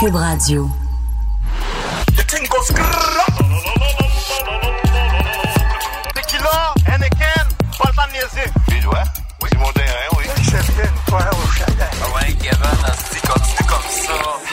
Cube 0.00 0.14
Radio. 0.14 0.68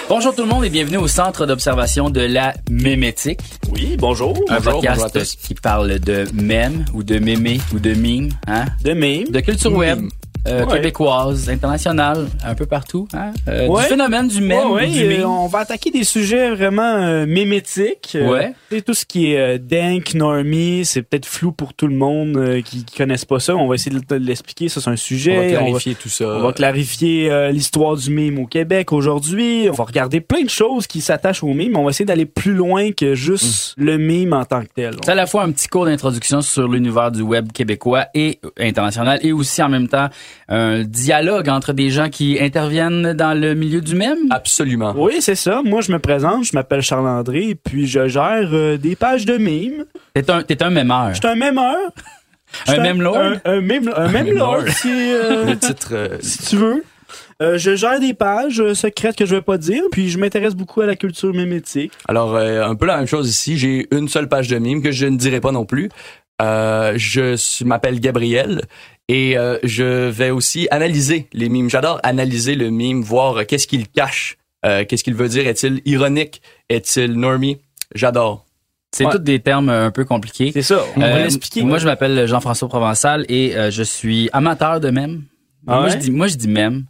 Bonjour 0.10 0.36
tout 0.36 0.44
le 0.44 0.48
monde 0.48 0.66
et 0.66 0.70
bienvenue 0.70 0.98
au 0.98 1.08
centre 1.08 1.46
d'observation 1.46 2.10
de 2.10 2.22
la 2.22 2.54
mémétique. 2.70 3.40
Oui, 3.72 3.96
bonjour. 3.98 4.38
Un 4.50 4.58
bonjour, 4.58 4.74
podcast 4.74 5.02
bonjour 5.02 5.06
à 5.06 5.10
tous. 5.10 5.36
qui 5.36 5.54
parle 5.56 6.00
de 6.00 6.26
mèmes 6.34 6.86
ou 6.94 7.04
de 7.04 7.20
mémé 7.20 7.60
ou 7.74 7.80
de 7.80 7.94
mime, 7.94 8.30
hein? 8.48 8.66
De 8.84 8.94
même. 8.94 9.28
de 9.30 9.40
culture 9.40 9.74
web. 9.74 10.08
Euh, 10.48 10.66
Ouais. 10.66 10.76
québécoise, 10.76 11.50
internationale, 11.50 12.28
un 12.44 12.56
peu 12.56 12.66
partout. 12.66 13.08
Hein? 13.14 13.32
Euh, 13.48 13.68
Ouais. 13.68 13.84
Du 13.84 13.88
phénomène 13.90 14.28
du 14.28 14.42
mème 14.42 14.72
Ouais, 14.72 14.88
ou 14.88 14.92
du 14.92 15.14
euh, 15.22 15.28
on 15.28 15.48
va 15.48 15.60
attaquer 15.60 15.90
des 15.92 16.04
sujets 16.04 16.52
vraiment 16.52 16.82
euh, 16.84 17.26
mémétiques. 17.26 18.18
Ouais. 18.20 18.54
tu 18.70 18.76
sais, 18.78 18.82
tout 18.82 18.94
ce 18.94 19.06
qui 19.06 19.32
est 19.34 19.40
euh, 19.40 19.58
dank, 19.58 20.14
normie, 20.16 20.84
c'est 20.86 21.02
peut-être 21.02 21.26
flou 21.26 21.52
pour 21.52 21.74
tout 21.74 21.88
le 21.88 21.96
monde 21.96 22.36
euh, 22.38 22.62
qui, 22.62 22.84
qui 22.84 22.96
connaissent 22.98 23.26
pas 23.26 23.40
ça. 23.40 23.56
On 23.56 23.68
va 23.68 23.76
essayer 23.76 23.96
de 23.98 24.16
l'expliquer. 24.16 24.70
Ça, 24.70 24.82
c'est 24.82 24.90
un 24.90 24.96
sujet. 24.96 25.32
On 25.38 25.40
va 25.42 25.44
On 25.44 25.52
va, 25.52 25.58
clarifier 25.58 25.96
tout 25.96 26.10
ça. 26.10 26.26
on 26.26 26.42
va 26.42 26.54
clarifier 26.54 27.32
euh, 27.32 27.52
l'histoire 27.52 27.96
du 27.96 28.10
mime 28.10 28.40
au 28.40 28.46
Québec 28.48 28.92
aujourd'hui. 28.92 29.68
On 29.70 29.74
va 29.74 29.84
regarder 29.86 30.20
plein 30.22 30.44
de 30.44 30.50
choses 30.50 30.88
qui 30.88 31.02
s'attachent 31.02 31.44
au 31.44 31.54
mime. 31.54 31.78
On 31.78 31.84
va 31.84 31.90
essayer 31.92 32.06
d'aller 32.06 32.26
plus 32.26 32.54
loin 32.54 32.92
que 32.92 33.16
juste 33.16 33.76
Mm. 33.78 33.84
le 33.86 33.98
mime 33.98 34.34
en 34.34 34.46
tant 34.46 34.62
que 34.62 34.68
tel. 34.76 34.96
C'est 35.04 35.12
à 35.12 35.16
la 35.16 35.26
fois 35.28 35.44
un 35.44 35.52
petit 35.52 35.68
cours 35.68 35.86
d'introduction 35.86 36.42
sur 36.42 36.68
l'univers 36.68 37.12
du 37.12 37.22
web 37.22 37.52
québécois 37.52 38.06
et 38.14 38.40
international 38.60 39.20
et 39.22 39.32
aussi 39.32 39.62
en 39.62 39.70
même 39.70 39.88
temps 39.88 40.08
un 40.50 40.84
dialogue 40.84 41.50
entre 41.50 41.74
des 41.74 41.90
gens 41.90 42.10
qui 42.10 42.38
interviennent 42.40 43.14
dans 43.14 43.40
le 43.40 43.54
milieu 43.54 43.82
du 43.82 43.96
mème. 43.96 44.18
Absolument. 44.30 44.94
Oui, 44.98 45.18
c'est 45.20 45.36
ça. 45.36 45.62
Moi, 45.64 45.82
je 45.82 45.92
me 45.92 46.00
présente. 46.00 46.44
Je 46.46 46.52
m'appelle 46.54 46.82
Charles-André. 46.82 47.56
Puis, 47.64 47.88
je 47.88 48.08
gère 48.08 48.50
euh, 48.54 48.78
des 48.78 48.96
pages 48.96 49.26
de 49.26 49.38
mimes. 49.38 49.86
T'es 50.14 50.30
un, 50.30 50.44
t'es 50.44 50.62
un 50.64 50.70
mémeur. 50.70 51.10
Je 51.14 51.20
suis 51.20 51.28
un 51.28 51.36
mémeur. 51.36 51.78
Suis 52.68 52.78
Un 52.78 52.84
mème 52.84 53.02
lord? 53.02 53.18
Un, 53.18 53.42
un 53.46 53.62
mème, 53.62 53.92
un 53.96 54.10
mème 54.10 54.32
lord, 54.32 54.68
si, 54.68 54.88
euh, 54.92 55.44
Le 55.46 55.58
titre. 55.58 55.88
euh, 55.94 56.18
si 56.22 56.38
tu 56.50 56.56
veux. 56.58 56.84
Euh, 57.42 57.58
je 57.58 57.76
gère 57.76 58.00
des 58.00 58.14
pages 58.14 58.74
secrètes 58.74 59.16
que 59.16 59.26
je 59.26 59.34
vais 59.34 59.42
pas 59.42 59.58
dire, 59.58 59.82
puis 59.92 60.10
je 60.10 60.20
m'intéresse 60.20 60.54
beaucoup 60.54 60.82
à 60.82 60.86
la 60.86 60.96
culture 60.96 61.34
mémétique. 61.34 61.92
Alors, 62.08 62.36
euh, 62.36 62.64
un 62.64 62.76
peu 62.76 62.86
la 62.86 62.98
même 62.98 63.08
chose 63.08 63.28
ici. 63.28 63.58
J'ai 63.58 63.88
une 63.90 64.08
seule 64.08 64.30
page 64.30 64.50
de 64.50 64.60
mime 64.60 64.84
que 64.84 64.92
je 64.92 65.08
ne 65.08 65.18
dirai 65.18 65.42
pas 65.42 65.52
non 65.52 65.66
plus. 65.66 65.90
Euh, 66.44 66.94
je 66.96 67.64
m'appelle 67.64 68.00
Gabriel 68.00 68.62
et 69.10 69.38
euh, 69.38 69.58
je 69.64 70.10
vais 70.10 70.30
aussi 70.30 70.68
analyser 70.72 71.28
les 71.34 71.50
mimes. 71.50 71.70
J'adore 71.70 72.00
analyser 72.04 72.56
le 72.56 72.70
mime, 72.70 73.02
voir 73.02 73.38
euh, 73.38 73.44
qu'est-ce 73.44 73.68
qu'il 73.68 73.88
cache, 73.88 74.38
euh, 74.66 74.86
qu'est-ce 74.86 75.04
qu'il 75.04 75.16
veut 75.16 75.28
dire. 75.30 75.48
Est-il 75.48 75.82
ironique? 75.86 76.42
Est-il 76.70 77.14
normie? 77.14 77.58
J'adore. 77.96 78.46
C'est 78.96 79.06
Ouais. 79.06 79.12
tous 79.12 79.18
des 79.20 79.40
termes 79.40 79.70
un 79.70 79.90
peu 79.92 80.06
compliqués. 80.06 80.52
C'est 80.54 80.62
ça. 80.62 80.84
On 80.96 81.00
va 81.00 81.08
Euh, 81.08 81.24
l'expliquer. 81.24 81.64
Moi, 81.64 81.80
je 81.80 81.86
m'appelle 81.86 82.28
Jean-François 82.28 82.70
Provençal 82.70 83.26
et 83.28 83.56
euh, 83.58 83.72
je 83.72 83.82
suis 83.84 84.30
amateur 84.34 84.80
de 84.80 84.90
mèmes. 84.92 85.24
Ah 85.68 85.80
moi, 85.80 85.90
je 85.90 85.98
dis, 85.98 86.12
moi, 86.12 86.28
je 86.28 86.36
dis 86.36 86.48
mème. 86.48 86.86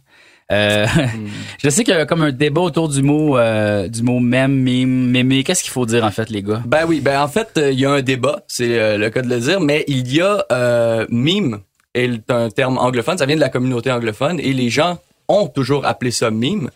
Euh, 0.52 0.86
je 1.64 1.70
sais 1.70 1.82
qu'il 1.84 1.94
y 1.94 1.96
a 1.96 2.04
comme 2.04 2.20
un 2.22 2.30
débat 2.32 2.60
autour 2.60 2.90
du 2.90 3.02
mot, 3.02 3.38
euh, 3.38 3.88
du 3.88 4.02
mot 4.02 4.20
mème, 4.20 4.52
mime, 4.54 5.08
mémé. 5.10 5.42
Qu'est-ce 5.44 5.62
qu'il 5.62 5.72
faut 5.72 5.86
dire 5.86 6.04
en 6.04 6.10
fait, 6.10 6.28
les 6.28 6.42
gars? 6.42 6.62
Ben 6.66 6.84
oui, 6.86 7.00
ben 7.00 7.22
en 7.22 7.28
fait, 7.28 7.48
euh, 7.56 7.72
il 7.72 7.80
y 7.80 7.86
a 7.86 7.90
un 7.92 8.02
débat, 8.02 8.42
c'est 8.48 8.78
euh, 8.78 8.98
le 8.98 9.08
cas 9.08 9.22
de 9.22 9.28
le 9.30 9.40
dire, 9.40 9.60
mais 9.60 9.84
il 9.88 10.12
y 10.14 10.20
a 10.20 10.44
euh, 10.52 11.06
mime 11.08 11.60
est 11.94 12.30
un 12.30 12.48
terme 12.50 12.78
anglophone, 12.78 13.18
ça 13.18 13.26
vient 13.26 13.36
de 13.36 13.40
la 13.40 13.48
communauté 13.48 13.90
anglophone 13.90 14.40
et 14.40 14.52
les 14.52 14.68
gens 14.70 14.98
ont 15.28 15.46
toujours 15.48 15.86
appelé 15.86 16.10
ça 16.10 16.30
mime. 16.30 16.70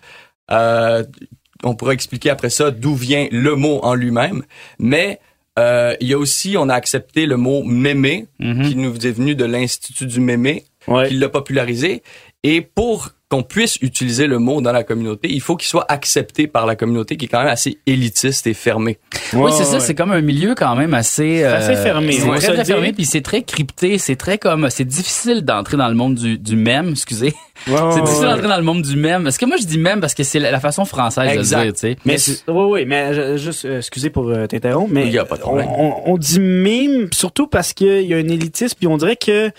Euh, 0.51 1.05
on 1.65 1.75
pourra 1.75 1.93
expliquer 1.93 2.31
après 2.31 2.51
ça 2.51 2.71
d'où 2.71 2.95
vient 2.95 3.27
le 3.31 3.55
mot 3.57 3.81
en 3.83 3.95
lui-même, 3.95 4.45
mais 4.79 5.21
euh, 5.59 5.95
il 6.01 6.07
y 6.09 6.13
a 6.15 6.19
aussi, 6.19 6.57
on 6.57 6.69
a 6.69 6.75
accepté 6.75 7.27
le 7.27 7.37
mot 7.37 7.63
mémé, 7.65 8.27
Mhm. 8.39 8.69
qui 8.69 8.77
nous 8.77 8.95
est 9.07 9.11
venu 9.11 9.35
de 9.35 9.45
l'Institut 9.45 10.07
du 10.07 10.21
mémé, 10.21 10.65
Ouais. 10.87 11.09
qui 11.09 11.15
l'a 11.15 11.29
popularisé. 11.29 12.03
Et 12.45 12.61
pour 12.63 13.11
qu'on 13.31 13.43
puisse 13.43 13.77
utiliser 13.83 14.27
le 14.27 14.39
mot 14.39 14.63
dans 14.63 14.73
la 14.73 14.85
communauté, 14.85 15.29
il 15.31 15.43
faut 15.43 15.55
qu'il 15.57 15.69
soit 15.69 15.85
accepté 15.91 16.47
par 16.47 16.65
la 16.65 16.77
communauté 16.77 17.19
qui 17.19 17.27
est 17.27 17.29
quand 17.29 17.41
même 17.41 17.49
assez 17.53 17.77
élitiste 17.87 18.47
et 18.47 18.55
fermée. 18.55 18.99
Oui, 19.35 19.51
c'est 19.55 19.65
ça. 19.65 19.75
ouais. 19.75 19.81
C'est 19.81 19.95
comme 19.95 20.13
un 20.13 20.23
milieu 20.23 20.55
quand 20.55 20.75
même 20.75 20.95
assez, 20.95 21.43
euh, 21.43 21.59
assez 21.59 21.77
fermé, 21.77 22.13
C'est 22.13 22.23
on 22.23 22.31
va 22.33 22.39
très, 22.39 22.55
très 22.55 22.65
fermé, 22.65 22.93
puis 22.95 23.05
c'est 23.05 23.21
très 23.21 23.43
crypté. 23.43 23.99
C'est 23.99 24.17
très 24.17 24.39
comme, 24.39 24.71
c'est 24.71 24.87
difficile 24.87 25.43
d'entrer 25.43 25.77
dans 25.77 25.89
le 25.89 25.95
monde 25.95 26.15
du, 26.15 26.39
du 26.39 26.57
mème. 26.57 26.91
Excusez. 26.93 27.35
Ouais, 27.67 27.75
ouais, 27.75 27.81
c'est 27.93 28.01
difficile 28.01 28.25
ouais. 28.29 28.33
d'entrer 28.33 28.49
dans 28.49 28.57
le 28.57 28.63
monde 28.63 28.81
du 28.83 28.97
mème. 28.97 29.27
Est-ce 29.27 29.39
que 29.39 29.45
moi 29.45 29.59
je 29.61 29.67
dis 29.67 29.79
mème 29.79 30.01
parce 30.01 30.15
que 30.15 30.23
c'est 30.23 30.39
la, 30.39 30.51
la 30.51 30.61
façon 30.61 30.87
française 30.87 31.31
Exact. 31.31 31.61
de 31.61 31.67
le 31.67 31.73
dire, 31.73 31.75
tu 31.75 31.81
sais. 31.81 31.97
Mais 32.07 32.17
oui, 32.55 32.65
oui, 32.71 32.85
mais 32.87 33.13
je- 33.13 33.37
juste, 33.37 33.67
euh, 33.67 33.77
excusez 33.79 34.09
pour 34.09 34.29
euh, 34.31 34.47
t'interrompre, 34.47 34.91
mais 34.91 35.07
Il 35.07 35.13
y 35.13 35.19
a 35.19 35.27
pas 35.27 35.37
de 35.37 35.43
problème. 35.43 35.67
on, 35.69 35.89
on- 36.07 36.13
on 36.13 36.17
dit 36.17 36.41
mime 36.41 37.09
surtout 37.13 37.47
parce 37.47 37.75
qu'il 37.75 38.03
y 38.07 38.15
a 38.15 38.17
un 38.17 38.29
élitisme, 38.29 38.77
puis 38.79 38.87
on 38.87 38.97
dirait 38.97 39.17
que 39.17 39.51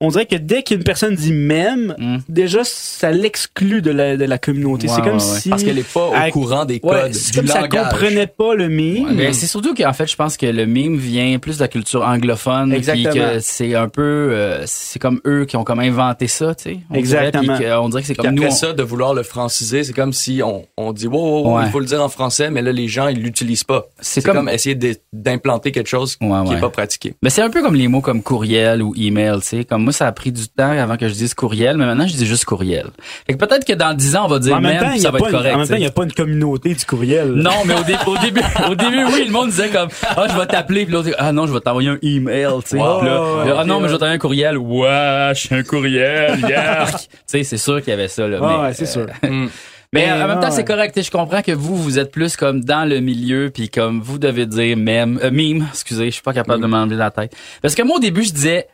on 0.00 0.08
dirait 0.08 0.26
que 0.26 0.36
dès 0.36 0.62
qu'une 0.62 0.84
personne 0.84 1.14
dit 1.16 1.32
même, 1.32 1.94
Mm. 1.98 2.18
déjà 2.28 2.60
ça 2.64 3.10
l'exclut 3.10 3.82
de 3.82 3.90
la, 3.90 4.16
de 4.16 4.24
la 4.24 4.38
communauté. 4.38 4.86
Ouais, 4.86 4.92
c'est 4.94 5.00
comme 5.02 5.18
ouais, 5.18 5.24
ouais. 5.24 5.40
si 5.40 5.48
Parce 5.50 5.64
qu'elle 5.64 5.78
est 5.78 5.92
pas 5.92 6.06
au 6.08 6.12
à- 6.14 6.30
courant 6.30 6.64
des 6.64 6.78
codes 6.80 6.92
ouais, 6.92 7.12
c'est 7.12 7.32
du 7.32 7.38
comme 7.38 7.48
ça 7.48 7.60
langage. 7.62 7.88
comprenait 7.90 8.26
pas 8.28 8.54
le 8.54 8.68
mime. 8.68 9.16
Ben, 9.16 9.32
c'est 9.32 9.46
surtout 9.48 9.74
qu'en 9.74 9.92
fait, 9.92 10.06
je 10.06 10.14
pense 10.16 10.36
que 10.36 10.46
le 10.46 10.66
mime 10.66 10.96
vient 10.96 11.38
plus 11.38 11.56
de 11.56 11.62
la 11.62 11.68
culture 11.68 12.02
anglophone. 12.06 12.72
Exactement. 12.72 13.10
Puis 13.10 13.20
que 13.20 13.38
c'est 13.40 13.74
un 13.74 13.88
peu, 13.88 14.02
euh, 14.02 14.62
c'est 14.66 14.98
comme 15.00 15.20
eux 15.26 15.44
qui 15.46 15.56
ont 15.56 15.64
comme 15.64 15.80
inventé 15.80 16.28
ça, 16.28 16.54
tu 16.54 16.64
sais. 16.64 16.78
On 16.90 16.94
Exactement. 16.94 17.42
Dirait, 17.56 17.64
que- 17.64 17.78
on 17.78 17.88
dirait 17.88 18.02
que 18.02 18.08
c'est 18.08 18.14
comme 18.14 18.30
nous. 18.34 18.42
après 18.42 18.52
on- 18.52 18.56
ça, 18.56 18.72
de 18.72 18.82
vouloir 18.82 19.14
le 19.14 19.22
franciser, 19.24 19.82
c'est 19.84 19.92
comme 19.92 20.12
si 20.12 20.42
on, 20.44 20.64
on 20.76 20.92
dit 20.92 21.06
wow, 21.08 21.18
wow, 21.18 21.42
wow, 21.44 21.56
Ouais. 21.58 21.64
il 21.66 21.70
faut 21.72 21.80
le 21.80 21.86
dire 21.86 22.02
en 22.02 22.08
français, 22.08 22.50
mais 22.50 22.62
là 22.62 22.70
les 22.72 22.86
gens 22.88 23.08
ils 23.08 23.20
l'utilisent 23.20 23.64
pas. 23.64 23.86
C'est 24.00 24.22
comme- 24.24 24.36
comme, 24.36 24.48
essayer 24.48 24.78
d'implanter 25.12 25.72
quelque 25.72 25.88
chose 25.88 26.16
Ouais, 26.20 26.28
qui 26.44 26.50
ouais. 26.50 26.56
est 26.56 26.60
pas 26.60 26.70
pratiqué. 26.70 27.14
Mais 27.22 27.30
c'est 27.30 27.42
un 27.42 27.50
peu 27.50 27.62
comme 27.62 27.74
les 27.74 27.88
mots 27.88 28.00
comme 28.00 28.22
courriel 28.22 28.82
ou 28.82 28.94
email, 28.96 29.40
tu 29.40 29.46
sais. 29.46 29.64
Comme 29.64 29.87
moi, 29.88 29.92
ça 29.94 30.06
a 30.06 30.12
pris 30.12 30.32
du 30.32 30.48
temps 30.48 30.70
avant 30.70 30.96
que 30.98 31.08
je 31.08 31.14
dise 31.14 31.32
courriel, 31.32 31.78
mais 31.78 31.86
maintenant, 31.86 32.06
je 32.06 32.14
dis 32.14 32.26
juste 32.26 32.44
courriel. 32.44 32.86
Fait 33.26 33.32
que 33.34 33.38
peut-être 33.38 33.64
que 33.64 33.72
dans 33.72 33.94
10 33.94 34.16
ans, 34.16 34.24
on 34.26 34.28
va 34.28 34.38
dire 34.38 34.54
en 34.56 34.60
même 34.60 34.78
temps, 34.78 34.96
ça 34.98 35.10
va 35.10 35.18
être 35.18 35.26
une- 35.26 35.32
correct. 35.32 35.54
en 35.54 35.58
même 35.58 35.68
temps, 35.68 35.74
il 35.76 35.80
n'y 35.80 35.86
a 35.86 35.90
pas 35.90 36.04
une 36.04 36.12
communauté 36.12 36.74
du 36.74 36.84
courriel. 36.84 37.32
Non, 37.32 37.50
mais 37.64 37.74
au, 37.74 37.82
dé- 37.84 37.96
au 38.06 38.16
début, 38.18 38.40
au 38.70 38.74
début, 38.74 39.04
oui, 39.12 39.24
le 39.26 39.32
monde 39.32 39.48
disait 39.50 39.70
comme, 39.70 39.88
ah, 40.06 40.26
je 40.30 40.38
vais 40.38 40.46
t'appeler, 40.46 40.84
puis 40.84 40.92
l'autre, 40.92 41.08
ah 41.18 41.32
non, 41.32 41.46
je 41.46 41.52
vais 41.54 41.60
t'envoyer 41.60 41.88
un 41.88 41.98
email, 42.02 42.48
tu 42.64 42.70
sais. 42.70 42.76
Wow. 42.76 43.02
Ouais, 43.02 43.52
ah 43.56 43.64
non, 43.64 43.80
mais 43.80 43.88
je 43.88 43.94
vais 43.94 43.94
ouais. 43.94 43.98
t'envoyer 43.98 44.14
un 44.14 44.18
courriel. 44.18 44.58
Wesh, 44.58 45.52
un 45.52 45.62
courriel, 45.62 46.40
yark. 46.48 46.98
tu 47.00 47.06
sais, 47.26 47.42
c'est 47.44 47.56
sûr 47.58 47.80
qu'il 47.80 47.90
y 47.90 47.94
avait 47.94 48.08
ça, 48.08 48.26
là. 48.28 48.38
Ah, 48.42 48.46
mais, 48.60 48.62
ouais, 48.68 48.74
c'est 48.74 48.86
sûr. 48.86 49.06
Mm. 49.22 49.46
mais 49.92 50.06
Mais 50.06 50.12
en 50.12 50.28
même 50.28 50.40
temps, 50.40 50.50
c'est 50.50 50.58
ouais. 50.58 50.64
correct. 50.64 50.94
sais, 50.94 51.02
Je 51.02 51.10
comprends 51.10 51.40
que 51.42 51.52
vous, 51.52 51.74
vous 51.76 51.98
êtes 51.98 52.10
plus 52.12 52.36
comme 52.36 52.62
dans 52.62 52.86
le 52.88 53.00
milieu, 53.00 53.50
puis 53.52 53.68
comme 53.70 54.00
vous 54.02 54.18
devez 54.18 54.44
dire 54.46 54.76
même, 54.76 55.18
euh, 55.24 55.30
mime, 55.30 55.66
excusez, 55.72 56.06
je 56.06 56.10
suis 56.10 56.22
pas 56.22 56.32
capable 56.34 56.62
de 56.62 56.66
m'enlever 56.66 56.96
la 56.96 57.10
tête. 57.10 57.34
Parce 57.62 57.74
que 57.74 57.82
moi, 57.82 57.96
au 57.96 58.00
début, 58.00 58.22
je 58.24 58.32
disais 58.32 58.68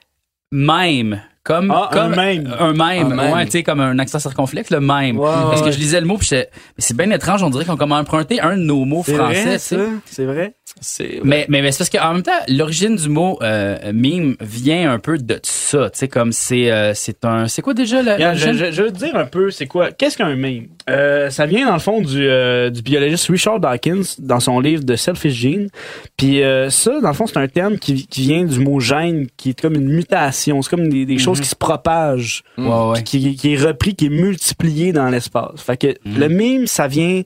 même. 0.54 1.20
Comme, 1.42 1.70
Ah, 1.70 1.90
un 1.92 1.94
comme 1.94 2.16
mème. 2.16 2.56
un 2.58 2.72
mème, 2.72 3.12
Un 3.12 3.16
mème. 3.16 3.32
ouais, 3.34 3.44
tu 3.44 3.50
sais, 3.50 3.62
comme 3.62 3.78
un 3.80 3.98
accent 3.98 4.18
circonflexe, 4.18 4.70
le 4.70 4.80
même. 4.80 5.18
Ouais, 5.18 5.28
Parce 5.30 5.60
ouais. 5.60 5.66
que 5.66 5.72
je 5.72 5.78
lisais 5.78 6.00
le 6.00 6.06
mot, 6.06 6.16
puis 6.16 6.26
c'est 6.26 6.96
bien 6.96 7.10
étrange, 7.10 7.42
on 7.42 7.50
dirait 7.50 7.66
qu'on 7.66 7.76
comme 7.76 7.92
emprunté 7.92 8.40
un 8.40 8.56
de 8.56 8.62
nos 8.62 8.86
mots 8.86 9.02
C'est 9.04 9.14
français, 9.14 9.44
vrai. 9.76 9.90
C'est 10.06 10.24
vrai? 10.24 10.54
Mais, 11.22 11.46
mais, 11.48 11.62
mais 11.62 11.70
c'est 11.72 11.78
parce 11.78 11.90
qu'en 11.90 12.14
même 12.14 12.22
temps, 12.22 12.32
l'origine 12.48 12.96
du 12.96 13.08
mot 13.08 13.38
euh, 13.42 13.92
meme 13.92 14.34
vient 14.40 14.90
un 14.90 14.98
peu 14.98 15.18
de 15.18 15.38
ça, 15.42 15.90
tu 15.90 15.98
sais, 15.98 16.08
comme 16.08 16.32
c'est 16.32 16.70
euh, 16.72 16.94
c'est 16.94 17.24
un 17.24 17.46
c'est 17.48 17.62
quoi 17.62 17.74
déjà 17.74 18.02
la 18.02 18.14
Regarde, 18.14 18.36
je, 18.38 18.46
l'origine? 18.46 18.66
je, 18.66 18.72
je 18.72 18.82
veux 18.82 18.90
te 18.90 18.98
dire 18.98 19.14
un 19.14 19.26
peu, 19.26 19.50
c'est 19.50 19.66
quoi, 19.66 19.92
qu'est-ce 19.92 20.16
qu'un 20.16 20.34
meme? 20.34 20.64
Euh, 20.90 21.30
ça 21.30 21.46
vient 21.46 21.66
dans 21.66 21.74
le 21.74 21.78
fond 21.80 22.00
du, 22.00 22.26
euh, 22.26 22.70
du 22.70 22.82
biologiste 22.82 23.28
Richard 23.28 23.60
Dawkins 23.60 24.02
dans 24.18 24.40
son 24.40 24.58
livre 24.58 24.84
de 24.84 24.96
Selfish 24.96 25.34
Gene. 25.34 25.68
Puis 26.16 26.42
euh, 26.42 26.70
ça, 26.70 27.00
dans 27.00 27.08
le 27.08 27.14
fond, 27.14 27.26
c'est 27.26 27.38
un 27.38 27.48
terme 27.48 27.78
qui, 27.78 28.06
qui 28.06 28.22
vient 28.22 28.44
du 28.44 28.58
mot 28.58 28.80
gène, 28.80 29.26
qui 29.36 29.50
est 29.50 29.60
comme 29.60 29.74
une 29.74 29.88
mutation. 29.88 30.60
C'est 30.62 30.70
comme 30.70 30.88
des, 30.88 31.04
des 31.06 31.18
choses 31.18 31.40
qui 31.40 31.48
se 31.48 31.56
propagent, 31.56 32.42
qui, 33.04 33.36
qui 33.36 33.52
est 33.54 33.58
repris, 33.64 33.94
qui 33.94 34.06
est 34.06 34.10
multiplié 34.10 34.92
dans 34.92 35.08
l'espace. 35.08 35.60
Fait 35.60 35.76
que 35.76 35.94
Mhm. 36.04 36.18
le 36.18 36.28
meme, 36.28 36.66
ça 36.66 36.86
vient 36.88 37.22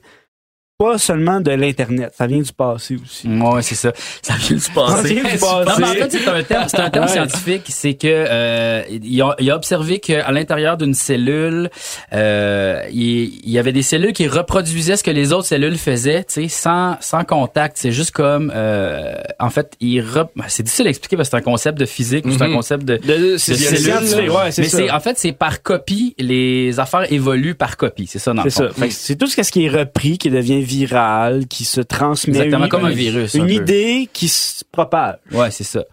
pas 0.79 0.97
seulement 0.97 1.41
de 1.41 1.51
l'internet, 1.51 2.13
ça 2.17 2.25
vient 2.25 2.39
du 2.39 2.53
passé 2.53 2.95
aussi. 3.03 3.27
Ouais, 3.27 3.61
c'est 3.61 3.75
ça. 3.75 3.91
Ça 4.21 4.35
vient 4.35 4.55
du 4.55 4.61
Ça 4.63 4.71
passé. 4.73 5.13
vient 5.13 5.23
du 5.23 5.29
Non, 5.41 5.59
mais 5.65 5.71
en 5.71 5.77
passé. 5.77 5.95
fait, 5.97 6.11
c'est 6.11 6.27
un 6.29 6.43
terme, 6.43 6.65
c'est 6.69 6.79
un 6.79 6.89
terme 6.89 7.05
Ouais. 7.05 7.11
scientifique, 7.11 7.63
c'est 7.67 7.95
que 7.95 8.07
euh, 8.07 8.81
il, 8.89 9.21
a, 9.21 9.35
il 9.39 9.51
a 9.51 9.55
observé 9.57 9.99
qu'à 9.99 10.31
l'intérieur 10.31 10.77
d'une 10.77 10.93
cellule, 10.93 11.69
euh, 12.13 12.81
il, 12.93 13.41
il 13.43 13.49
y 13.51 13.59
avait 13.59 13.73
des 13.73 13.81
cellules 13.81 14.13
qui 14.13 14.25
reproduisaient 14.27 14.95
ce 14.95 15.03
que 15.03 15.11
les 15.11 15.33
autres 15.33 15.47
cellules 15.47 15.77
faisaient, 15.77 16.23
tu 16.23 16.43
sais, 16.43 16.47
sans 16.47 16.95
sans 17.01 17.25
contact. 17.25 17.75
C'est 17.77 17.91
juste 17.91 18.11
comme, 18.11 18.49
euh, 18.55 19.15
en 19.37 19.49
fait, 19.49 19.73
il 19.81 19.99
rep- 19.99 20.29
c'est 20.47 20.63
difficile 20.63 20.87
à 20.87 20.91
expliquer 20.91 21.17
parce 21.17 21.27
que 21.27 21.31
c'est 21.37 21.41
un 21.41 21.51
concept 21.51 21.77
de 21.77 21.85
physique 21.85 22.25
ou 22.25 22.31
c'est 22.31 22.41
un 22.41 22.47
Mhm. 22.47 22.55
concept 22.55 22.85
de 22.85 22.95
De- 22.95 23.35
c'est 23.37 23.51
de 23.53 24.27
là. 24.27 24.33
ouais, 24.45 24.51
c'est 24.51 24.61
Mais 24.61 24.69
c'est 24.69 24.89
en 24.91 25.01
fait 25.01 25.17
c'est 25.17 25.33
par 25.33 25.61
copie, 25.61 26.15
les 26.17 26.79
affaires 26.79 27.11
évoluent 27.11 27.55
par 27.55 27.75
copie, 27.75 28.07
c'est 28.07 28.19
ça 28.19 28.33
dans 28.33 28.43
le 28.45 28.49
C'est 28.49 28.63
fond. 28.63 28.69
ça. 28.73 28.79
Fait 28.81 28.87
que 28.87 28.93
C'est 28.93 29.17
tout 29.17 29.27
ce 29.27 29.41
qui 29.51 29.65
est 29.65 29.69
repris, 29.69 30.17
qui 30.17 30.29
devient 30.29 30.61
viral, 30.73 31.47
qui 31.47 31.65
se 31.65 31.81
transmet. 31.81 32.33
Exactement 32.37 32.65
Une- 32.65 32.69
comme 32.69 32.85
un 32.85 32.89
virus. 32.91 33.35
un 33.35 33.39
Une 33.39 33.45
peu. 33.47 33.51
idée 33.53 34.09
qui 34.13 34.27
se 34.27 34.63
propage. 34.71 35.15
Ouais, 35.31 35.51
c'est 35.51 35.63
ça. 35.63 35.83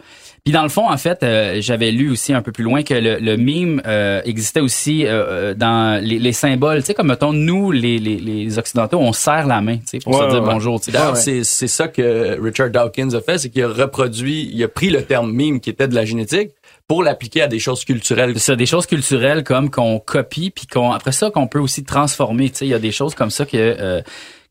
Puis 0.44 0.52
dans 0.52 0.62
le 0.62 0.68
fond, 0.68 0.88
en 0.88 0.96
fait, 0.96 1.24
euh, 1.24 1.56
j'avais 1.60 1.90
lu 1.90 2.08
aussi 2.08 2.32
un 2.32 2.40
peu 2.40 2.52
plus 2.52 2.62
loin 2.62 2.84
que 2.84 2.94
le, 2.94 3.18
le 3.18 3.36
mime 3.36 3.82
euh, 3.84 4.20
existait 4.24 4.60
aussi 4.60 5.04
euh, 5.04 5.10
euh, 5.10 5.54
dans 5.54 6.00
les, 6.00 6.20
les 6.20 6.32
symboles. 6.32 6.78
Tu 6.80 6.86
sais, 6.86 6.94
comme 6.94 7.08
mettons, 7.08 7.32
nous, 7.32 7.72
les, 7.72 7.98
les, 7.98 8.16
les 8.18 8.56
Occidentaux, 8.56 8.98
on 9.00 9.12
serre 9.12 9.48
la 9.48 9.60
main, 9.60 9.78
tu 9.78 9.82
sais, 9.86 9.98
pour 9.98 10.14
Ouais, 10.14 10.26
se 10.26 10.30
dire 10.34 10.44
ouais. 10.44 10.52
bonjour. 10.52 10.78
tu 10.78 10.86
sais. 10.86 10.92
D'ailleurs, 10.92 11.14
Ouais. 11.14 11.20
c'est 11.20 11.42
c'est 11.42 11.66
ça 11.66 11.88
que 11.88 12.40
Richard 12.40 12.70
Dawkins 12.70 13.12
a 13.14 13.20
fait, 13.20 13.38
c'est 13.38 13.50
qu'il 13.50 13.64
a 13.64 13.68
reproduit, 13.68 14.48
il 14.52 14.62
a 14.62 14.68
pris 14.68 14.90
le 14.90 15.02
terme 15.02 15.32
mime 15.32 15.58
qui 15.58 15.68
était 15.70 15.88
de 15.88 15.96
la 15.96 16.04
génétique 16.04 16.50
pour 16.86 17.02
l'appliquer 17.02 17.42
à 17.42 17.48
des 17.48 17.58
choses 17.58 17.84
culturelles. 17.84 18.34
C'est 18.34 18.52
ça, 18.52 18.54
des 18.54 18.66
choses 18.66 18.86
culturelles 18.86 19.42
comme 19.42 19.68
qu'on 19.68 19.98
copie, 19.98 20.50
puis 20.50 20.68
qu'on 20.68 20.92
après 20.92 21.10
ça 21.10 21.30
qu'on 21.30 21.48
peut 21.48 21.58
aussi 21.58 21.82
transformer. 21.82 22.50
Tu 22.50 22.58
sais, 22.58 22.66
il 22.66 22.70
y 22.70 22.74
a 22.74 22.78
des 22.78 22.92
choses 22.92 23.16
comme 23.16 23.30
ça 23.30 23.46
que 23.46 23.56
euh, 23.56 24.00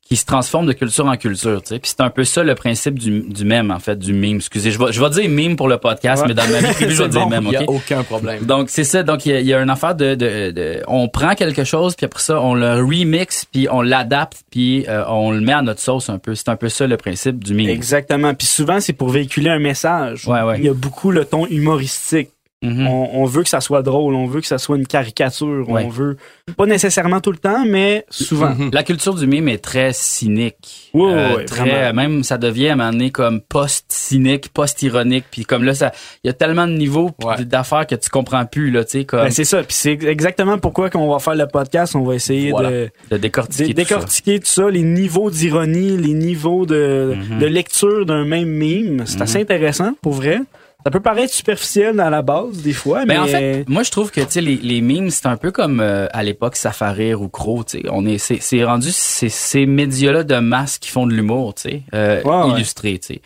qui 0.07 0.15
se 0.17 0.25
transforment 0.25 0.67
de 0.67 0.73
culture 0.73 1.07
en 1.07 1.17
culture. 1.17 1.63
Tu 1.63 1.69
sais, 1.69 1.79
puis 1.79 1.89
c'est 1.89 2.01
un 2.03 2.11
peu 2.11 2.23
ça 2.23 2.43
le 2.43 2.53
principe 2.53 2.99
du, 2.99 3.21
du 3.21 3.43
mème 3.43 3.71
en 3.71 3.79
fait, 3.79 3.97
du 3.97 4.13
mime. 4.13 4.37
Excusez, 4.37 4.69
je 4.69 4.77
vais 4.77 4.91
je 4.91 5.01
vais 5.03 5.09
dire 5.09 5.27
mime 5.27 5.55
pour 5.55 5.67
le 5.67 5.77
podcast, 5.79 6.21
Ouais. 6.21 6.27
mais 6.27 6.33
dans 6.35 6.47
ma 6.47 6.59
vie 6.59 6.73
privée, 6.75 6.93
je 6.93 7.01
vais 7.03 7.09
dire 7.17 7.27
mème. 7.27 7.45
Il 7.47 7.53
y 7.53 7.55
a 7.55 7.63
ok? 7.63 7.69
aucun 7.69 8.03
problème. 8.03 8.45
Donc 8.45 8.69
c'est 8.69 8.83
ça. 8.83 9.01
Donc 9.01 9.25
il 9.25 9.35
y 9.41 9.45
y 9.45 9.53
a 9.55 9.59
une 9.59 9.69
affaire 9.71 9.95
de, 9.95 10.13
de, 10.13 10.51
de- 10.51 10.83
on 10.87 11.07
prend 11.09 11.33
quelque 11.33 11.63
chose 11.63 11.95
puis 11.95 12.05
après 12.05 12.21
ça 12.21 12.39
on 12.39 12.53
le 12.53 12.75
remix 12.83 13.45
puis 13.51 13.67
on 13.71 13.81
l'adapte 13.81 14.43
puis 14.51 14.85
euh, 14.87 15.03
on 15.07 15.31
le 15.31 15.41
met 15.41 15.53
à 15.53 15.63
notre 15.63 15.81
sauce 15.81 16.07
un 16.09 16.19
peu. 16.19 16.35
C'est 16.35 16.49
un 16.49 16.55
peu 16.55 16.69
ça 16.69 16.85
le 16.85 16.97
principe 16.97 17.43
du 17.43 17.55
mime. 17.55 17.69
Exactement. 17.69 18.35
Puis 18.35 18.45
souvent, 18.47 18.79
c'est 18.79 18.93
pour 18.93 19.09
véhiculer 19.09 19.49
un 19.49 19.59
message. 19.59 20.27
Ouais, 20.27 20.41
ouais. 20.43 20.59
Il 20.59 20.65
y 20.65 20.69
a 20.69 20.73
beaucoup 20.75 21.09
le 21.09 21.25
ton 21.25 21.47
humoristique. 21.47 22.29
Mhm. 22.63 22.87
On, 22.87 23.09
on 23.21 23.25
veut 23.25 23.43
que 23.43 23.49
ça 23.49 23.61
soit 23.61 23.83
drôle, 23.83 24.15
on 24.15 24.25
veut 24.27 24.41
que 24.41 24.47
ça 24.47 24.57
soit 24.57 24.77
une 24.77 24.87
caricature, 24.87 25.69
Ouais. 25.69 25.83
on 25.85 25.89
veut 25.89 26.17
pas 26.57 26.65
nécessairement 26.65 27.19
tout 27.19 27.31
le 27.31 27.37
temps, 27.37 27.63
mais 27.65 28.05
souvent. 28.09 28.55
Mhm. 28.55 28.69
La 28.73 28.81
culture 28.83 29.13
du 29.13 29.27
mime 29.27 29.49
est 29.49 29.57
très 29.63 29.91
cynique. 29.93 30.89
Ouais, 30.93 31.03
ouais, 31.13 31.35
ouais, 31.35 31.45
très, 31.45 31.91
même 31.93 32.23
ça 32.23 32.37
devient 32.37 32.69
à 32.69 32.73
un 32.73 32.75
moment 32.77 32.91
donné 32.91 33.11
comme 33.11 33.41
post-cynique, 33.41 34.49
post-ironique. 34.53 35.25
Puis 35.29 35.43
comme 35.45 35.63
là, 35.63 35.73
ça, 35.75 35.91
il 36.23 36.27
y 36.27 36.29
a 36.29 36.33
tellement 36.33 36.65
de 36.67 36.73
niveaux 36.73 37.11
Ouais. 37.23 37.43
d'affaires 37.45 37.85
que 37.85 37.95
tu 37.95 38.09
comprends 38.09 38.45
plus 38.45 38.71
là, 38.71 38.83
tu 38.85 38.99
sais, 38.99 39.05
comme 39.05 39.21
Ben, 39.25 39.31
c'est 39.31 39.43
ça. 39.43 39.57
Puis 39.63 39.75
c'est 39.75 40.03
exactement 40.03 40.57
pourquoi 40.57 40.89
qu'on 40.89 41.11
va 41.11 41.19
faire 41.19 41.35
le 41.35 41.47
podcast. 41.47 41.95
On 41.95 42.03
va 42.03 42.15
essayer 42.15 42.51
Voilà. 42.51 42.71
de, 42.71 42.89
de 43.11 43.17
décortiquer 43.17 43.73
de 43.73 43.81
tout 43.81 43.87
ça. 43.87 43.95
décortiquer 43.95 44.39
tout 44.39 44.45
ça, 44.47 44.69
les 44.69 44.81
niveaux 44.83 45.29
d'ironie, 45.29 45.97
les 45.97 46.13
niveaux 46.13 46.65
de, 46.65 47.15
Mhm. 47.15 47.39
de 47.39 47.45
lecture 47.45 48.05
d'un 48.05 48.25
même 48.25 48.47
meme. 48.49 49.03
C'est 49.05 49.21
assez 49.21 49.41
intéressant, 49.41 49.93
pour 50.01 50.13
vrai. 50.13 50.39
Ça 50.85 50.91
peut 50.91 50.99
paraître 50.99 51.33
superficiel 51.33 51.95
dans 51.95 52.11
la 52.11 52.21
base, 52.21 52.61
des 52.61 52.71
fois, 52.71 53.05
mais... 53.05 53.15
Mais 53.15 53.17
en 53.17 53.25
fait, 53.25 53.65
moi 53.67 53.81
je 53.81 53.89
trouve 53.89 54.11
que 54.11 54.21
tu 54.21 54.27
sais 54.29 54.41
les, 54.41 54.55
les 54.57 54.81
memes 54.81 55.09
c'est 55.09 55.25
un 55.25 55.35
peu 55.35 55.51
comme 55.51 55.79
euh, 55.79 56.07
à 56.13 56.21
l'époque 56.21 56.55
Safarir 56.55 57.21
ou 57.23 57.27
Crow, 57.27 57.63
tu 57.63 57.79
sais, 57.79 57.85
on 57.89 58.05
est 58.05 58.19
c'est 58.19 58.37
c'est 58.39 58.63
rendu 58.63 58.89
c'est 58.91 59.29
ces 59.29 59.65
médias-là 59.65 60.23
de 60.23 60.35
masse 60.37 60.77
qui 60.77 60.89
font 60.91 61.07
de 61.07 61.13
l'humour, 61.13 61.55
tu 61.55 61.61
sais, 61.63 61.81
euh, 61.95 62.21
Ouais, 62.21 62.43
ouais. 62.51 62.55
illustré, 62.55 62.99
tu 62.99 63.15
sais, 63.15 63.21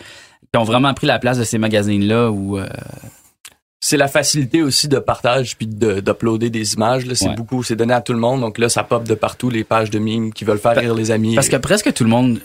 qui 0.52 0.58
ont 0.58 0.64
vraiment 0.64 0.94
pris 0.94 1.06
la 1.06 1.20
place 1.20 1.38
de 1.38 1.44
ces 1.44 1.58
magazines-là 1.58 2.32
où 2.32 2.58
euh, 2.58 2.66
C'est 3.82 3.98
la 3.98 4.08
facilité 4.08 4.62
aussi 4.64 4.88
de 4.88 5.00
partage 5.00 5.58
puis 5.58 5.68
de- 5.68 6.00
d'uploader 6.00 6.50
des 6.50 6.74
images. 6.76 7.06
là. 7.06 7.14
C'est 7.16 7.28
Ouais. 7.30 7.36
beaucoup, 7.36 7.62
c'est 7.64 7.76
donné 7.76 7.94
à 7.94 8.02
tout 8.02 8.14
le 8.14 8.20
monde. 8.20 8.40
Donc 8.42 8.58
là, 8.58 8.68
ça 8.70 8.84
pop 8.84 9.04
de 9.06 9.16
partout 9.16 9.50
les 9.50 9.64
pages 9.66 9.90
de 9.90 10.00
mimes 10.00 10.32
qui 10.34 10.44
veulent 10.46 10.60
faire 10.60 10.76
rire 10.78 10.94
les 10.96 11.12
amis. 11.12 11.36
parce 11.36 11.50
que 11.50 11.58
presque 11.58 11.94
tout 11.94 12.04
le 12.06 12.10
monde 12.10 12.40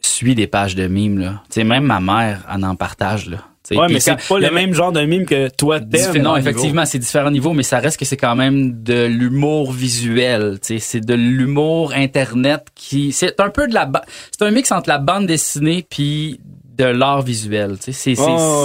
suit 0.00 0.34
des 0.34 0.46
pages 0.46 0.74
de 0.74 0.86
memes 0.86 1.18
là, 1.18 1.42
tu 1.50 1.60
sais, 1.60 1.64
même 1.64 1.84
ma 1.84 2.00
mère 2.00 2.44
elle 2.54 2.64
en 2.64 2.76
partage 2.76 3.28
là. 3.28 3.38
Ouais, 3.76 3.86
mais 3.88 4.00
c'est 4.00 4.28
pas 4.28 4.38
le 4.38 4.46
même 4.54 4.74
genre 4.74 4.92
de 4.92 5.00
meme 5.04 5.24
que 5.24 5.48
toi 5.48 5.80
t'aimes. 5.80 6.12
Non, 6.22 6.30
effectivement, 6.50 6.84
c'est 6.84 6.98
différents 6.98 7.30
niveaux, 7.30 7.52
mais 7.54 7.62
ça 7.62 7.78
reste 7.78 7.98
que 7.98 8.04
c'est 8.04 8.16
quand 8.18 8.36
même 8.36 8.82
de 8.82 9.06
l'humour 9.06 9.72
visuel. 9.72 10.58
C'est 10.62 11.00
de 11.04 11.14
l'humour 11.14 11.92
internet 11.94 12.66
qui, 12.74 13.12
c'est 13.12 13.40
un 13.40 13.48
peu 13.50 13.66
de 13.68 13.74
la, 13.74 13.90
c'est 14.36 14.44
un 14.44 14.50
mix 14.50 14.70
entre 14.72 14.88
la 14.88 14.98
bande 14.98 15.26
dessinée 15.26 15.86
puis 15.88 16.40
de 16.76 16.84
l'art 16.84 17.22
visuel. 17.22 17.76
C'est 17.80 17.92
c'est- 17.92 18.14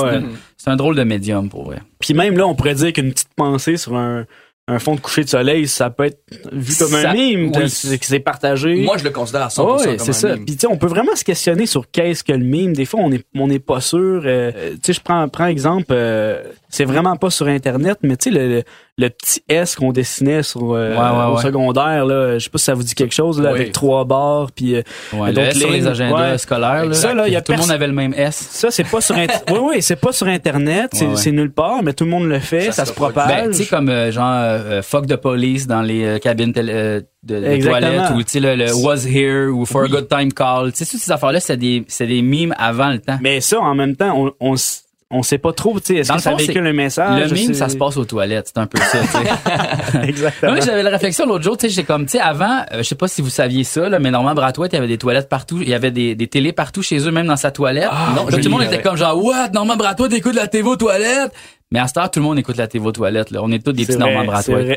Ouais, 0.04 0.22
un 0.66 0.76
drôle 0.76 0.96
de 0.96 1.04
médium 1.04 1.50
pour 1.50 1.64
vrai. 1.64 1.80
Puis 2.00 2.14
même 2.14 2.38
là, 2.38 2.46
on 2.46 2.54
pourrait 2.54 2.76
dire 2.76 2.94
qu'une 2.94 3.12
petite 3.12 3.34
pensée 3.36 3.76
sur 3.78 3.96
un, 3.96 4.26
un 4.72 4.80
fond 4.80 4.94
de 4.96 5.00
coucher 5.00 5.24
de 5.24 5.30
soleil, 5.30 5.68
ça 5.68 5.90
peut 5.90 6.06
être 6.06 6.22
vu 6.52 6.74
comme 6.78 6.90
Ça- 6.90 7.10
un 7.10 7.14
meme, 7.14 7.52
oui. 7.56 7.70
c'est 7.70 8.20
partagé. 8.20 8.76
Moi, 8.76 8.98
je 8.98 9.04
le 9.04 9.10
considère 9.10 9.42
à 9.44 9.50
100% 9.50 9.78
Ouais, 9.80 9.86
comme 9.98 10.00
c'est 10.00 10.10
un 10.10 10.14
ça. 10.14 10.36
mime. 10.36 10.46
Puis 10.46 10.56
tu 10.56 10.62
sais, 10.62 10.68
on 10.68 10.78
peut 10.78 10.88
vraiment 10.88 11.16
se 11.16 11.24
questionner 11.24 11.66
sur 11.66 11.90
qu'est-ce 11.92 12.24
que 12.24 12.34
le 12.34 12.46
meme. 12.46 12.74
Des 12.74 12.86
fois, 12.86 13.00
on 13.04 13.12
est 13.12 13.24
on 13.36 13.48
n'est 13.48 13.60
pas 13.60 13.82
sûr. 13.82 14.22
euh, 14.26 14.52
tu 14.74 14.78
sais, 14.84 14.94
je 14.94 15.02
prends 15.02 15.28
prends 15.28 15.48
exemple, 15.48 15.88
euh, 15.92 16.44
c'est 16.70 16.86
vraiment 16.86 17.16
pas 17.16 17.30
sur 17.32 17.48
internet, 17.48 17.98
mais 18.04 18.16
tu 18.16 18.32
sais 18.32 18.38
le, 18.38 18.48
le, 18.48 18.64
le 19.00 19.10
petit 19.10 19.42
S 19.50 19.76
qu'on 19.76 19.92
dessinait 19.92 20.44
sur 20.44 20.74
euh, 20.74 20.92
Ouais, 20.92 20.98
ouais, 20.98 21.32
au 21.32 21.36
ouais. 21.38 21.42
secondaire 21.42 22.06
là, 22.06 22.38
je 22.38 22.44
sais 22.44 22.50
pas 22.50 22.58
si 22.58 22.66
ça 22.66 22.74
vous 22.74 22.84
dit 22.84 22.94
quelque 22.96 23.14
chose 23.16 23.42
là 23.42 23.52
Oui. 23.54 23.60
avec 23.62 23.72
trois 23.72 24.04
barres 24.06 24.52
puis 24.54 24.76
euh, 24.76 24.82
Ouais, 25.14 25.30
le 25.30 25.34
Donc, 25.36 25.46
S 25.46 25.58
sur 25.58 25.70
les- 25.72 25.80
les 25.80 25.88
agendas 25.88 26.32
ouais. 26.32 26.38
scolaires, 26.38 26.86
là, 26.86 26.94
Ça, 26.94 27.14
là, 27.14 27.28
y 27.28 27.36
a 27.36 27.42
tout 27.42 27.54
le 27.54 27.58
monde 27.60 27.72
avait 27.72 27.88
le 27.88 27.94
même 27.94 28.14
S. 28.16 28.36
ça 28.52 28.70
c'est 28.72 28.84
pas 28.84 29.02
sur 29.02 29.16
oui 29.52 29.58
oui, 29.62 29.82
c'est 29.82 29.96
pas 29.96 30.12
sur 30.12 30.28
internet, 30.28 30.92
c'est 30.94 31.06
Ouais, 31.06 31.12
ouais. 31.12 31.18
c'est 31.18 31.32
nulle 31.32 31.52
part, 31.52 31.82
mais 31.84 31.94
tout 31.94 32.04
le 32.04 32.10
monde 32.12 32.26
le 32.28 32.40
fait, 32.40 32.66
ça, 32.68 32.72
Ça 32.74 32.86
se 32.86 32.94
propage. 32.94 33.28
Ben, 33.28 33.48
tu 33.52 33.58
sais, 33.58 33.66
comme 33.66 33.90
euh, 33.90 34.12
genre 34.12 34.26
euh, 34.34 34.82
fuck 34.82 35.08
the 35.08 35.16
police 35.16 35.66
dans 35.68 35.82
les 35.82 36.04
euh, 36.06 36.20
cabines 36.20 36.52
télé- 36.54 36.74
euh, 36.74 37.02
de, 37.24 37.36
de 37.40 37.62
toilettes 37.68 38.12
ou 38.16 38.24
tu 38.24 38.30
sais 38.32 38.40
le, 38.40 38.56
le 38.56 38.74
was 38.76 39.06
here 39.06 39.48
ou 39.50 39.66
for 39.66 39.84
a 39.84 39.88
good 39.88 40.08
time 40.08 40.32
call. 40.34 40.72
Tu 40.72 40.86
sais 40.86 40.92
toutes 40.92 41.02
ces 41.02 41.12
affaires 41.12 41.32
là, 41.32 41.40
c'est 41.40 41.58
des 41.58 41.84
c'est 41.88 42.08
des 42.08 42.22
mimes 42.22 42.54
avant 42.58 42.90
le 42.90 43.00
temps. 43.00 43.18
Mais 43.22 43.42
ça, 43.42 43.60
en 43.60 43.76
même 43.76 43.96
temps, 43.96 44.14
on, 44.16 44.32
on, 44.40 44.54
s- 44.56 44.84
on 45.12 45.24
sait 45.24 45.40
pas 45.40 45.54
trop, 45.54 45.80
tu 45.80 45.88
sais, 45.88 45.96
est-ce 45.96 46.10
que 46.10 46.14
le 46.16 46.20
ça 46.22 46.32
fond, 46.32 46.38
véhicule 46.38 46.68
un 46.68 46.74
message? 46.74 47.30
le 47.32 47.36
mime, 47.36 47.54
ça 47.56 47.68
se 47.68 47.76
passe 47.78 47.98
aux 47.98 48.06
toilettes, 48.06 48.52
c'est 48.54 48.60
un 48.60 48.68
peu 48.68 48.78
ça, 48.80 49.00
tu 49.00 49.08
sais. 49.08 50.00
Exactement. 50.08 50.52
Moi, 50.52 50.62
j'avais 50.62 50.84
la 50.84 50.92
réflexion 50.92 51.26
l'autre 51.26 51.44
jour, 51.44 51.58
tu 51.58 51.68
sais, 51.68 51.74
j'ai 51.74 51.84
comme, 51.84 52.06
tu 52.06 52.12
sais, 52.12 52.20
avant, 52.20 52.60
euh, 52.72 52.78
je 52.78 52.84
sais 52.84 52.96
pas 52.96 53.08
si 53.08 53.22
vous 53.24 53.30
saviez 53.30 53.64
ça, 53.64 53.90
là, 53.90 53.98
mais 54.00 54.12
Normand 54.12 54.36
Bratois, 54.36 54.68
il 54.68 54.74
y 54.74 54.78
avait 54.78 54.88
des 54.88 54.98
toilettes 55.00 55.28
partout, 55.30 55.60
il 55.62 55.70
y 55.70 55.74
avait 55.74 55.92
des, 55.92 56.14
des 56.16 56.28
télés 56.28 56.54
partout 56.54 56.84
chez 56.84 57.00
eux, 57.00 57.12
même 57.12 57.26
dans 57.28 57.38
sa 57.38 57.50
toilette. 57.52 57.86
Là, 57.86 58.24
je 58.30 58.36
tout 58.36 58.44
le 58.44 58.50
monde 58.50 58.64
était 58.64 58.82
comme 58.82 58.98
genre, 58.98 59.18
what, 59.24 59.50
Normand 59.50 59.78
Bratois, 59.78 60.10
t'écoutes 60.10 60.36
la 60.36 60.48
TV 60.48 60.68
aux 60.70 60.76
toilettes? 60.76 61.32
Mais 61.72 61.78
à 61.80 61.86
cette 61.88 61.98
heure, 61.98 62.10
tout 62.10 62.20
le 62.20 62.26
monde 62.26 62.40
écoute 62.40 62.58
la 62.58 62.68
TV 62.68 62.84
aux 62.86 62.92
toilettes, 62.92 63.30
là. 63.30 63.42
On 63.44 63.52
est 63.52 63.64
tous 63.64 63.74
des 63.74 63.86
petits 63.86 63.98
vrai, 63.98 64.12
Normand 64.14 64.42
c'est 64.42 64.52
Bratois. 64.54 64.64
vrai. 64.64 64.76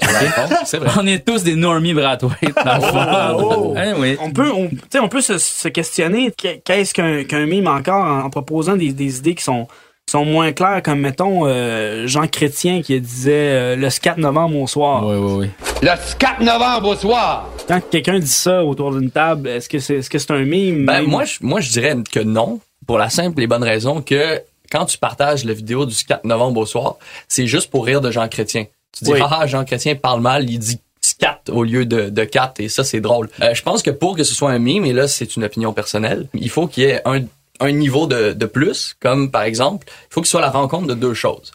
ok? 0.50 0.56
C'est 0.67 0.76
vrai. 0.79 0.90
On 1.00 1.06
est 1.06 1.26
tous 1.26 1.43
des 1.43 1.56
normies. 1.56 1.94
Oh. 1.94 3.75
Hein, 3.76 3.94
oui. 3.99 4.17
On 4.20 4.31
peut, 4.31 4.50
on, 4.52 4.69
tu 4.69 4.76
sais, 4.91 4.98
on 4.98 5.08
peut 5.08 5.20
se, 5.22 5.39
se 5.39 5.69
questionner 5.69 6.31
qu'est- 6.36 6.60
qu'est-ce 6.65 6.93
qu'un 6.94 7.24
qu'un 7.24 7.46
mime 7.46 7.67
encore 7.69 8.05
en, 8.05 8.20
en 8.24 8.31
proposant 8.31 8.77
des, 8.77 8.93
des 8.93 9.19
idées 9.19 9.34
qui 9.34 9.43
sont 9.44 9.67
sont 10.11 10.25
moins 10.25 10.53
claires, 10.53 10.82
comme 10.82 11.01
mettons 11.01 11.47
euh, 11.47 12.06
Jean 12.06 12.27
Chrétien 12.27 12.82
qui 12.82 13.01
disait 13.01 13.32
euh, 13.32 13.77
le 13.77 13.89
4 13.89 14.19
novembre 14.19 14.56
au 14.59 14.67
soir. 14.67 15.06
Oui, 15.06 15.17
oui, 15.17 15.32
oui. 15.47 15.51
Le 15.82 16.17
4 16.19 16.41
novembre 16.43 16.89
au 16.91 16.97
soir. 16.97 17.49
Quand 17.69 17.81
quelqu'un 17.91 18.19
dit 18.19 18.27
ça 18.27 18.65
autour 18.65 18.93
d'une 18.93 19.11
table, 19.11 19.49
est-ce 19.49 19.69
que 19.69 19.79
c'est 19.79 19.97
est-ce 19.97 20.11
que 20.11 20.19
c'est 20.19 20.32
un 20.32 20.44
mime 20.44 20.85
Ben, 20.87 21.01
même? 21.01 21.06
moi, 21.11 21.25
je, 21.25 21.39
moi, 21.41 21.61
je 21.61 21.71
dirais 21.71 21.97
que 22.11 22.21
non, 22.21 22.61
pour 22.87 22.99
la 22.99 23.09
simple 23.11 23.41
et 23.43 23.47
bonne 23.47 23.63
raison 23.63 24.03
que 24.03 24.41
quand 24.71 24.85
tu 24.87 24.99
partages 24.99 25.44
la 25.44 25.53
vidéo 25.55 25.87
du 25.87 25.94
4 26.05 26.25
novembre 26.25 26.61
au 26.61 26.67
soir, 26.67 26.97
c'est 27.29 27.47
juste 27.47 27.71
pour 27.71 27.87
rire 27.87 28.01
de 28.01 28.11
Jean 28.11 28.29
Chrétien. 28.29 28.67
Tu 28.97 29.05
dis, 29.05 29.13
Oui. 29.13 29.21
ah, 29.23 29.39
ah, 29.43 29.47
Jean 29.47 29.65
Chrétien 29.65 29.94
parle 29.94 30.21
mal, 30.21 30.51
il 30.51 30.59
dit 30.59 30.79
4 31.19 31.51
au 31.53 31.63
lieu 31.65 31.87
de, 31.87 32.11
de 32.11 32.25
4 32.25 32.61
et 32.61 32.69
ça, 32.69 32.85
c'est 32.85 33.01
drôle. 33.01 33.29
Euh, 33.41 33.55
je 33.55 33.63
pense 33.63 33.82
que 33.82 33.91
pour 33.91 34.17
que 34.17 34.25
ce 34.25 34.35
soit 34.35 34.51
un 34.51 34.59
mime, 34.59 34.85
et 34.85 34.93
là, 34.93 35.09
c'est 35.09 35.37
une 35.37 35.44
opinion 35.44 35.73
personnelle, 35.73 36.27
il 36.35 36.51
faut 36.51 36.67
qu'il 36.67 36.85
y 36.85 36.87
ait 36.87 37.01
un, 37.06 37.21
un 37.62 37.72
niveau 37.72 38.06
de, 38.06 38.32
de 38.32 38.46
plus, 38.46 38.94
comme 39.00 39.31
par 39.31 39.42
exemple, 39.42 39.86
il 39.88 40.06
faut 40.12 40.20
que 40.20 40.26
ce 40.26 40.32
soit 40.32 40.40
la 40.40 40.50
rencontre 40.50 40.86
de 40.88 40.94
deux 40.94 41.14
choses. 41.14 41.52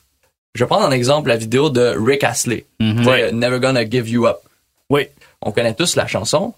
Je 0.55 0.63
vais 0.63 0.67
prendre 0.67 0.85
en 0.87 0.91
exemple 0.91 1.29
la 1.29 1.37
vidéo 1.37 1.69
de 1.69 1.95
Rick 1.99 2.23
Astley, 2.23 2.65
Mhm. 2.79 3.03
Sais, 3.03 3.31
Never 3.31 3.59
Gonna 3.59 3.87
Give 3.87 4.09
You 4.09 4.25
Up. 4.27 4.37
Oui. 4.89 5.07
On 5.41 5.51
connaît 5.51 5.73
tous 5.75 5.95
la 5.95 6.07
chanson. 6.07 6.53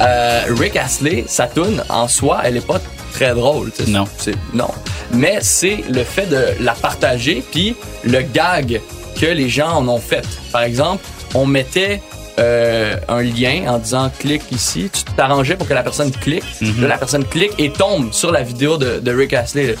Euh, 0.00 0.42
Rick 0.58 0.76
Astley, 0.76 1.24
sa 1.28 1.46
tune 1.46 1.82
en 1.88 2.08
soi, 2.08 2.40
elle 2.44 2.56
est 2.56 2.66
pas 2.66 2.80
très 3.12 3.34
drôle. 3.34 3.70
Non. 3.88 4.04
C'est 4.18 4.34
non. 4.52 4.68
Mais 5.12 5.38
c'est 5.42 5.84
le 5.88 6.02
fait 6.02 6.26
de 6.26 6.44
la 6.60 6.72
partager 6.72 7.42
puis 7.52 7.76
le 8.02 8.22
gag 8.22 8.80
que 9.20 9.26
les 9.26 9.48
gens 9.48 9.70
en 9.76 9.88
ont 9.88 9.98
fait. 10.00 10.26
Par 10.50 10.62
exemple, 10.62 11.04
on 11.34 11.46
mettait 11.46 12.02
euh, 12.38 12.96
un 13.08 13.22
lien 13.22 13.64
en 13.68 13.78
disant 13.78 14.10
clique 14.18 14.42
ici, 14.52 14.90
tu 14.92 15.02
t'arrangeais 15.16 15.56
pour 15.56 15.68
que 15.68 15.74
la 15.74 15.82
personne 15.82 16.10
clique. 16.10 16.44
Là, 16.80 16.88
la 16.88 16.98
personne 16.98 17.24
clique 17.24 17.52
et 17.58 17.70
tombe 17.70 18.12
sur 18.12 18.32
la 18.32 18.42
vidéo 18.42 18.76
de, 18.76 19.00
de 19.00 19.12
Rick 19.12 19.34
Astley. 19.34 19.76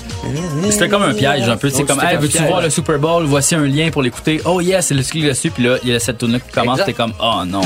C'était 0.70 0.88
comme 0.88 1.02
un 1.02 1.14
piège, 1.14 1.48
un 1.48 1.56
peu. 1.56 1.70
C'est 1.70 1.84
comme, 1.84 2.00
hey, 2.00 2.16
veux-tu 2.16 2.42
voir 2.44 2.60
le 2.60 2.70
Super 2.70 2.98
Bowl? 2.98 3.24
Voici 3.24 3.54
un 3.54 3.66
lien 3.66 3.90
pour 3.90 4.02
l'écouter. 4.02 4.40
Oh 4.44 4.60
yes, 4.60 4.86
c'est 4.86 4.94
le 4.94 5.02
clic 5.02 5.24
dessus. 5.24 5.50
Puis 5.50 5.64
là, 5.64 5.76
il 5.82 5.90
y 5.90 5.94
a 5.94 6.00
cette 6.00 6.18
tune 6.18 6.38
qui 6.40 6.52
commence. 6.52 6.84
T'es 6.84 6.92
comme, 6.92 7.14
oh 7.20 7.42
non. 7.46 7.62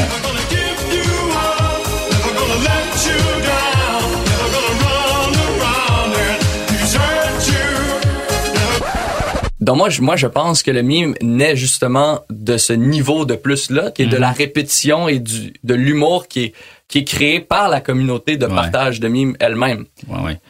Donc 9.66 9.76
moi, 9.78 9.90
je, 9.90 10.00
moi, 10.00 10.14
je 10.16 10.28
pense 10.28 10.62
que 10.62 10.70
le 10.70 10.82
mime 10.82 11.14
naît 11.20 11.56
justement 11.56 12.20
de 12.30 12.56
ce 12.56 12.72
niveau 12.72 13.24
de 13.24 13.34
plus-là, 13.34 13.90
qui 13.90 14.02
est 14.02 14.06
de 14.06 14.16
la 14.16 14.30
répétition 14.30 15.08
et 15.08 15.18
du, 15.18 15.52
de 15.64 15.74
l'humour 15.74 16.28
qui 16.28 16.44
est, 16.44 16.52
qui 16.88 16.98
est 16.98 17.04
créé 17.04 17.40
par 17.40 17.68
la 17.68 17.80
communauté 17.80 18.36
de 18.36 18.46
Ouais. 18.46 18.54
partage 18.54 19.00
de 19.00 19.08
mimes 19.08 19.36
elle-même. 19.40 19.86
Ouais, 20.08 20.20
ouais. 20.20 20.40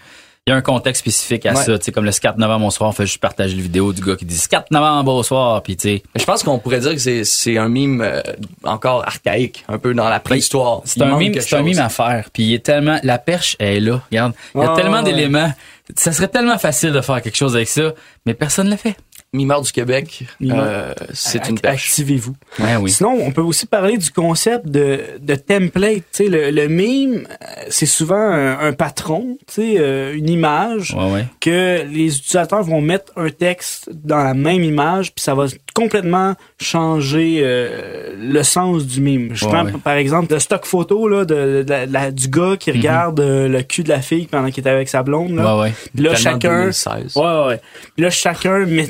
Il 0.46 0.50
y 0.50 0.52
a 0.52 0.56
un 0.56 0.60
contexte 0.60 1.00
spécifique 1.00 1.44
à 1.46 1.54
Ouais. 1.54 1.64
ça, 1.64 1.76
tu 1.78 1.86
sais, 1.86 1.92
comme 1.92 2.04
le 2.04 2.12
4 2.12 2.36
novembre 2.38 2.66
au 2.66 2.70
soir, 2.70 2.90
on 2.90 2.92
fait 2.92 3.06
juste 3.06 3.18
partager 3.18 3.56
la 3.56 3.62
vidéo 3.62 3.92
du 3.92 4.00
gars 4.02 4.14
qui 4.16 4.26
dit 4.26 4.38
4 4.48 4.70
novembre 4.70 5.14
au 5.14 5.22
soir, 5.24 5.60
puis 5.62 5.76
tu 5.76 5.88
sais, 5.88 6.02
je 6.14 6.24
pense 6.24 6.42
qu'on 6.44 6.58
pourrait 6.60 6.78
dire 6.80 6.92
que 6.92 6.98
c'est, 7.00 7.24
c'est 7.24 7.56
un 7.58 7.68
mime 7.68 8.00
euh, 8.02 8.20
encore 8.62 9.02
archaïque, 9.04 9.64
un 9.66 9.78
peu 9.78 9.92
dans 9.94 10.08
la 10.08 10.20
préhistoire. 10.20 10.82
c'est 10.84 11.00
Il 11.00 11.02
un 11.04 11.16
mime, 11.16 11.34
c'est 11.40 11.56
un 11.56 11.62
mime 11.62 11.78
à 11.80 11.88
faire, 11.88 12.28
puis 12.32 12.44
il 12.44 12.54
est 12.54 12.64
tellement, 12.64 13.00
la 13.02 13.18
perche 13.18 13.56
elle 13.58 13.76
est 13.78 13.80
là, 13.80 14.02
regarde, 14.10 14.34
il 14.54 14.60
y 14.60 14.64
a 14.64 14.76
tellement 14.76 15.02
d'éléments, 15.02 15.52
ça 15.94 16.12
serait 16.12 16.28
tellement 16.28 16.58
facile 16.58 16.92
de 16.92 17.00
faire 17.00 17.22
quelque 17.22 17.36
chose 17.36 17.54
avec 17.54 17.68
ça, 17.68 17.94
mais 18.26 18.34
personne 18.34 18.66
ne 18.66 18.72
le 18.72 18.76
fait. 18.76 18.96
Mimeur 19.32 19.60
du 19.60 19.70
Québec, 19.72 20.24
euh, 20.42 20.94
c'est 21.12 21.48
une 21.48 21.58
pêche. 21.58 21.88
Activez-vous. 21.90 22.34
Ouais, 22.58 22.76
oui. 22.76 22.90
Sinon, 22.90 23.18
on 23.20 23.32
peut 23.32 23.42
aussi 23.42 23.66
parler 23.66 23.98
du 23.98 24.10
concept 24.10 24.66
de, 24.66 25.00
de 25.20 25.34
template. 25.34 26.04
Tu 26.12 26.24
sais, 26.24 26.28
le, 26.28 26.50
le 26.50 26.68
meme, 26.68 27.26
euh, 27.26 27.46
c'est 27.68 27.86
souvent 27.86 28.16
un, 28.16 28.58
un 28.60 28.72
patron, 28.72 29.36
tu 29.46 29.54
sais, 29.54 29.74
euh, 29.78 30.14
une 30.16 30.30
image 30.30 30.94
Ouais, 30.94 31.10
ouais. 31.12 31.26
que 31.40 31.82
les 31.86 32.16
utilisateurs 32.16 32.62
vont 32.62 32.80
mettre 32.80 33.12
un 33.16 33.28
texte 33.28 33.90
dans 33.92 34.22
la 34.22 34.32
même 34.34 34.62
image, 34.62 35.12
puis 35.14 35.22
ça 35.22 35.34
va 35.34 35.46
complètement 35.76 36.34
changer 36.58 37.40
euh, 37.42 38.14
le 38.18 38.42
sens 38.42 38.86
du 38.86 39.02
meme. 39.02 39.28
Je 39.34 39.44
Ouais, 39.44 39.52
prends 39.52 39.64
ouais. 39.66 39.72
par 39.84 39.92
exemple 39.94 40.32
le 40.32 40.38
stock 40.40 40.64
photo 40.64 41.06
là, 41.06 41.26
de, 41.26 41.64
du 42.10 42.28
gars 42.28 42.56
qui 42.58 42.72
regarde 42.72 43.20
euh, 43.20 43.46
le 43.46 43.62
cul 43.62 43.82
de 43.82 43.90
la 43.90 44.00
fille 44.00 44.26
pendant 44.26 44.50
qu'il 44.50 44.66
est 44.66 44.70
avec 44.70 44.88
sa 44.88 45.02
blonde. 45.02 45.36
Là. 45.36 45.54
Ouais, 45.56 45.62
ouais. 45.64 45.72
Puis 45.94 46.02
là, 46.02 46.14
chacun, 46.14 46.60
2016. 46.60 47.16
Ouais, 47.16 47.22
ouais, 47.22 47.46
ouais. 47.48 47.60
Puis 47.94 48.02
là, 48.02 48.10
chacun 48.10 48.60
met, 48.66 48.88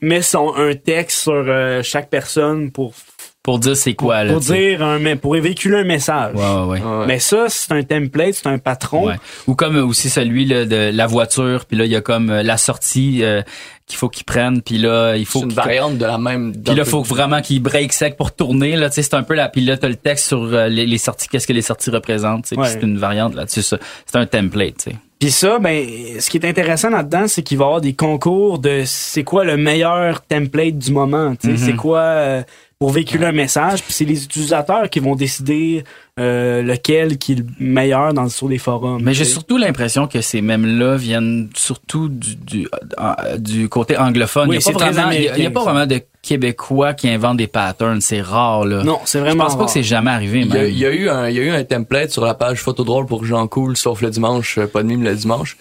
met 0.00 0.22
son, 0.22 0.54
un 0.56 0.74
texte 0.74 1.18
sur 1.18 1.32
euh, 1.34 1.82
chaque 1.82 2.08
personne 2.08 2.70
pour, 2.70 2.94
Pour 3.42 3.58
dire 3.58 3.76
c'est 3.76 3.94
quoi, 3.94 4.22
là. 4.22 4.30
pour 4.32 4.40
dire 4.40 4.82
un, 4.84 5.00
mais 5.00 5.16
pour 5.16 5.34
véhiculer 5.34 5.78
un 5.78 5.84
message. 5.84 6.34
Ouais, 6.36 6.42
ouais, 6.42 6.80
ouais. 6.80 6.80
Ouais. 6.80 7.06
Mais 7.08 7.18
ça, 7.18 7.46
c'est 7.48 7.72
un 7.72 7.82
template, 7.82 8.34
c'est 8.34 8.46
un 8.46 8.58
patron. 8.58 9.06
Ouais. 9.08 9.16
Ou 9.48 9.56
comme 9.56 9.76
euh, 9.76 9.84
aussi 9.84 10.10
celui 10.10 10.44
là, 10.44 10.64
de 10.64 10.90
la 10.94 11.06
voiture, 11.08 11.64
puis 11.66 11.76
là 11.76 11.84
il 11.84 11.90
y 11.90 11.96
a 11.96 12.00
comme 12.00 12.30
euh, 12.30 12.44
la 12.44 12.56
sortie 12.56 13.24
euh, 13.24 13.42
qu'il 13.88 13.96
faut 13.98 14.08
qu'ils 14.08 14.24
prennent, 14.26 14.62
puis 14.62 14.78
là 14.78 15.16
il 15.16 15.26
faut 15.26 15.40
C'est 15.40 15.46
une 15.46 15.52
variante 15.54 15.98
de 15.98 16.04
la 16.04 16.18
même. 16.18 16.52
Puis 16.54 16.74
là, 16.76 16.84
faut 16.84 17.02
vraiment 17.02 17.40
qu'ils 17.40 17.60
break 17.60 17.92
sec 17.92 18.16
pour 18.16 18.32
tourner. 18.32 18.76
Là, 18.76 18.88
tu 18.90 18.94
sais, 18.94 19.02
c'est 19.02 19.14
un 19.14 19.24
peu 19.24 19.34
la. 19.34 19.48
Puis 19.48 19.62
là, 19.62 19.76
t'as 19.76 19.88
le 19.88 19.96
texte 19.96 20.28
sur 20.28 20.38
euh, 20.42 20.68
les, 20.68 20.86
les 20.86 20.98
sorties. 20.98 21.26
Qu'est-ce 21.26 21.48
que 21.48 21.52
les 21.52 21.62
sorties 21.62 21.90
représentent. 21.90 22.44
tu 22.44 22.54
sais. 22.54 22.60
C'est 22.64 22.82
une 22.84 22.96
variante 22.98 23.34
là-dessus. 23.34 23.62
ça. 23.62 23.76
C'est 24.06 24.18
un 24.18 24.26
template. 24.26 24.76
tu 24.76 24.90
sais. 24.90 24.96
Puis 25.18 25.30
ça, 25.32 25.58
ben, 25.60 25.84
ce 26.20 26.30
qui 26.30 26.36
est 26.36 26.46
intéressant 26.48 26.90
là-dedans, 26.90 27.26
c'est 27.28 27.42
qu'il 27.42 27.56
va 27.58 27.64
y 27.64 27.66
avoir 27.66 27.80
des 27.80 27.92
concours 27.94 28.58
de 28.58 28.82
c'est 28.86 29.22
quoi 29.24 29.44
le 29.44 29.56
meilleur 29.56 30.20
template 30.22 30.78
du 30.78 30.92
moment. 30.92 31.34
tu 31.36 31.48
sais, 31.48 31.52
Mhm. 31.52 31.56
C'est 31.58 31.76
quoi 31.76 31.98
euh, 32.00 32.42
pour 32.82 32.90
véhiculer 32.90 33.26
un 33.26 33.32
message. 33.32 33.80
Puis 33.84 33.92
c'est 33.92 34.04
les 34.04 34.24
utilisateurs 34.24 34.90
qui 34.90 34.98
vont 34.98 35.14
décider 35.14 35.84
euh, 36.18 36.62
lequel 36.62 37.16
qui 37.16 37.32
est 37.32 37.36
le 37.36 37.44
meilleur 37.60 38.12
dans 38.12 38.28
sur 38.28 38.48
les 38.48 38.58
forums. 38.58 39.00
Mais 39.00 39.14
j'ai 39.14 39.24
surtout 39.24 39.56
l'impression 39.56 40.08
que 40.08 40.20
ces 40.20 40.40
mêmes-là 40.40 40.96
viennent 40.96 41.48
surtout 41.54 42.08
du, 42.08 42.34
du, 42.34 42.66
euh, 42.98 43.38
du 43.38 43.68
côté 43.68 43.96
anglophone. 43.96 44.48
Oui, 44.48 44.56
il 44.56 44.58
n'y 44.58 44.64
a, 44.64 44.66
c'est 44.66 44.72
pas 44.72 44.90
vraiment- 44.90 45.10
il 45.12 45.22
y 45.22 45.46
a- 45.46 45.50
pas 45.52 45.86
de 45.86 46.00
Québécois 46.22 46.94
qui 46.94 47.08
inventent 47.08 47.36
des 47.36 47.46
patterns. 47.46 48.00
C'est 48.00 48.20
rare. 48.20 48.64
Là. 48.64 48.82
Non, 48.82 48.98
c'est 49.04 49.18
Je 49.20 49.24
vraiment. 49.26 49.44
pense 49.44 49.52
pas 49.52 49.58
rare. 49.58 49.66
que 49.66 49.72
c'est 49.72 49.84
jamais 49.84 50.10
arrivé. 50.10 50.40
Il 50.40 50.48
y, 50.48 50.50
a, 50.50 50.54
même. 50.62 50.70
il 50.72 50.78
y 50.78 50.84
a 50.86 50.90
eu 50.92 51.08
un, 51.08 51.28
il 51.28 51.36
y 51.36 51.38
a 51.38 51.42
eu 51.44 51.50
un 51.50 51.62
template 51.62 52.10
sur 52.10 52.24
la 52.24 52.34
page 52.34 52.58
photo 52.58 52.82
drôle 52.82 53.06
pour 53.06 53.24
Jean 53.24 53.46
Cool, 53.46 53.76
sauf 53.76 54.02
le 54.02 54.10
dimanche, 54.10 54.58
euh, 54.58 54.66
pas 54.66 54.82
de 54.82 54.88
mime 54.88 55.04
le 55.04 55.14
dimanche, 55.14 55.56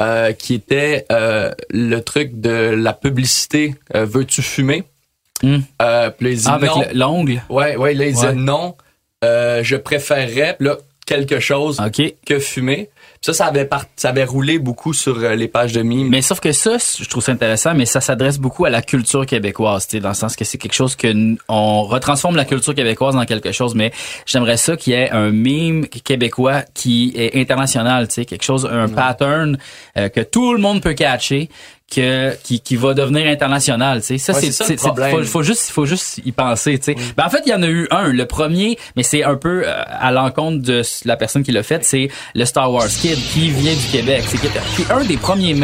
euh, 0.00 0.32
qui 0.32 0.54
était 0.54 1.06
euh, 1.12 1.52
le 1.70 2.00
truc 2.00 2.40
de 2.40 2.74
la 2.76 2.92
publicité. 2.94 3.76
euh, 3.94 4.04
Veux-tu 4.04 4.42
fumer? 4.42 4.82
Hmm. 5.44 5.60
Euh, 5.82 6.10
puis 6.10 6.26
là, 6.26 6.30
il 6.32 6.38
dit 6.38 6.44
Ah, 6.46 6.54
avec 6.54 6.70
non. 6.70 6.80
le- 6.92 6.98
l'ongle? 6.98 7.42
Ouais, 7.50 7.76
ouais, 7.76 7.94
là, 7.94 8.06
il 8.06 8.14
disait 8.14 8.28
Ouais. 8.28 8.34
non. 8.34 8.74
euh, 9.24 9.60
je 9.62 9.76
préférerais, 9.76 10.56
là, 10.60 10.76
quelque 11.06 11.38
chose 11.40 11.80
que 12.26 12.38
fumer. 12.38 12.88
Puis 13.20 13.32
ça, 13.32 13.32
ça 13.34 13.46
avait, 13.46 13.64
part- 13.66 13.84
ça 13.96 14.08
avait 14.10 14.24
roulé 14.24 14.58
beaucoup 14.58 14.92
sur 14.92 15.18
euh, 15.18 15.34
les 15.34 15.48
pages 15.48 15.72
de 15.72 15.80
mimes. 15.82 16.08
Mais 16.10 16.20
sauf 16.22 16.40
que 16.40 16.52
ça, 16.52 16.76
je 16.78 17.08
trouve 17.08 17.22
ça 17.22 17.32
intéressant, 17.32 17.74
mais 17.74 17.86
ça 17.86 18.00
s'adresse 18.02 18.38
beaucoup 18.38 18.64
à 18.66 18.70
la 18.70 18.82
culture 18.82 19.24
québécoise, 19.24 19.86
dans 19.88 20.08
le 20.10 20.14
sens 20.14 20.36
que 20.36 20.44
c'est 20.44 20.58
quelque 20.58 20.74
chose 20.74 20.94
que 20.96 21.08
on 21.48 21.82
retransforme 21.84 22.36
la 22.36 22.44
culture 22.44 22.74
québécoise 22.74 23.14
dans 23.14 23.24
quelque 23.24 23.52
chose, 23.52 23.74
mais 23.74 23.92
j'aimerais 24.26 24.56
ça 24.58 24.76
qu'il 24.76 24.92
y 24.92 24.96
ait 24.96 25.10
un 25.10 25.30
meme 25.30 25.86
québécois 25.86 26.62
qui 26.74 27.12
est 27.16 27.34
international, 27.38 28.08
tu 28.08 28.14
sais, 28.14 28.24
quelque 28.26 28.44
chose, 28.44 28.66
un 28.70 28.88
pattern 28.88 29.58
euh, 29.98 30.08
que 30.10 30.20
tout 30.20 30.52
le 30.54 30.58
monde 30.60 30.82
peut 30.82 30.94
catcher. 30.94 31.48
Que, 31.94 32.34
qui, 32.42 32.60
qui 32.60 32.76
va 32.76 32.92
devenir 32.94 33.26
international, 33.26 34.00
tu 34.00 34.06
sais. 34.06 34.18
Ça, 34.18 34.32
Ouais, 34.32 34.40
c'est, 34.40 34.50
c'est 34.64 34.80
faut, 34.80 35.22
faut 35.24 35.42
juste, 35.42 35.70
faut 35.70 35.86
juste 35.86 36.20
y 36.24 36.32
penser, 36.32 36.78
tu 36.78 36.92
sais. 36.92 36.96
Ben, 37.16 37.24
en 37.26 37.30
fait, 37.30 37.42
il 37.46 37.50
y 37.50 37.54
en 37.54 37.62
a 37.62 37.68
eu 37.68 37.86
un, 37.90 38.08
le 38.08 38.26
premier, 38.26 38.78
mais 38.96 39.02
c'est 39.02 39.22
un 39.22 39.36
peu 39.36 39.62
euh, 39.64 39.82
à 39.86 40.10
l'encontre 40.10 40.62
de 40.62 40.82
la 41.04 41.16
personne 41.16 41.42
qui 41.44 41.52
l'a 41.52 41.62
fait, 41.62 41.84
c'est 41.84 42.08
le 42.34 42.44
Star 42.46 42.72
Wars 42.72 42.88
Kid 42.88 43.16
qui 43.32 43.50
vient 43.50 43.72
du 43.74 43.86
Québec. 43.92 44.24
C'est 44.26 44.38
qui 44.38 44.46
est 44.82 44.90
un 44.90 45.04
des 45.04 45.16
premiers 45.16 45.54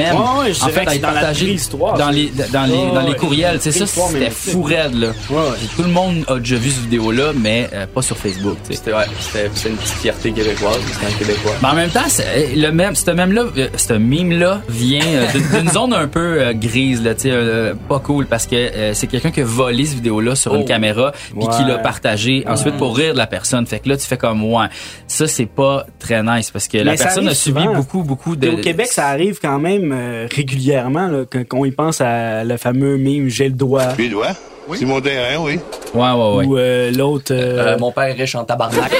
je 0.52 0.62
en 0.62 0.68
fait, 0.68 0.86
à 0.86 0.94
être 0.94 1.00
partagé 1.00 1.56
dans 1.98 2.10
les 2.10 2.30
dans 2.52 2.66
les 2.66 2.94
dans 2.94 3.06
les 3.06 3.14
courriels, 3.16 3.58
tu 3.60 3.72
sais 3.72 3.86
ça 3.86 3.86
c'était 3.86 4.30
fou 4.30 4.62
raide 4.62 4.94
là. 4.94 5.08
Ouais, 5.30 5.36
ouais. 5.36 5.56
Tout 5.74 5.82
le 5.82 5.88
monde 5.88 6.24
a 6.28 6.38
déjà 6.38 6.56
vu 6.56 6.70
cette 6.70 6.82
vidéo 6.84 7.10
là, 7.10 7.32
mais 7.34 7.68
euh, 7.72 7.86
pas 7.92 8.02
sur 8.02 8.16
Facebook, 8.16 8.56
tu 8.64 8.68
sais. 8.72 8.78
C'était, 8.78 8.92
ouais, 8.92 9.04
c'était, 9.20 9.50
c'était 9.54 9.70
une 9.70 9.76
petite 9.76 9.94
fierté 9.96 10.32
québécoise, 10.32 10.78
c'était 10.92 11.06
un 11.12 11.18
Québécois. 11.18 11.52
Mais 11.62 11.68
en 11.68 11.74
même 11.74 11.90
temps, 11.90 12.08
c'est- 12.08 12.54
le 12.54 12.70
même, 12.70 12.94
ce 12.94 13.10
même 13.10 13.32
là, 13.32 13.44
ce 13.76 13.92
mime 13.94 14.38
là 14.38 14.60
vient 14.68 15.00
euh, 15.04 15.26
d'une 15.58 15.70
zone 15.70 15.92
un 15.92 16.06
peu 16.06 16.19
euh, 16.20 16.52
grise 16.52 17.02
là, 17.02 17.14
tu 17.14 17.22
sais, 17.22 17.30
euh, 17.32 17.74
pas 17.88 17.98
cool 17.98 18.26
parce 18.26 18.46
que 18.46 18.54
euh, 18.56 18.94
c'est 18.94 19.06
quelqu'un 19.06 19.30
qui 19.30 19.40
a 19.40 19.44
volé 19.44 19.84
cette 19.86 19.96
vidéo 19.96 20.20
là 20.20 20.34
sur 20.34 20.54
une 20.54 20.62
Oh. 20.62 20.64
caméra 20.66 21.12
puis 21.12 21.46
qui 21.56 21.64
l'a 21.64 21.78
partagé 21.78 22.44
ensuite 22.46 22.76
pour 22.76 22.96
rire 22.96 23.12
de 23.12 23.18
la 23.18 23.26
personne. 23.26 23.66
Fait 23.66 23.78
que 23.80 23.88
là 23.88 23.96
tu 23.96 24.06
fais 24.06 24.16
comme 24.16 24.42
ouais, 24.44 24.66
ça 25.06 25.26
c'est 25.26 25.46
pas 25.46 25.86
très 25.98 26.22
nice 26.22 26.50
parce 26.50 26.68
que 26.68 26.78
la 26.78 26.92
Mais 26.92 26.96
personne 26.96 27.28
a 27.28 27.34
subi 27.34 27.60
souvent. 27.62 27.74
beaucoup 27.74 28.02
beaucoup 28.02 28.36
de 28.36 28.48
Au 28.48 28.56
Québec, 28.56 28.86
ça 28.88 29.06
arrive 29.08 29.38
quand 29.40 29.58
même 29.58 29.92
euh, 29.92 30.26
régulièrement 30.34 31.08
là, 31.08 31.24
quand, 31.30 31.42
quand 31.48 31.58
on 31.58 31.64
y 31.64 31.70
pense 31.70 32.00
à 32.00 32.44
le 32.44 32.56
fameux 32.56 32.96
meme 32.96 33.28
j'ai 33.28 33.44
le 33.48 33.54
doigt 33.54 33.88
Les 33.98 34.08
doigts. 34.08 34.28
C'est 34.74 34.84
mon 34.84 35.00
terrain, 35.00 35.42
oui. 35.42 35.58
Ouais 35.94 36.00
ouais 36.12 36.36
ouais. 36.36 36.44
ou 36.46 36.56
euh, 36.56 36.92
l'autre. 36.92 37.32
euh, 37.34 37.74
Euh, 37.74 37.78
mon 37.78 37.90
père 37.90 38.04
est 38.04 38.12
riche 38.12 38.36
en 38.36 38.44
tabarnak. 38.44 38.92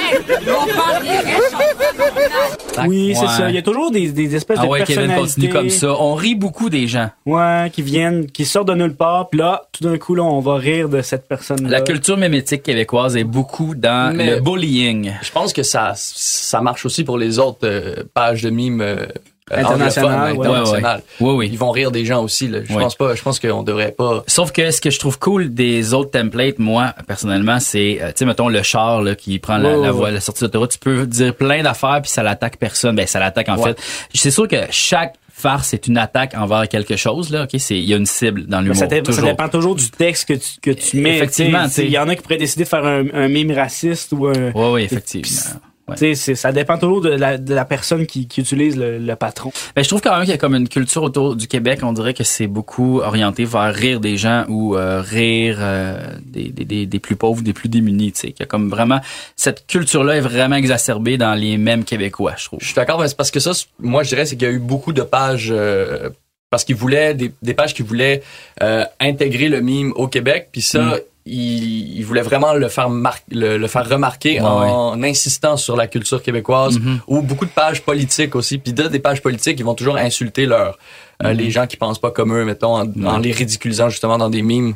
Oui, 2.87 3.13
c'est 3.15 3.21
Ouais. 3.21 3.27
ça. 3.27 3.49
Il 3.49 3.55
y 3.55 3.57
a 3.57 3.61
toujours 3.61 3.91
des, 3.91 4.09
des 4.11 4.35
espèces 4.35 4.57
Ah 4.61 4.65
de 4.65 4.69
ouais, 4.69 4.79
Kevin 4.83 5.07
personnalités. 5.07 5.21
continue 5.21 5.49
comme 5.49 5.69
ça. 5.69 5.95
On 5.99 6.13
rit 6.15 6.35
beaucoup 6.35 6.69
des 6.69 6.87
gens. 6.87 7.09
Ouais, 7.25 7.69
qui 7.73 7.81
viennent, 7.81 8.27
qui 8.27 8.45
sortent 8.45 8.67
de 8.69 8.73
nulle 8.75 8.95
part, 8.95 9.29
puis 9.29 9.39
là, 9.39 9.63
tout 9.71 9.83
d'un 9.83 9.97
coup, 9.97 10.15
là, 10.15 10.23
on 10.23 10.39
va 10.39 10.55
rire 10.55 10.89
de 10.89 11.01
cette 11.01 11.27
personne-là. 11.27 11.69
La 11.69 11.81
culture 11.81 12.17
mémétique 12.17 12.63
québécoise 12.63 13.17
est 13.17 13.23
beaucoup 13.23 13.75
dans 13.75 14.15
Mais- 14.15 14.35
le 14.35 14.39
bullying. 14.41 15.11
Je 15.21 15.31
pense 15.31 15.53
que 15.53 15.63
ça, 15.63 15.93
ça 15.95 16.61
marche 16.61 16.85
aussi 16.85 17.03
pour 17.03 17.17
les 17.17 17.39
autres 17.39 17.59
euh, 17.65 18.03
pages 18.13 18.43
de 18.43 18.49
mimes 18.49 18.81
euh, 18.81 19.05
Internationales, 19.53 20.31
anglophones, 20.31 20.39
ouais. 20.39 20.47
internationales. 20.57 21.01
Oui, 21.19 21.33
oui. 21.35 21.49
Ils 21.51 21.57
vont 21.57 21.71
rire 21.71 21.91
des 21.91 22.05
gens 22.05 22.23
aussi. 22.23 22.47
Là. 22.47 22.59
Je 22.67 22.73
Ouais. 22.73 22.83
pense 22.83 22.95
pas. 22.95 23.15
Je 23.15 23.21
pense 23.21 23.39
qu'on 23.39 23.63
devrait 23.63 23.91
pas. 23.91 24.23
Sauf 24.27 24.51
que 24.51 24.71
ce 24.71 24.79
que 24.81 24.89
je 24.89 24.99
trouve 24.99 25.19
cool 25.19 25.53
des 25.53 25.93
autres 25.93 26.11
templates, 26.11 26.59
moi, 26.59 26.93
personnellement, 27.07 27.59
c'est, 27.59 27.99
euh, 28.01 28.07
tu 28.07 28.13
sais, 28.17 28.25
mettons, 28.25 28.47
le 28.49 28.61
char 28.63 29.01
là, 29.01 29.15
qui 29.15 29.39
prend 29.39 29.57
la, 29.57 29.69
Ouais, 29.69 29.75
la 29.75 29.81
ouais, 29.81 29.89
voie, 29.91 30.05
ouais. 30.05 30.11
la 30.11 30.21
sortie 30.21 30.43
d'autoroute, 30.43 30.71
tu 30.71 30.79
peux 30.79 31.05
dire 31.05 31.35
plein 31.35 31.63
d'affaires 31.63 31.99
puis 32.01 32.11
ça 32.11 32.23
l'attaque 32.23 32.57
personne. 32.57 32.95
Ben, 32.95 33.07
ça 33.07 33.19
l'attaque 33.19 33.49
en 33.49 33.57
Ouais. 33.57 33.73
fait. 33.73 33.79
C'est 34.13 34.31
sûr 34.31 34.47
que 34.47 34.57
chaque 34.71 35.15
farce 35.33 35.73
est 35.73 35.87
une 35.87 35.97
attaque 35.97 36.33
envers 36.37 36.67
quelque 36.69 36.95
chose, 36.95 37.31
là, 37.31 37.43
ok? 37.43 37.49
C'est, 37.57 37.75
il 37.77 37.85
y 37.85 37.93
a 37.93 37.97
une 37.97 38.05
cible 38.05 38.45
dans 38.45 38.57
Mais 38.57 38.63
l'humour. 38.69 38.75
ça, 38.77 38.87
ça 39.11 39.21
dépend 39.23 39.49
toujours 39.49 39.75
du 39.75 39.89
texte 39.89 40.27
que 40.27 40.33
tu, 40.33 40.59
que 40.61 40.69
tu 40.71 40.97
mets. 40.97 41.17
Effectivement. 41.17 41.65
Il 41.79 41.89
y 41.89 41.97
en 41.97 42.07
a 42.09 42.15
qui 42.15 42.21
pourraient 42.21 42.37
décider 42.37 42.63
de 42.63 42.69
faire 42.69 42.85
un, 42.85 43.05
un 43.13 43.27
mime 43.27 43.51
raciste 43.51 44.11
ou 44.11 44.27
un. 44.27 44.51
Ouais, 44.51 44.71
oui, 44.71 44.83
effectivement. 44.83 45.59
Ouais. 45.91 45.95
Tu 45.97 45.99
sais, 45.99 46.15
c'est- 46.15 46.35
ça 46.35 46.51
dépend 46.51 46.77
toujours 46.77 47.01
de 47.01 47.09
la, 47.09 47.37
de 47.37 47.53
la 47.53 47.65
personne 47.65 48.05
qui, 48.05 48.27
qui 48.27 48.41
utilise 48.41 48.77
le, 48.77 48.97
le 48.97 49.15
patron. 49.15 49.51
Ben, 49.75 49.83
je 49.83 49.87
trouve 49.89 50.01
quand 50.01 50.11
même 50.11 50.21
qu'il 50.21 50.31
y 50.31 50.33
a 50.33 50.37
comme 50.37 50.55
une 50.55 50.67
culture 50.69 51.03
autour 51.03 51.35
du 51.35 51.47
Québec. 51.47 51.79
On 51.83 51.93
dirait 51.93 52.13
que 52.13 52.23
c'est 52.23 52.47
beaucoup 52.47 52.99
orienté 53.01 53.45
vers 53.45 53.73
rire 53.73 53.99
des 53.99 54.17
gens 54.17 54.45
ou 54.49 54.75
euh, 54.75 55.01
rire 55.01 55.57
euh, 55.59 55.99
des, 56.25 56.49
des, 56.49 56.65
des, 56.65 56.85
des 56.85 56.99
plus 56.99 57.15
pauvres, 57.15 57.41
des 57.41 57.53
plus 57.53 57.69
démunis. 57.69 58.11
Tu 58.13 58.19
sais, 58.19 58.27
qu'il 58.31 58.39
y 58.41 58.43
a 58.43 58.47
comme 58.47 58.69
vraiment 58.69 58.99
cette 59.35 59.67
culture-là 59.67 60.17
est 60.17 60.21
vraiment 60.21 60.55
exacerbée 60.55 61.17
dans 61.17 61.33
les 61.33 61.57
mêmes 61.57 61.83
Québécois, 61.83 62.33
je 62.37 62.45
trouve. 62.45 62.59
Je 62.61 62.65
suis 62.65 62.75
d'accord, 62.75 62.99
mais 62.99 63.07
c'est 63.07 63.17
parce 63.17 63.31
que 63.31 63.39
ça, 63.39 63.51
moi, 63.79 64.03
je 64.03 64.09
dirais, 64.09 64.25
c'est 64.25 64.35
qu'il 64.35 64.47
y 64.47 64.51
a 64.51 64.53
eu 64.53 64.59
beaucoup 64.59 64.93
de 64.93 65.01
pages. 65.03 65.49
euh, 65.51 66.09
parce 66.49 66.65
qu'ils 66.65 66.75
voulaient 66.75 67.13
des, 67.13 67.31
des 67.41 67.53
pages 67.53 67.73
qui 67.73 67.81
voulaient 67.81 68.21
euh, 68.61 68.83
intégrer 68.99 69.47
le 69.47 69.61
mime 69.61 69.93
au 69.95 70.07
Québec, 70.09 70.49
puis 70.51 70.61
ça, 70.61 70.81
Mm. 70.81 70.99
Ils, 71.25 71.97
ils 71.99 72.03
voulaient 72.03 72.21
vraiment 72.21 72.53
le 72.53 72.67
faire 72.67 72.89
mar- 72.89 73.17
le, 73.31 73.57
le 73.57 73.67
faire 73.67 73.87
remarquer 73.87 74.39
Ouais, 74.41 74.47
en 74.47 75.01
insistant 75.03 75.55
sur 75.57 75.75
la 75.75 75.87
culture 75.87 76.21
québécoise 76.23 76.79
Mhm. 76.79 76.99
ou 77.07 77.21
beaucoup 77.21 77.45
de 77.45 77.51
pages 77.51 77.81
politiques 77.83 78.35
aussi. 78.35 78.57
Puis 78.57 78.73
là, 78.73 78.87
des 78.89 78.99
pages 78.99 79.21
politiques, 79.21 79.59
ils 79.59 79.65
vont 79.65 79.75
toujours 79.75 79.97
insulter 79.97 80.45
leur 80.45 80.77
euh, 81.23 81.33
les 81.33 81.51
gens 81.51 81.67
qui 81.67 81.77
pensent 81.77 81.99
pas 82.01 82.09
comme 82.09 82.33
eux, 82.35 82.45
mettons, 82.45 82.75
en, 82.75 83.05
en 83.05 83.17
les 83.19 83.31
ridiculisant 83.31 83.89
justement 83.89 84.17
dans 84.17 84.29
des 84.29 84.41
mimes. 84.41 84.73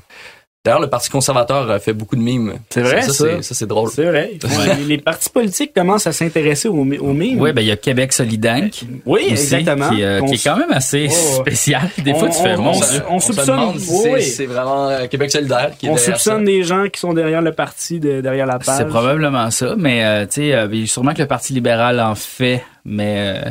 D'ailleurs, 0.65 0.81
le 0.81 0.89
Parti 0.89 1.09
conservateur 1.09 1.69
euh, 1.69 1.79
fait 1.79 1.93
beaucoup 1.93 2.15
de 2.17 2.21
mimes. 2.21 2.55
C'est 2.69 2.81
vrai, 2.81 3.01
ça. 3.03 3.13
ça. 3.13 3.13
c'est- 3.13 3.41
Ça, 3.43 3.53
c'est 3.55 3.67
drôle. 3.67 3.89
C'est 3.91 4.03
vrai. 4.05 4.31
Les, 4.79 4.83
les 4.85 4.97
partis 4.97 5.29
politiques 5.29 5.73
commencent 5.73 6.07
à 6.07 6.11
s'intéresser 6.11 6.67
aux, 6.67 6.83
mi- 6.83 6.97
aux 6.97 7.13
mimes. 7.13 7.39
Oui, 7.39 7.53
ben 7.53 7.61
il 7.61 7.67
y 7.67 7.71
a 7.71 7.77
Québec 7.77 8.11
Solidank. 8.11 8.81
Oui, 9.05 9.21
aussi, 9.25 9.31
exactement. 9.55 9.89
Qui, 9.91 10.03
euh, 10.03 10.21
qui 10.21 10.33
est 10.33 10.43
quand 10.43 10.57
même 10.57 10.71
assez 10.71 11.07
Oh, 11.09 11.35
spécial. 11.41 11.83
Des 12.03 12.13
fois, 12.13 12.29
tu 12.29 12.37
On- 12.39 12.43
fais 12.43 12.55
on- 12.55 12.65
on- 12.65 13.15
on 13.15 13.19
se 13.19 13.33
soupçonne- 13.33 13.79
si 13.79 13.91
oui, 14.09 14.21
c'est- 14.23 14.41
oui. 14.41 14.45
vraiment 14.47 14.89
euh, 14.89 15.05
Québec 15.07 15.31
solidaire 15.31 15.71
qui 15.77 15.85
est 15.85 15.89
On 15.89 15.97
soupçonne 15.97 16.39
ça. 16.39 16.45
des 16.51 16.63
gens 16.63 16.85
qui 16.91 16.99
sont 16.99 17.13
derrière 17.13 17.43
le 17.43 17.51
parti, 17.51 17.99
de- 17.99 18.21
derrière 18.21 18.47
la 18.47 18.57
page. 18.57 18.77
C'est 18.77 18.87
probablement 18.87 19.51
ça, 19.51 19.75
mais 19.77 20.03
euh, 20.03 20.25
tu 20.25 20.41
sais, 20.41 20.53
euh, 20.55 20.85
sûrement 20.87 21.13
que 21.13 21.21
le 21.21 21.27
Parti 21.27 21.53
libéral 21.53 21.99
en 21.99 22.15
fait, 22.15 22.63
mais 22.85 23.15
euh, 23.45 23.49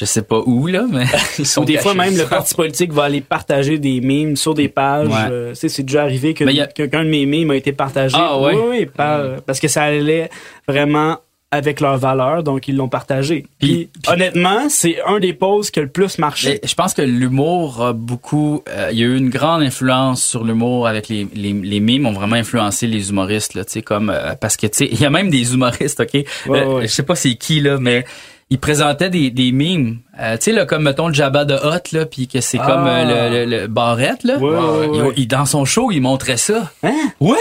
je 0.00 0.04
sais 0.06 0.22
pas 0.22 0.40
où 0.46 0.66
là, 0.66 0.86
mais 0.90 1.04
Ils 1.38 1.46
sont 1.46 1.62
Ou 1.62 1.64
des 1.66 1.76
fois 1.78 1.94
même 1.94 2.16
le 2.16 2.24
parti 2.28 2.54
politique 2.54 2.92
va 2.92 3.04
aller 3.04 3.20
partager 3.20 3.78
des 3.78 4.00
mimes 4.00 4.34
sur 4.36 4.54
des 4.54 4.68
pages. 4.68 5.08
Ouais. 5.08 5.14
Euh, 5.30 5.50
tu 5.50 5.56
sais, 5.56 5.68
c'est 5.68 5.82
déjà 5.82 6.02
arrivé 6.02 6.32
que 6.34 6.44
a- 6.44 6.66
qu'un 6.66 7.04
de 7.04 7.10
mes 7.10 7.26
mimes 7.26 7.50
a 7.50 7.56
été 7.56 7.72
partagé. 7.72 8.16
Ah, 8.18 8.38
ouais? 8.40 8.54
Oui, 8.54 8.62
oui, 8.70 8.86
par- 8.86 9.42
parce 9.46 9.60
que 9.60 9.68
ça 9.68 9.82
allait 9.84 10.30
vraiment 10.66 11.18
avec 11.52 11.80
leurs 11.80 11.96
valeurs, 11.98 12.44
donc 12.44 12.68
ils 12.68 12.76
l'ont 12.76 12.88
partagé. 12.88 13.44
Puis, 13.58 13.88
Puis- 13.92 14.12
honnêtement, 14.12 14.68
c'est 14.68 14.98
un 15.04 15.18
des 15.18 15.32
posts 15.32 15.72
qui 15.72 15.80
a 15.80 15.82
le 15.82 15.88
plus 15.88 16.16
marché. 16.18 16.60
Je 16.62 16.74
pense 16.74 16.94
que 16.94 17.02
l'humour 17.02 17.82
a 17.84 17.92
beaucoup. 17.92 18.62
euh, 18.68 18.90
il 18.92 18.98
y 19.00 19.02
a 19.02 19.06
eu 19.06 19.16
une 19.16 19.30
grande 19.30 19.62
influence 19.62 20.24
sur 20.24 20.44
l'humour 20.44 20.86
avec 20.86 21.08
les, 21.08 21.26
les, 21.34 21.52
les 21.52 21.80
mimes 21.80 22.06
ont 22.06 22.12
vraiment 22.12 22.36
influencé 22.36 22.86
les 22.86 23.10
humoristes 23.10 23.54
là, 23.54 23.64
tu 23.64 23.72
sais 23.72 23.82
comme 23.82 24.10
euh, 24.10 24.34
parce 24.40 24.56
que 24.56 24.68
tu 24.68 24.78
sais 24.78 24.88
il 24.92 25.00
y 25.00 25.04
a 25.04 25.10
même 25.10 25.28
des 25.28 25.52
humoristes, 25.52 25.98
ok? 25.98 26.10
Ouais, 26.14 26.24
Euh, 26.60 26.66
ouais. 26.76 26.82
Je 26.82 26.92
sais 26.92 27.02
pas 27.02 27.16
c'est 27.16 27.34
qui 27.34 27.58
là, 27.60 27.78
mais 27.80 28.04
ils 28.50 28.58
présentaient 28.58 29.10
des, 29.10 29.30
des 29.30 29.52
mimes, 29.52 29.98
euh, 30.20 30.36
tu 30.36 30.44
sais 30.46 30.52
là 30.52 30.66
comme 30.66 30.82
mettons 30.82 31.08
le 31.08 31.14
Jabba 31.14 31.44
de 31.44 31.54
Hot 31.54 31.82
là, 31.92 32.04
puis 32.06 32.26
que 32.28 32.40
c'est 32.40 32.58
Ah. 32.60 32.66
comme 32.66 32.86
euh, 32.86 33.30
le, 33.30 33.44
le, 33.46 33.60
le 33.62 33.66
Barrette 33.68 34.24
là. 34.24 34.38
Ouais, 34.38 34.50
ouais, 34.50 34.88
Il- 34.92 35.02
ouais. 35.02 35.14
il- 35.16 35.28
dans 35.28 35.46
son 35.46 35.64
show, 35.64 35.90
il 35.92 36.00
montrait 36.00 36.36
ça. 36.36 36.70
Hein? 36.82 36.92
Oui. 37.20 37.36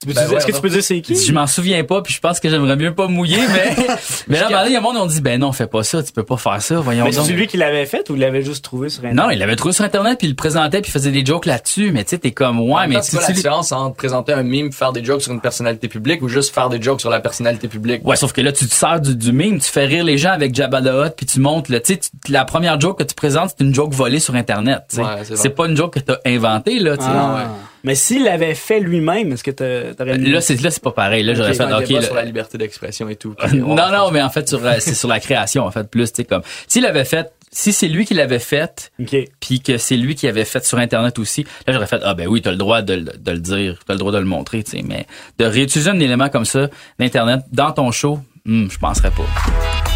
Tu 0.00 0.06
peux- 0.06 0.14
Ben 0.14 0.22
Est-ce 0.22 0.32
ouais, 0.32 0.40
que 0.50 0.56
tu 0.56 0.62
peux 0.62 0.70
dire 0.70 0.82
c'est 0.82 1.02
qui? 1.02 1.14
Je 1.14 1.30
m'en 1.30 1.46
souviens 1.46 1.84
pas, 1.84 2.00
puis 2.00 2.14
je 2.14 2.20
pense 2.20 2.40
que 2.40 2.48
j'aimerais 2.48 2.76
mieux 2.76 2.94
pas 2.94 3.06
mouiller, 3.06 3.36
mais 3.52 3.76
mais 4.28 4.40
là, 4.40 4.48
donné, 4.48 4.68
il 4.68 4.72
y 4.72 4.76
a 4.76 4.78
un 4.78 4.82
monde 4.82 4.94
qui 4.96 5.02
ont 5.02 5.06
dit 5.06 5.20
ben 5.20 5.38
non, 5.38 5.52
fais 5.52 5.66
pas 5.66 5.82
ça, 5.82 6.02
tu 6.02 6.10
peux 6.10 6.22
pas 6.22 6.38
faire 6.38 6.62
ça, 6.62 6.80
voyons 6.80 7.04
Mais 7.04 7.10
donc. 7.10 7.26
c'est 7.26 7.34
lui 7.34 7.46
qui 7.46 7.58
l'avait 7.58 7.84
fait 7.84 8.08
ou 8.08 8.14
il 8.14 8.20
l'avait 8.20 8.40
juste 8.40 8.64
trouvé 8.64 8.88
sur 8.88 9.00
Internet? 9.00 9.22
Non, 9.22 9.30
il 9.30 9.38
l'avait 9.38 9.56
trouvé 9.56 9.74
sur 9.74 9.84
internet 9.84 10.16
puis 10.18 10.26
il 10.26 10.30
le 10.30 10.36
présentait 10.36 10.80
puis 10.80 10.88
il 10.88 10.92
faisait 10.92 11.10
des 11.10 11.22
jokes 11.22 11.44
là-dessus, 11.44 11.92
mais 11.92 12.04
tu 12.04 12.10
sais 12.10 12.18
t'es 12.18 12.30
comme 12.30 12.60
ouais, 12.60 12.84
En 12.84 12.88
mais 12.88 13.02
c'est 13.02 13.18
quoi 13.18 13.26
la 13.28 13.34
différence 13.34 13.72
entre 13.72 13.94
présenter 13.94 14.32
un 14.32 14.42
meme, 14.42 14.72
faire 14.72 14.92
des 14.92 15.04
jokes 15.04 15.20
sur 15.20 15.32
une 15.32 15.40
personnalité 15.42 15.86
publique 15.88 16.22
ou 16.22 16.28
juste 16.28 16.54
faire 16.54 16.70
des 16.70 16.80
jokes 16.80 17.02
sur 17.02 17.10
la 17.10 17.20
personnalité 17.20 17.68
publique? 17.68 18.00
Ouais, 18.06 18.16
sauf 18.16 18.32
que 18.32 18.40
là, 18.40 18.52
tu 18.52 18.66
te 18.66 18.72
sers 18.74 19.00
du, 19.02 19.14
du 19.14 19.32
meme, 19.32 19.58
tu 19.60 19.70
fais 19.70 19.84
rire 19.84 20.04
les 20.04 20.16
gens 20.16 20.30
avec 20.30 20.54
Jabba 20.54 20.80
the 20.80 20.86
Hutt, 21.08 21.14
puis 21.14 21.26
tu 21.26 21.40
montes, 21.40 21.68
là, 21.68 21.78
tu 21.78 21.92
sais, 21.92 22.00
la 22.30 22.46
première 22.46 22.80
joke 22.80 22.98
que 23.00 23.04
tu 23.04 23.14
présentes, 23.14 23.54
c'est 23.58 23.62
une 23.62 23.74
joke 23.74 23.92
volée 23.92 24.18
sur 24.20 24.34
Internet, 24.34 24.84
tu 24.88 24.96
sais. 24.96 25.02
Ouais, 25.02 25.08
c'est 25.34 25.50
pas 25.50 25.66
une 25.66 25.76
joke 25.76 25.92
que 25.92 26.00
t'as 26.00 26.16
inventée, 26.24 26.78
là, 26.78 26.96
tu 26.96 27.04
sais. 27.04 27.10
Ah. 27.12 27.34
ouais. 27.34 27.42
Mais 27.84 27.94
s'il 27.94 28.24
l'avait 28.24 28.54
fait 28.54 28.80
lui-même, 28.80 29.32
est-ce 29.32 29.42
que 29.44 29.50
t'a- 29.50 29.94
t'aurais 29.94 30.18
mis- 30.18 30.30
Là, 30.30 30.40
c'est, 30.40 30.60
là, 30.60 30.70
c'est 30.70 30.82
pas 30.82 30.92
pareil, 30.92 31.22
là, 31.22 31.34
j'aurais 31.34 31.54
fait, 31.54 31.62
un 31.62 31.78
ok, 31.78 31.86
débat 31.86 32.00
là- 32.00 32.06
sur 32.06 32.14
la 32.14 32.24
liberté 32.24 32.58
d'expression 32.58 33.08
et 33.08 33.16
tout. 33.16 33.34
non, 33.54 33.74
non, 33.76 34.10
mais 34.10 34.22
en 34.22 34.30
fait, 34.30 34.48
sur, 34.48 34.64
euh, 34.64 34.74
c'est 34.80 34.94
sur 34.94 35.08
la 35.08 35.20
création, 35.20 35.64
en 35.64 35.70
fait, 35.70 35.88
plus, 35.88 36.12
tu 36.12 36.16
sais, 36.22 36.24
comme, 36.24 36.42
s'il 36.68 36.84
avait 36.86 37.04
fait, 37.04 37.32
si 37.52 37.72
c'est 37.72 37.88
lui 37.88 38.04
qui 38.04 38.14
l'avait 38.14 38.38
fait, 38.38 38.92
OK. 39.00 39.16
puis 39.40 39.60
que 39.60 39.76
c'est 39.78 39.96
lui 39.96 40.14
qui 40.14 40.28
avait 40.28 40.44
fait 40.44 40.64
sur 40.64 40.78
Internet 40.78 41.18
aussi, 41.18 41.44
là, 41.66 41.72
j'aurais 41.72 41.86
fait, 41.86 42.00
ah 42.04 42.14
ben 42.14 42.28
oui, 42.28 42.42
t'as 42.42 42.50
le 42.52 42.56
droit 42.58 42.82
de, 42.82 42.94
le- 42.94 43.02
de 43.18 43.30
le 43.32 43.38
dire, 43.40 43.78
t'as 43.86 43.94
le 43.94 43.98
droit 43.98 44.12
de 44.12 44.18
le 44.18 44.24
montrer, 44.24 44.62
tu 44.62 44.72
sais, 44.72 44.82
mais 44.86 45.06
de 45.38 45.44
réutiliser 45.46 45.90
un 45.90 45.98
élément 45.98 46.28
comme 46.28 46.44
ça 46.44 46.68
d'Internet 46.98 47.40
dans 47.50 47.72
ton 47.72 47.90
show, 47.90 48.20
hmm, 48.44 48.68
je 48.70 48.78
penserais 48.78 49.10
pas. 49.10 49.89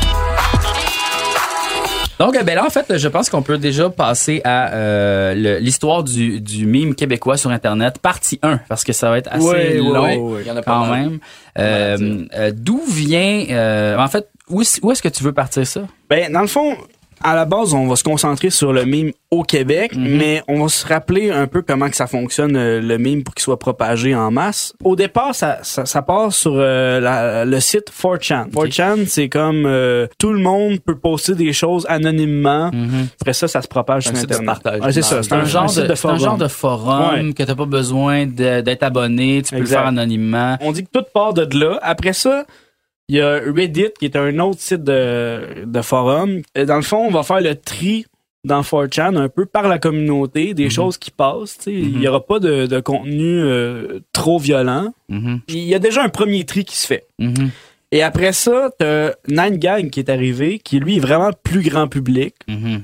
Donc, 2.19 2.35
ben 2.45 2.55
là, 2.55 2.65
en 2.65 2.71
fait, 2.71 2.97
je 2.97 3.09
pense 3.09 3.29
qu'on 3.29 3.43
peut 3.43 3.59
déjà 3.59 3.91
passer 3.91 4.41
à 4.45 4.73
euh, 4.73 5.59
l'histoire 5.61 6.05
du, 6.05 6.41
du 6.41 6.67
mime 6.67 6.95
québécois 6.95 7.37
sur 7.37 7.51
Internet, 7.51 7.99
partie 7.99 8.39
1, 8.43 8.59
parce 8.69 8.85
que 8.85 8.93
ça 8.93 9.11
va 9.11 9.19
être 9.19 9.29
assez 9.33 9.45
Ouais, 9.47 9.75
long 9.79 10.03
ouais, 10.03 10.17
ouais. 10.17 10.41
Il 10.43 10.47
y 10.47 10.51
en 10.51 10.57
a 10.57 10.63
pas 10.63 10.73
quand 10.73 10.87
même. 10.95 11.19
Euh, 11.59 12.25
euh, 12.35 12.53
D'où 12.55 12.81
vient... 12.89 13.45
euh, 13.51 13.99
en 13.99 14.09
fait, 14.09 14.29
où, 14.49 14.63
où 14.83 14.93
est-ce 14.93 15.03
que 15.03 15.09
tu 15.09 15.25
veux 15.25 15.33
partir 15.33 15.67
ça? 15.67 15.83
Ben, 16.09 16.33
dans 16.33 16.41
le 16.43 16.47
fond, 16.47 16.77
à 17.25 17.35
la 17.35 17.45
base, 17.47 17.75
on 17.75 17.89
va 17.89 17.97
se 17.97 18.05
concentrer 18.05 18.51
sur 18.51 18.73
le 18.73 18.85
mime 18.85 19.11
au 19.31 19.43
Québec, 19.43 19.97
Mhm. 19.97 20.17
mais 20.17 20.43
on 20.47 20.63
va 20.63 20.69
se 20.69 20.87
rappeler 20.87 21.31
un 21.31 21.47
peu 21.49 21.63
comment 21.63 21.89
que 21.89 21.97
ça 21.97 22.07
fonctionne, 22.07 22.55
euh, 22.57 22.81
le 22.81 22.99
mime, 22.99 23.25
pour 23.25 23.35
qu'il 23.35 23.43
soit 23.43 23.59
propagé 23.59 24.15
en 24.15 24.31
masse. 24.31 24.75
Au 24.85 24.95
départ, 24.95 25.35
ça, 25.35 25.59
ça, 25.63 25.87
ça 25.87 26.03
part 26.03 26.33
sur 26.33 26.53
euh, 26.55 27.01
la- 27.01 27.45
le 27.45 27.59
site 27.61 27.91
4chan. 27.91 28.47
4chan, 28.53 29.07
c'est 29.09 29.29
comme 29.29 29.65
euh, 29.67 30.07
tout 30.19 30.33
le 30.33 30.39
monde 30.41 30.79
peut 30.81 30.97
poster 30.97 31.35
des 31.35 31.53
choses 31.53 31.85
anonymement. 31.89 32.71
Après 33.21 33.33
ça, 33.33 33.49
ça 33.49 33.63
se 33.63 33.69
propage 33.69 34.07
Un 34.07 34.11
sur 34.11 34.19
site 34.19 34.33
Internet. 34.33 34.83
Ouais, 34.85 34.93
c'est 34.93 35.03
ça. 35.03 35.23
C'est 35.23 35.33
un, 35.33 35.45
genre 35.45 35.65
de, 35.65 35.71
c'est 35.71 35.91
un 35.91 35.97
forum. 35.97 36.19
genre 36.19 36.37
de 36.39 36.49
forum 36.49 37.27
Ouais. 37.27 37.33
que 37.33 37.43
t'as 37.43 37.55
pas 37.55 37.65
besoin 37.67 38.27
d'être 38.27 38.83
abonné, 38.83 39.43
tu 39.43 39.51
peux 39.55 39.61
Exact. 39.63 39.77
le 39.77 39.81
faire 39.81 39.87
anonymement. 39.89 40.59
On 40.61 40.73
dit 40.73 40.85
que 40.85 40.91
tout 40.93 41.05
part 41.13 41.33
de 41.35 41.49
là. 41.59 41.79
Après 41.83 42.13
ça, 42.13 42.45
il 43.09 43.17
y 43.17 43.21
a 43.21 43.39
Reddit 43.39 43.91
qui 43.99 44.07
est 44.07 44.17
un 44.17 44.39
autre 44.39 44.61
site 44.61 44.83
de, 44.85 45.65
de 45.67 45.83
forum. 45.83 46.41
Dans 46.55 46.77
le 46.77 46.83
fond, 46.83 46.99
on 47.07 47.11
va 47.11 47.23
faire 47.23 47.41
le 47.41 47.55
tri 47.55 48.07
dans 48.45 48.61
4chan 48.61 49.17
un 49.17 49.29
peu 49.29 49.47
par 49.47 49.69
la 49.69 49.79
communauté, 49.79 50.53
des 50.55 50.69
choses 50.71 50.99
qui 50.99 51.11
passent. 51.11 51.59
tu. 51.65 51.71
Il 51.73 52.01
y 52.01 52.09
aura 52.09 52.25
pas 52.25 52.39
de, 52.39 52.67
de 52.67 52.81
contenu 52.81 53.41
euh, 53.41 54.01
trop 54.13 54.39
violent. 54.39 54.93
Mhm, 55.09 55.41
Il 55.49 55.59
y 55.65 55.75
a 55.75 55.79
déjà 55.79 56.03
un 56.03 56.09
premier 56.11 56.45
tri 56.45 56.65
qui 56.65 56.77
se 56.77 56.87
fait. 56.87 57.07
mhm, 57.19 57.51
Et 57.93 58.03
après 58.03 58.33
ça, 58.33 58.71
t'as 58.79 59.13
Nine 59.29 59.57
Gag 59.57 59.91
qui 59.91 60.01
est 60.01 60.11
arrivé, 60.11 60.59
qui 60.59 60.79
lui 60.79 60.97
est 60.97 61.01
vraiment 61.01 61.31
plus 61.43 61.63
grand 61.63 61.89
public, 61.89 62.35
mhm. 62.49 62.83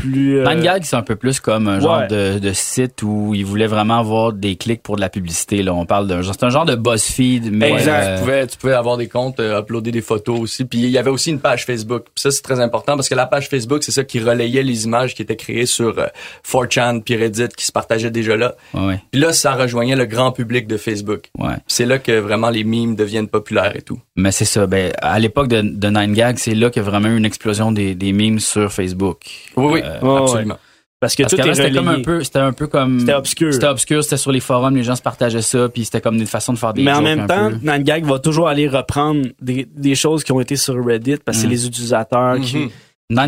Plus... 0.00 0.38
euh, 0.38 0.48
Nine 0.54 0.62
Gag, 0.62 0.82
c'est 0.84 0.96
un 0.96 1.02
peu 1.02 1.16
plus 1.16 1.40
comme 1.40 1.68
un 1.68 1.80
genre 1.80 1.98
ouais. 2.00 2.08
de, 2.08 2.38
de 2.38 2.52
site 2.52 3.02
où 3.02 3.34
ils 3.34 3.44
voulaient 3.44 3.66
vraiment 3.66 3.98
avoir 3.98 4.32
des 4.32 4.56
clics 4.56 4.82
pour 4.82 4.96
de 4.96 5.00
la 5.00 5.08
publicité. 5.08 5.62
Là, 5.62 5.74
on 5.74 5.86
parle 5.86 6.06
d'un 6.06 6.22
genre, 6.22 6.34
c'est 6.38 6.44
un 6.46 6.50
genre 6.50 6.64
de 6.64 6.74
BuzzFeed, 6.74 7.50
mais 7.52 7.72
Exact. 7.72 7.90
euh, 8.04 8.14
Tu 8.16 8.20
pouvais, 8.20 8.46
tu 8.46 8.58
pouvais 8.58 8.72
avoir 8.74 8.96
des 8.96 9.08
comptes, 9.08 9.40
euh, 9.40 9.60
uploader 9.60 9.90
des 9.92 10.00
photos 10.00 10.38
aussi. 10.40 10.64
Puis 10.64 10.78
il 10.80 10.90
y 10.90 10.98
avait 10.98 11.10
aussi 11.10 11.30
une 11.30 11.40
page 11.40 11.64
Facebook. 11.66 12.04
Puis 12.14 12.22
ça, 12.22 12.30
c'est 12.30 12.42
très 12.42 12.60
important 12.60 12.96
parce 12.96 13.08
que 13.08 13.14
la 13.14 13.26
page 13.26 13.48
Facebook, 13.48 13.82
c'est 13.82 13.92
ça 13.92 14.04
qui 14.04 14.20
relayait 14.20 14.62
les 14.62 14.84
images 14.84 15.14
qui 15.14 15.22
étaient 15.22 15.36
créées 15.36 15.66
sur 15.66 15.98
euh, 15.98 16.06
4chan 16.50 17.02
puis 17.02 17.16
Reddit 17.16 17.48
qui 17.56 17.64
se 17.64 17.72
partageaient 17.72 18.10
déjà 18.10 18.36
là. 18.36 18.54
ouais, 18.74 19.00
Puis 19.10 19.20
là, 19.20 19.32
ça 19.32 19.52
rejoignait 19.52 19.96
le 19.96 20.06
grand 20.06 20.32
public 20.32 20.66
de 20.66 20.76
Facebook. 20.76 21.30
ouais. 21.38 21.54
Puis 21.54 21.64
c'est 21.68 21.86
là 21.86 21.98
que 21.98 22.12
vraiment 22.18 22.50
les 22.50 22.64
memes 22.64 22.94
deviennent 22.96 23.28
populaires 23.28 23.74
et 23.76 23.82
tout. 23.82 23.98
Mais 24.16 24.32
c'est 24.32 24.44
ça. 24.44 24.66
Ben, 24.66 24.92
à 25.00 25.18
l'époque 25.18 25.48
de, 25.48 25.60
de 25.62 25.88
Nine 25.88 26.12
Gag, 26.14 26.36
c'est 26.38 26.54
là 26.54 26.70
qu'il 26.70 26.82
y 26.82 26.86
a 26.86 26.88
vraiment 26.88 27.08
eu 27.08 27.16
une 27.16 27.24
explosion 27.24 27.72
des, 27.72 27.94
des 27.94 28.12
memes 28.12 28.38
sur 28.40 28.72
Facebook. 28.72 29.18
Oui, 29.56 29.66
oui, 29.74 29.80
Euh, 29.90 30.00
ouais, 30.00 30.22
absolument. 30.22 30.58
Parce 31.00 31.14
que 31.14 31.22
Parce 31.22 31.34
tout 31.34 31.42
c'était 31.54 31.72
comme 31.72 31.88
un 31.88 32.02
peu, 32.02 32.22
c'était 32.22 32.40
un 32.40 32.52
peu 32.52 32.66
comme, 32.66 33.00
C'était 33.00 33.14
obscur. 33.14 33.54
C'était 33.54 33.68
obscur, 33.68 34.04
c'était 34.04 34.18
sur 34.18 34.32
les 34.32 34.40
forums, 34.40 34.76
les 34.76 34.82
gens 34.82 34.96
se 34.96 35.00
partageaient 35.00 35.40
ça, 35.40 35.68
puis 35.70 35.86
c'était 35.86 36.02
comme 36.02 36.16
une 36.16 36.26
façon 36.26 36.52
de 36.52 36.58
faire 36.58 36.74
des 36.74 36.82
Mais 36.82 36.92
en 36.92 36.96
jokes 36.96 37.04
même 37.04 37.26
temps, 37.26 37.48
peu. 37.50 37.56
Nine 37.62 37.82
Gag 37.84 38.04
va 38.04 38.18
toujours 38.18 38.48
aller 38.48 38.68
reprendre 38.68 39.26
des, 39.40 39.66
des 39.74 39.94
choses 39.94 40.24
qui 40.24 40.32
ont 40.32 40.40
été 40.40 40.56
sur 40.56 40.74
Reddit 40.84 41.16
parce 41.24 41.38
que 41.38 41.42
c'est 41.42 41.46
Mm. 41.46 41.50
les 41.50 41.66
utilisateurs 41.66 42.38
qui... 42.40 42.56
Mhm. 42.56 42.62
Nine 42.62 42.70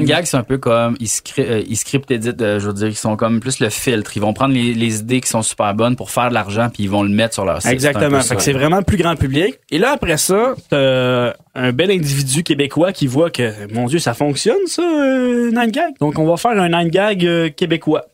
Gag, 0.04 0.24
c'est 0.26 0.36
un 0.36 0.42
peu 0.44 0.58
comme 0.58 0.96
ils, 1.00 1.06
scri- 1.06 1.40
euh, 1.44 1.62
ils 1.66 1.76
script 1.76 2.10
edit, 2.10 2.30
euh, 2.40 2.60
je 2.60 2.66
veux 2.68 2.72
dire, 2.72 2.88
ils 2.88 2.94
sont 2.94 3.16
comme 3.16 3.40
plus 3.40 3.58
le 3.60 3.68
filtre. 3.68 4.16
Ils 4.16 4.20
vont 4.20 4.32
prendre 4.32 4.54
les, 4.54 4.74
les 4.74 5.00
idées 5.00 5.20
qui 5.20 5.28
sont 5.28 5.42
super 5.42 5.74
bonnes 5.74 5.96
pour 5.96 6.10
faire 6.10 6.28
de 6.28 6.34
l'argent, 6.34 6.68
puis 6.72 6.84
ils 6.84 6.90
vont 6.90 7.02
le 7.02 7.08
mettre 7.10 7.34
sur 7.34 7.44
leur 7.44 7.60
site. 7.60 7.72
Exactement. 7.72 8.20
Fait 8.20 8.36
que 8.36 8.42
c'est 8.42 8.52
vraiment 8.52 8.78
le 8.78 8.84
plus 8.84 8.96
grand 8.96 9.16
public. 9.16 9.56
Et 9.70 9.78
là, 9.78 9.92
après 9.92 10.16
ça, 10.18 10.54
t'as 10.70 11.32
un 11.54 11.72
bel 11.72 11.90
individu 11.90 12.42
québécois 12.42 12.92
qui 12.92 13.06
voit 13.06 13.30
que, 13.30 13.72
mon 13.74 13.86
Dieu, 13.86 13.98
ça 13.98 14.14
fonctionne, 14.14 14.56
ça, 14.66 14.82
euh, 14.82 15.50
Nine 15.50 15.70
Gag. 15.70 15.94
Donc, 16.00 16.18
on 16.18 16.26
va 16.26 16.36
faire 16.36 16.52
un 16.52 16.68
Nine 16.68 16.88
Gag 16.90 17.26
euh, 17.26 17.50
québécois. 17.50 18.06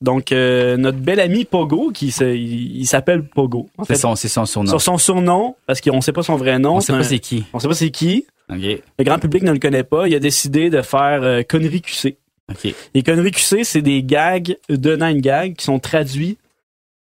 Donc, 0.00 0.32
euh, 0.32 0.78
notre 0.78 0.96
bel 0.96 1.20
ami 1.20 1.44
Pogo, 1.44 1.90
qui 1.92 2.10
se- 2.10 2.24
il, 2.24 2.78
il 2.78 2.86
s'appelle 2.86 3.22
Pogo. 3.22 3.68
En 3.76 3.84
C'est 3.84 3.94
fait, 3.94 3.98
son, 4.00 4.14
c'est 4.16 4.28
son 4.28 4.46
surnom. 4.46 4.70
sur 4.70 4.80
son 4.80 4.96
surnom, 4.96 5.56
parce 5.66 5.80
qu'on 5.82 6.00
sait 6.00 6.12
pas 6.12 6.22
son 6.22 6.36
vrai 6.36 6.58
nom. 6.58 6.76
On 6.76 6.80
sait 6.80 6.92
pas 6.94 7.02
c'est 7.04 7.18
qui. 7.18 7.44
on 7.52 7.58
sait 7.58 7.68
pas 7.68 7.74
c'est 7.74 7.90
qui. 7.90 8.24
Le 8.50 9.04
grand 9.04 9.18
public 9.18 9.42
ne 9.42 9.52
le 9.52 9.58
connaît 9.58 9.84
pas. 9.84 10.08
Il 10.08 10.14
a 10.14 10.18
décidé 10.20 10.70
de 10.70 10.82
faire 10.82 11.20
euh, 11.22 11.42
Conneries 11.42 11.82
QC. 11.82 12.16
ok. 12.50 12.74
Les 12.94 13.02
conneries 13.02 13.30
QC, 13.32 13.64
c'est 13.64 13.82
des 13.82 14.02
gags 14.02 14.56
de 14.68 14.96
Nine 14.96 15.20
Gag 15.20 15.54
qui 15.56 15.64
sont 15.64 15.78
traduits 15.78 16.36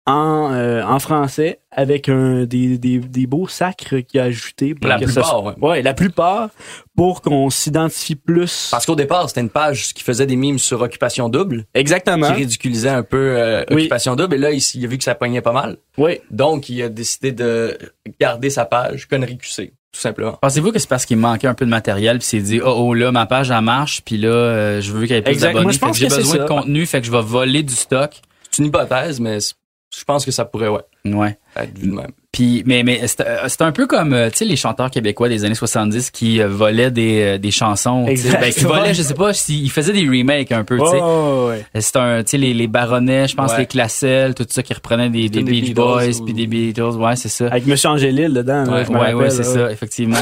en, 0.05 0.51
euh, 0.53 0.81
en 0.83 0.97
français 0.97 1.59
avec 1.71 2.09
un, 2.09 2.45
des, 2.45 2.79
des, 2.79 2.97
des 2.97 3.27
beaux 3.27 3.47
sacres 3.47 3.97
qu'il 3.99 4.19
a 4.19 4.23
ajoutés. 4.23 4.73
pour 4.73 4.89
La 4.89 4.97
que 4.97 5.05
plupart, 5.05 5.23
ça 5.25 5.29
soit- 5.29 5.43
ouais. 5.43 5.53
ouais, 5.69 5.81
la 5.83 5.93
plupart, 5.93 6.49
pour 6.95 7.21
qu'on 7.21 7.51
s'identifie 7.51 8.15
plus. 8.15 8.69
Parce 8.71 8.87
qu'au 8.87 8.95
départ, 8.95 9.27
c'était 9.29 9.41
une 9.41 9.51
page 9.51 9.93
qui 9.93 10.01
faisait 10.03 10.25
des 10.25 10.35
memes 10.35 10.57
sur 10.57 10.81
Occupation 10.81 11.29
Double, 11.29 11.65
Exactement. 11.75 12.25
qui 12.27 12.33
ridiculisait 12.33 12.89
un 12.89 13.03
peu 13.03 13.17
euh, 13.37 13.63
Oui. 13.69 13.81
Occupation 13.81 14.15
Double. 14.15 14.33
Et 14.35 14.39
là, 14.39 14.51
il, 14.51 14.61
il 14.73 14.85
a 14.85 14.87
vu 14.87 14.97
que 14.97 15.03
ça 15.03 15.13
pognait 15.13 15.41
pas 15.41 15.51
mal. 15.53 15.77
Oui. 15.99 16.19
Donc, 16.31 16.69
il 16.69 16.81
a 16.81 16.89
décidé 16.89 17.31
de 17.31 17.77
garder 18.19 18.49
sa 18.49 18.65
page 18.65 19.07
Connerie 19.07 19.37
QC, 19.37 19.73
tout 19.91 19.99
simplement. 19.99 20.37
Pensez-vous 20.41 20.71
que 20.71 20.79
c'est 20.79 20.87
parce 20.89 21.05
qu'il 21.05 21.17
manquait 21.17 21.47
un 21.47 21.53
peu 21.53 21.65
de 21.65 21.69
matériel, 21.69 22.19
puis 22.19 22.27
s'est 22.27 22.39
dit, 22.41 22.61
oh, 22.63 22.73
oh, 22.77 22.93
là, 22.93 23.11
ma 23.11 23.25
page, 23.25 23.49
elle 23.51 23.61
marche, 23.61 24.01
puis 24.03 24.17
là, 24.17 24.29
euh, 24.29 24.81
je 24.81 24.91
veux 24.91 25.01
qu'il 25.07 25.15
y 25.15 25.19
ait 25.19 25.21
plus 25.21 25.39
d'abonnés. 25.39 25.63
Moi, 25.63 25.71
je 25.71 25.79
Fait 25.79 25.87
que 25.87 25.93
j'ai 25.97 26.07
que 26.07 26.13
c'est 26.13 26.19
besoin 26.19 26.37
de 26.37 26.47
contenu, 26.47 26.85
fait 26.85 26.99
que 27.01 27.07
je 27.07 27.11
vais 27.11 27.21
voler 27.21 27.63
du 27.63 27.73
stock. 27.73 28.21
C'est 28.51 28.61
une 28.61 28.67
hypothèse, 28.69 29.19
mais 29.19 29.39
je 29.39 30.03
pense 30.05 30.25
que 30.25 30.31
ça 30.31 30.45
pourrait, 30.45 30.67
ouais, 30.67 30.81
Ouais. 31.05 31.37
être 31.55 31.77
vu 31.77 31.87
de 31.89 31.95
même. 31.95 32.11
Puis, 32.31 32.61
mais, 32.67 32.83
mais 32.83 33.01
c'est 33.07 33.21
euh, 33.21 33.47
un 33.65 33.71
peu 33.71 33.87
comme, 33.87 34.13
euh, 34.13 34.29
tu 34.29 34.37
sais, 34.37 34.45
les 34.45 34.55
chanteurs 34.55 34.91
québécois 34.91 35.29
des 35.29 35.45
années 35.45 35.55
70 35.55 36.11
qui 36.11 36.39
euh, 36.41 36.47
volaient 36.47 36.91
des, 36.91 37.39
des 37.39 37.49
chansons. 37.51 38.05
Ben, 38.05 38.15
qui 38.53 38.63
volaient, 38.65 38.93
je 38.93 39.01
sais 39.01 39.15
pas, 39.15 39.33
s'ils 39.33 39.71
faisaient 39.71 39.93
des 39.93 40.07
remakes 40.07 40.51
un 40.51 40.63
peu, 40.63 40.77
tu 40.77 40.85
sais. 40.85 40.99
Oh, 41.01 41.49
ouais. 41.49 41.65
C'est 41.81 41.95
un, 41.95 42.23
tu 42.23 42.29
sais, 42.31 42.37
les, 42.37 42.53
les 42.53 42.67
baronnets, 42.67 43.27
je 43.27 43.35
pense, 43.35 43.51
Ouais. 43.53 43.59
les 43.59 43.65
Classel, 43.65 44.35
tout 44.35 44.45
ça 44.47 44.61
qui 44.61 44.73
reprenaient 44.75 45.09
des, 45.09 45.27
des 45.27 45.41
Des 45.41 45.51
Beach 45.51 45.63
Beatles 45.69 45.73
Boys 45.73 46.19
ou- 46.21 46.25
puis 46.25 46.33
des 46.35 46.45
Beatles, 46.45 46.81
ouais, 46.97 47.15
c'est 47.15 47.29
ça. 47.29 47.47
Avec 47.47 47.65
Monsieur 47.65 47.89
Angélil 47.89 48.31
dedans, 48.31 48.63
là, 48.63 48.83
Ouais, 48.83 48.87
ouais, 48.95 49.13
ouais, 49.13 49.29
c'est 49.31 49.43
ça, 49.43 49.71
effectivement. 49.71 50.17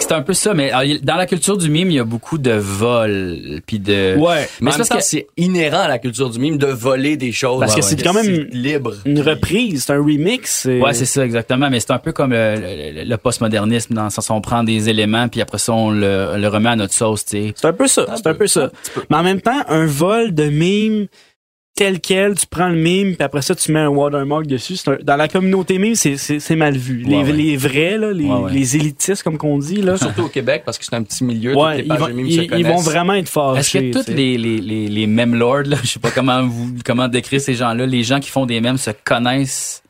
C'est 0.00 0.12
un 0.12 0.22
peu 0.22 0.32
ça, 0.32 0.54
mais 0.54 0.70
alors, 0.70 0.84
il- 0.84 1.04
dans 1.04 1.16
la 1.16 1.26
culture 1.26 1.56
du 1.56 1.68
mime, 1.68 1.90
il 1.90 1.94
y 1.96 1.98
a 1.98 2.04
beaucoup 2.04 2.38
de 2.38 2.52
vols, 2.52 3.60
puis 3.66 3.78
de. 3.78 4.16
Ouais. 4.16 4.48
Mais 4.60 4.70
c'est 4.70 4.78
parce 4.78 4.88
que 4.88 5.00
c'est 5.00 5.26
inhérent 5.36 5.80
à 5.80 5.88
la 5.88 5.98
culture 5.98 6.30
du 6.30 6.38
mime 6.38 6.56
de 6.58 6.66
voler 6.66 7.16
des 7.16 7.32
choses. 7.32 7.60
Parce 7.60 7.74
que 7.74 7.80
Ouais, 7.80 7.82
c'est 7.86 7.96
ouais. 7.96 8.02
quand 8.02 8.12
même 8.14 8.46
libre. 8.52 8.94
Une 9.04 9.20
reprise, 9.20 9.84
c'est 9.86 9.92
un 9.92 9.98
remix. 9.98 10.64
Ouais, 10.66 10.92
c'est 10.94 11.04
ça, 11.04 11.24
exactement. 11.24 11.68
Mais 11.70 11.80
c'est 11.80 11.90
un 11.92 11.98
peu 11.98 12.12
comme 12.12 12.32
le, 12.32 12.54
le- 12.56 13.04
le 13.04 13.16
postmodernisme, 13.16 13.94
dans 13.94 14.04
le 14.04 14.10
sens 14.10 14.28
où 14.30 14.32
on 14.32 14.40
prend 14.40 14.62
des 14.64 14.88
éléments, 14.88 15.28
puis 15.28 15.40
après 15.40 15.58
ça, 15.58 15.72
on 15.72 15.90
le, 15.90 16.36
le 16.36 16.48
remet 16.48 16.70
à 16.70 16.76
notre 16.76 16.94
sauce, 16.94 17.24
tu 17.24 17.30
sais. 17.48 17.54
C'est 17.56 17.66
un 17.68 17.72
peu 17.72 17.86
ça, 17.86 18.06
c'est 18.16 18.26
un 18.26 18.34
peu 18.34 18.46
ça. 18.46 18.70
Mais 19.10 19.16
en 19.16 19.22
même 19.22 19.40
temps, 19.40 19.60
un 19.68 19.86
vol 19.86 20.34
de 20.34 20.44
mime 20.44 21.06
tel 21.74 22.00
quel, 22.00 22.34
tu 22.34 22.46
prends 22.46 22.68
le 22.68 22.76
mime, 22.76 23.14
puis 23.16 23.22
après 23.24 23.40
ça, 23.42 23.54
tu 23.54 23.72
mets 23.72 23.80
un 23.80 23.88
watermark 23.88 24.46
dessus. 24.46 24.76
un- 24.86 24.98
dans 25.02 25.16
la 25.16 25.26
communauté 25.26 25.78
mime, 25.78 25.94
c'est, 25.94 26.16
mal 26.56 26.76
vu. 26.76 26.98
Les, 26.98 27.16
Ouais, 27.16 27.24
ouais. 27.24 27.32
les 27.32 27.56
vrais, 27.56 27.96
là, 27.98 28.12
les, 28.12 28.24
Ouais, 28.24 28.40
ouais. 28.40 28.52
les 28.52 28.76
élitistes, 28.76 29.22
comme 29.22 29.38
qu'on 29.38 29.58
dit, 29.58 29.80
là, 29.80 29.96
Surtout 29.96 30.24
au 30.24 30.28
Québec, 30.28 30.62
parce 30.66 30.76
que 30.78 30.84
c'est 30.84 30.94
un 30.94 31.02
petit 31.02 31.24
milieu, 31.24 31.52
toutes 31.54 31.62
ouais, 31.62 31.76
les 31.78 31.82
ils, 31.84 31.88
pages 31.88 31.98
vont, 32.00 32.08
de 32.08 32.12
mime 32.12 32.26
ils, 32.26 32.34
se 32.34 32.40
ils 32.42 32.48
connaissent. 32.50 32.66
vont 32.66 32.80
vraiment 32.80 33.14
être 33.14 33.28
fâchés. 33.28 33.88
Est-ce 33.88 33.98
que 33.98 34.02
sais. 34.04 34.12
les, 34.14 34.36
les, 34.36 34.58
les, 34.60 34.88
les 34.88 35.06
meme 35.06 35.34
lords, 35.34 35.62
là, 35.64 35.76
je 35.82 35.88
sais 35.88 35.98
pas 36.00 36.10
comment 36.10 36.46
vous, 36.46 36.74
comment 36.84 37.08
décrire 37.08 37.40
ces 37.40 37.54
gens-là, 37.54 37.86
les 37.86 38.02
gens 38.04 38.20
qui 38.20 38.28
font 38.30 38.44
des 38.46 38.60
mèmes 38.60 38.76
se 38.78 38.90
connaissent? 39.04 39.82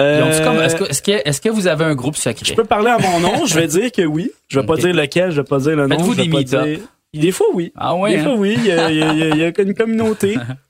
Ils 0.00 0.02
ont-tu 0.02 0.42
Euh, 0.42 0.64
Est-ce 0.64 0.74
que, 0.74 0.84
est-ce 0.90 1.02
que, 1.02 1.12
est-ce 1.28 1.40
que 1.40 1.48
vous 1.48 1.68
avez 1.68 1.84
un 1.84 1.94
groupe 1.94 2.16
secret? 2.16 2.44
Je 2.44 2.54
peux 2.54 2.64
parler 2.64 2.88
à 2.90 2.98
mon 2.98 3.20
nom, 3.20 3.46
je 3.46 3.54
vais 3.54 3.68
dire 3.68 3.92
que 3.92 4.02
oui. 4.02 4.32
Je 4.48 4.58
vais 4.58 4.66
pas 4.66 4.74
dire 4.76 4.92
lequel, 4.92 5.30
je 5.30 5.36
vais 5.40 5.44
pas 5.46 5.58
dire 5.60 5.76
le 5.76 5.86
nom. 5.86 5.96
Faites-vous 5.96 6.14
des 6.16 6.28
pas 6.28 6.38
meet-up? 6.38 6.66
dire- 6.66 6.78
Des 7.14 7.30
fois, 7.30 7.46
oui. 7.54 7.72
Ah 7.76 7.94
ouais, 7.94 8.10
Des 8.14 8.18
hein? 8.18 8.24
fois, 8.24 8.34
oui. 8.34 8.54
Il 8.58 8.64
y 8.66 8.72
a, 8.72 8.90
il 8.90 8.98
y 8.98 9.02
a- 9.04 9.12
il 9.12 9.18
y 9.20 9.22
a- 9.22 9.28
il 9.28 9.38
y 9.38 9.44
a 9.44 9.52
une 9.62 9.74
communauté. 9.74 10.36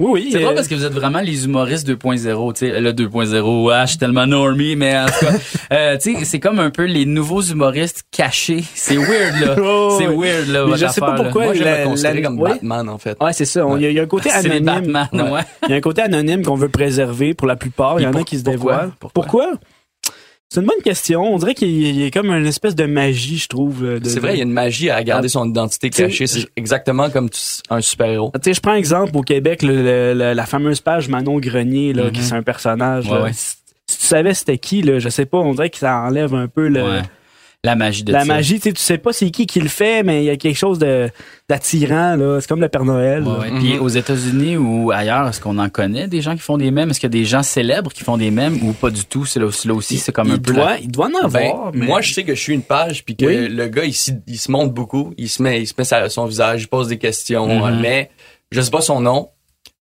Oui, 0.00 0.10
oui. 0.12 0.28
C'est 0.32 0.38
euh, 0.38 0.42
drôle 0.42 0.54
parce 0.54 0.66
que 0.66 0.74
vous 0.74 0.84
êtes 0.86 0.92
vraiment 0.94 1.20
les 1.20 1.44
humoristes 1.44 1.86
2.0, 1.88 2.52
tu 2.54 2.58
sais, 2.66 2.80
le 2.80 2.92
2.0, 2.92 3.70
ah, 3.72 3.84
je 3.84 3.90
suis 3.90 3.98
tellement 3.98 4.26
normie, 4.26 4.74
mais 4.74 4.98
en 4.98 5.04
tout 5.06 5.26
cas, 5.26 5.32
euh, 5.72 5.98
tu 5.98 6.16
sais, 6.18 6.24
c'est 6.24 6.40
comme 6.40 6.58
un 6.58 6.70
peu 6.70 6.84
les 6.86 7.04
nouveaux 7.04 7.42
humoristes 7.42 8.04
cachés. 8.10 8.64
C'est 8.74 8.96
weird, 8.96 9.40
là. 9.40 9.56
Oh, 9.62 9.96
c'est 9.98 10.06
weird, 10.06 10.48
là, 10.48 10.60
Mais 10.64 10.70
votre 10.70 10.76
je 10.78 10.86
sais 10.86 11.00
pas 11.00 11.12
affaire, 11.12 11.24
pourquoi 11.24 11.44
Moi, 11.44 11.54
je 11.54 11.62
la- 11.62 12.22
comme 12.22 12.40
ouais. 12.40 12.50
Batman, 12.52 12.88
en 12.88 12.98
fait. 12.98 13.16
Ouais, 13.22 13.32
c'est 13.34 13.44
ça. 13.44 13.64
Il 13.76 13.82
y, 13.82 13.86
a- 13.86 13.90
il 13.90 13.96
y 13.96 14.00
a 14.00 14.02
un 14.02 14.06
côté 14.06 14.30
C'est 14.34 14.48
les 14.48 14.56
anonyme. 14.66 14.92
Batman, 14.92 15.32
ouais. 15.32 15.40
Il 15.64 15.70
y 15.70 15.74
a 15.74 15.76
un 15.76 15.80
côté 15.80 16.02
anonyme 16.02 16.42
qu'on 16.42 16.54
veut 16.56 16.70
préserver 16.70 17.34
pour 17.34 17.46
la 17.46 17.56
plupart. 17.56 18.00
Il 18.00 18.04
y 18.04 18.06
en 18.06 18.14
a 18.14 18.22
qui 18.24 18.38
se 18.38 18.42
pourquoi? 18.44 18.72
dévoilent. 18.72 18.92
Pourquoi? 19.12 19.52
C'est 20.52 20.60
une 20.60 20.66
bonne 20.66 20.82
question. 20.82 21.22
On 21.32 21.38
dirait 21.38 21.54
qu'il 21.54 21.70
y 21.96 22.04
a- 22.04 22.10
comme 22.10 22.28
une 22.30 22.44
espèce 22.46 22.74
de 22.74 22.84
magie, 22.84 23.38
je 23.38 23.46
trouve. 23.46 23.84
euh, 23.84 24.00
C'est 24.02 24.18
vrai, 24.18 24.34
il 24.34 24.38
y 24.38 24.40
a 24.40 24.44
une 24.44 24.50
magie 24.52 24.90
à 24.90 25.02
garder 25.04 25.26
Ah. 25.26 25.30
son 25.30 25.48
identité 25.48 25.90
cachée. 25.90 26.26
C'est 26.26 26.48
exactement 26.56 27.08
comme 27.08 27.28
un 27.70 27.80
super-héros. 27.80 28.32
Tu 28.34 28.40
sais, 28.46 28.54
je 28.54 28.60
prends 28.60 28.74
exemple 28.74 29.16
au 29.16 29.22
Québec, 29.22 29.62
le- 29.62 29.76
le- 29.76 30.12
le- 30.18 30.32
la 30.32 30.46
fameuse 30.46 30.80
page 30.80 31.08
Manon 31.08 31.38
Grenier, 31.38 31.92
là, 31.92 32.10
qui 32.10 32.20
c'est 32.22 32.34
un 32.34 32.42
personnage. 32.42 33.06
Ouais, 33.06 33.14
là. 33.14 33.22
ouais. 33.24 33.32
Si, 33.32 33.54
si 33.86 33.98
tu 34.00 34.06
savais 34.06 34.34
c'était 34.34 34.58
qui, 34.58 34.82
là, 34.82 34.98
je 34.98 35.08
sais 35.08 35.24
pas, 35.24 35.38
on 35.38 35.54
dirait 35.54 35.70
que 35.70 35.78
ça 35.78 35.98
enlève 36.00 36.34
un 36.34 36.48
peu 36.48 36.66
le, 36.66 36.82
Ouais. 36.82 37.02
La 37.62 37.76
magie 37.76 38.04
de 38.04 38.12
la 38.14 38.20
ça. 38.20 38.24
magie. 38.24 38.54
Tu 38.54 38.70
sais, 38.70 38.72
tu 38.72 38.80
sais 38.80 38.96
pas 38.96 39.12
c'est 39.12 39.30
qui 39.30 39.46
qui 39.46 39.60
le 39.60 39.68
fait, 39.68 40.02
mais 40.02 40.22
il 40.22 40.24
y 40.24 40.30
a 40.30 40.36
quelque 40.38 40.56
chose 40.56 40.78
de 40.78 41.10
d'attirant. 41.46 42.16
là. 42.16 42.40
C'est 42.40 42.48
comme 42.48 42.62
le 42.62 42.70
Père 42.70 42.84
Noël. 42.86 43.22
Ouais. 43.22 43.50
Puis 43.58 43.76
aux 43.78 43.88
États-Unis 43.88 44.56
ou 44.56 44.90
ailleurs, 44.92 45.28
est-ce 45.28 45.42
qu'on 45.42 45.58
en 45.58 45.68
connaît 45.68 46.08
des 46.08 46.22
gens 46.22 46.32
qui 46.34 46.40
font 46.40 46.56
des 46.56 46.70
mèmes? 46.70 46.88
Est-ce 46.88 47.00
qu'il 47.00 47.08
y 47.14 47.18
a 47.18 47.18
des 47.20 47.26
gens 47.26 47.42
célèbres 47.42 47.92
qui 47.92 48.02
font 48.02 48.16
des 48.16 48.30
mèmes 48.30 48.58
ou 48.62 48.72
pas 48.72 48.88
du 48.88 49.04
tout? 49.04 49.26
C'est 49.26 49.40
là, 49.40 49.46
aussi- 49.46 49.68
là 49.68 49.74
aussi, 49.74 49.98
c'est 49.98 50.10
comme 50.12 50.30
un 50.30 50.36
il, 50.36 50.40
peu 50.42 50.54
doit, 50.54 50.64
la- 50.70 50.78
il 50.78 50.88
doit 50.90 51.08
en 51.08 51.28
Ben, 51.28 51.50
avoir. 51.50 51.70
mais- 51.74 51.84
Moi, 51.84 52.00
je 52.00 52.14
sais 52.14 52.24
que 52.24 52.34
je 52.34 52.40
suis 52.40 52.54
une 52.54 52.62
page, 52.62 53.04
puis 53.04 53.14
que 53.14 53.26
Oui. 53.26 53.48
le 53.48 53.66
gars, 53.66 53.84
il, 53.84 53.92
se 53.92 54.50
montre 54.50 54.72
beaucoup. 54.72 55.12
Il 55.18 55.28
se 55.28 55.42
met, 55.42 55.60
il 55.60 55.66
se 55.66 55.74
met 55.76 55.84
sa- 55.84 56.08
son 56.08 56.24
visage, 56.24 56.62
il 56.62 56.66
pose 56.68 56.88
des 56.88 56.96
questions, 56.98 57.46
Mhm. 57.66 57.80
mais 57.80 58.10
je 58.52 58.60
sais 58.62 58.70
pas 58.70 58.80
son 58.80 59.00
nom. 59.00 59.28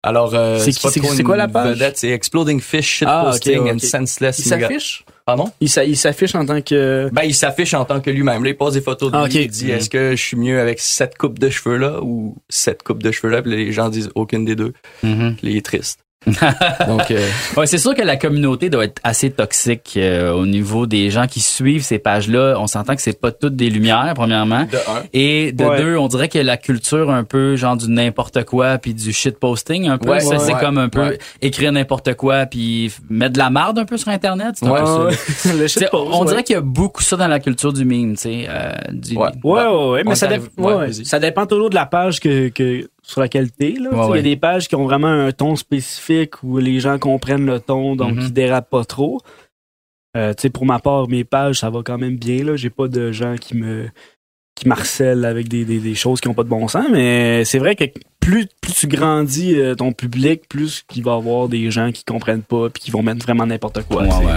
Alors, 0.02 0.34
euh, 0.34 0.58
C'est 0.58 1.24
quoi 1.24 1.38
la 1.38 1.48
page? 1.48 1.78
c'est 1.94 2.10
Exploding 2.10 2.60
Fish, 2.60 3.04
Ah, 3.06 3.32
Shitposting 3.34 3.60
ok. 3.60 3.72
and 3.74 3.80
Senseless. 3.80 4.40
il 4.40 4.46
s'affiche? 4.46 5.06
Pardon? 5.28 5.52
Il 5.60 5.68
s'a- 5.70 5.84
il 5.84 5.98
s'affiche 5.98 6.34
en 6.36 6.46
tant 6.46 6.62
que... 6.62 7.10
Ben, 7.12 7.24
il 7.24 7.36
s'affiche 7.36 7.74
en 7.74 7.84
tant 7.84 8.00
que 8.00 8.10
lui-même. 8.10 8.44
Là, 8.46 8.50
il 8.50 8.56
pose 8.56 8.76
des 8.76 8.82
photos 8.82 9.12
de 9.12 9.18
Ah, 9.18 9.28
lui. 9.28 9.36
Il 9.44 9.48
dit, 9.50 9.70
est-ce 9.70 9.90
que 9.90 10.16
je 10.16 10.22
suis 10.24 10.38
mieux 10.38 10.60
avec 10.60 10.80
cette 10.80 11.18
coupe 11.18 11.38
de 11.38 11.50
cheveux 11.50 11.76
là 11.78 12.00
ou 12.02 12.36
cette 12.48 12.82
coupe 12.82 13.04
de 13.04 13.12
cheveux 13.12 13.32
là? 13.34 13.42
Puis 13.42 13.52
les 13.52 13.72
gens 13.74 13.90
disent 13.90 14.10
aucune 14.16 14.46
des 14.46 14.56
deux. 14.56 14.72
Mhm. 15.04 15.36
Puis 15.38 15.52
il 15.52 15.58
est 15.58 15.66
triste. 15.66 16.00
Donc, 16.88 17.12
euh, 17.12 17.26
Ouais, 17.56 17.68
c'est 17.68 17.78
sûr 17.78 17.96
que 17.96 18.02
la 18.02 18.18
communauté 18.18 18.70
doit 18.70 18.84
être 18.86 19.00
assez 19.04 19.30
toxique 19.30 19.94
euh, 19.98 20.34
au 20.34 20.46
niveau 20.46 20.86
des 20.86 21.10
gens 21.10 21.26
qui 21.28 21.40
suivent 21.40 21.84
ces 21.84 22.00
pages-là. 22.00 22.56
On 22.60 22.68
s'entend 22.68 22.96
que 22.96 23.02
c'est 23.02 23.20
pas 23.20 23.32
toutes 23.32 23.56
des 23.56 23.70
lumières, 23.70 24.12
premièrement. 24.16 24.64
de 24.66 24.78
un. 24.78 25.04
Et 25.14 25.52
de 25.54 25.64
Ouais. 25.64 25.78
deux, 25.82 25.96
on 25.98 26.08
dirait 26.08 26.28
que 26.28 26.40
la 26.40 26.58
culture 26.58 27.12
un 27.12 27.24
peu 27.24 27.56
genre 27.56 27.78
du 27.78 27.90
n'importe 27.90 28.44
quoi 28.46 28.78
puis 28.78 28.94
du 28.94 29.14
shit 29.14 29.38
posting 29.40 29.88
un 29.88 29.98
peu, 29.98 30.10
Ouais, 30.10 30.20
ça 30.20 30.30
ouais, 30.30 30.40
c'est 30.40 30.54
ouais. 30.54 30.60
comme 30.60 30.78
un 30.78 30.90
peu 30.90 31.02
Ouais. 31.02 31.20
écrire 31.42 31.72
n'importe 31.72 32.14
quoi 32.16 32.46
puis 32.46 32.92
mettre 33.10 33.34
de 33.34 33.40
la 33.40 33.50
marde 33.50 33.80
un 33.80 33.86
peu 33.86 33.98
sur 33.98 34.10
internet, 34.10 34.56
un 34.64 34.68
peu 34.68 34.74
le 35.46 35.96
on 35.96 36.22
ouais. 36.22 36.28
dirait 36.28 36.44
qu'il 36.44 36.56
y 36.56 36.58
a 36.58 36.62
beaucoup 36.62 37.04
ça 37.04 37.16
dans 37.16 37.28
la 37.28 37.40
culture 37.40 37.72
du 37.74 37.86
meme, 37.86 38.14
tu 38.16 38.24
sais, 38.24 38.48
euh, 38.50 38.72
du 38.92 39.16
Ouais. 39.16 39.30
Ouais, 39.44 39.64
ouais, 39.66 39.90
ouais, 39.92 40.04
mais 40.06 40.16
ça, 40.16 41.20
dépend 41.20 41.46
toujours 41.46 41.70
de 41.70 41.76
la 41.76 41.86
page 41.86 42.20
que, 42.20 42.50
que 42.50 42.90
sur 43.08 43.22
laquelle 43.22 43.52
t'es. 43.52 43.72
Là. 43.80 43.90
Tu 43.90 43.96
sais, 43.96 44.02
Il 44.04 44.08
y 44.08 44.12
ouais. 44.12 44.20
a 44.20 44.22
des 44.22 44.36
pages 44.38 44.68
qui 44.68 44.76
ont 44.76 44.84
vraiment 44.84 45.08
un 45.08 45.32
ton 45.32 45.56
spécifique 45.56 46.44
où 46.44 46.58
les 46.58 46.80
gens 46.80 47.00
comprennent 47.00 47.46
le 47.46 47.60
ton, 47.60 47.96
donc 47.96 48.14
Mhm. 48.16 48.22
ils 48.22 48.34
dérapent 48.34 48.70
pas 48.70 48.84
trop. 48.86 49.20
Euh, 50.16 50.34
tu 50.34 50.42
sais, 50.44 50.50
pour 50.50 50.66
ma 50.66 50.80
part, 50.80 51.08
mes 51.08 51.24
pages, 51.24 51.60
ça 51.60 51.70
va 51.70 51.82
quand 51.84 51.98
même 51.98 52.18
bien. 52.18 52.44
Là. 52.44 52.56
J'ai 52.56 52.70
pas 52.70 52.88
de 52.88 53.12
gens 53.12 53.36
qui 53.40 53.56
me 53.56 53.88
qui 54.56 54.68
marcellent 54.68 55.24
avec 55.26 55.48
des, 55.50 55.66
des, 55.66 55.78
des 55.78 55.94
choses 55.94 56.20
qui 56.20 56.28
ont 56.28 56.34
pas 56.34 56.44
de 56.44 56.50
bon 56.50 56.68
sens, 56.68 56.88
mais 56.92 57.46
c'est 57.46 57.60
vrai 57.60 57.76
que 57.76 57.84
plus, 58.20 58.48
plus 58.60 58.74
tu 58.74 58.88
grandis 58.88 59.54
euh, 59.56 59.76
ton 59.76 59.92
public, 59.94 60.50
plus 60.50 60.84
il 60.96 61.04
va 61.04 61.12
y 61.12 61.16
avoir 61.16 61.48
des 61.48 61.70
gens 61.70 61.92
qui 61.92 62.04
comprennent 62.04 62.42
pas 62.42 62.68
puis 62.72 62.82
qui 62.82 62.90
vont 62.90 63.04
mettre 63.04 63.24
vraiment 63.24 63.46
n'importe 63.46 63.84
quoi. 63.84 64.02
Ouais, 64.02 64.10
ouais. 64.26 64.34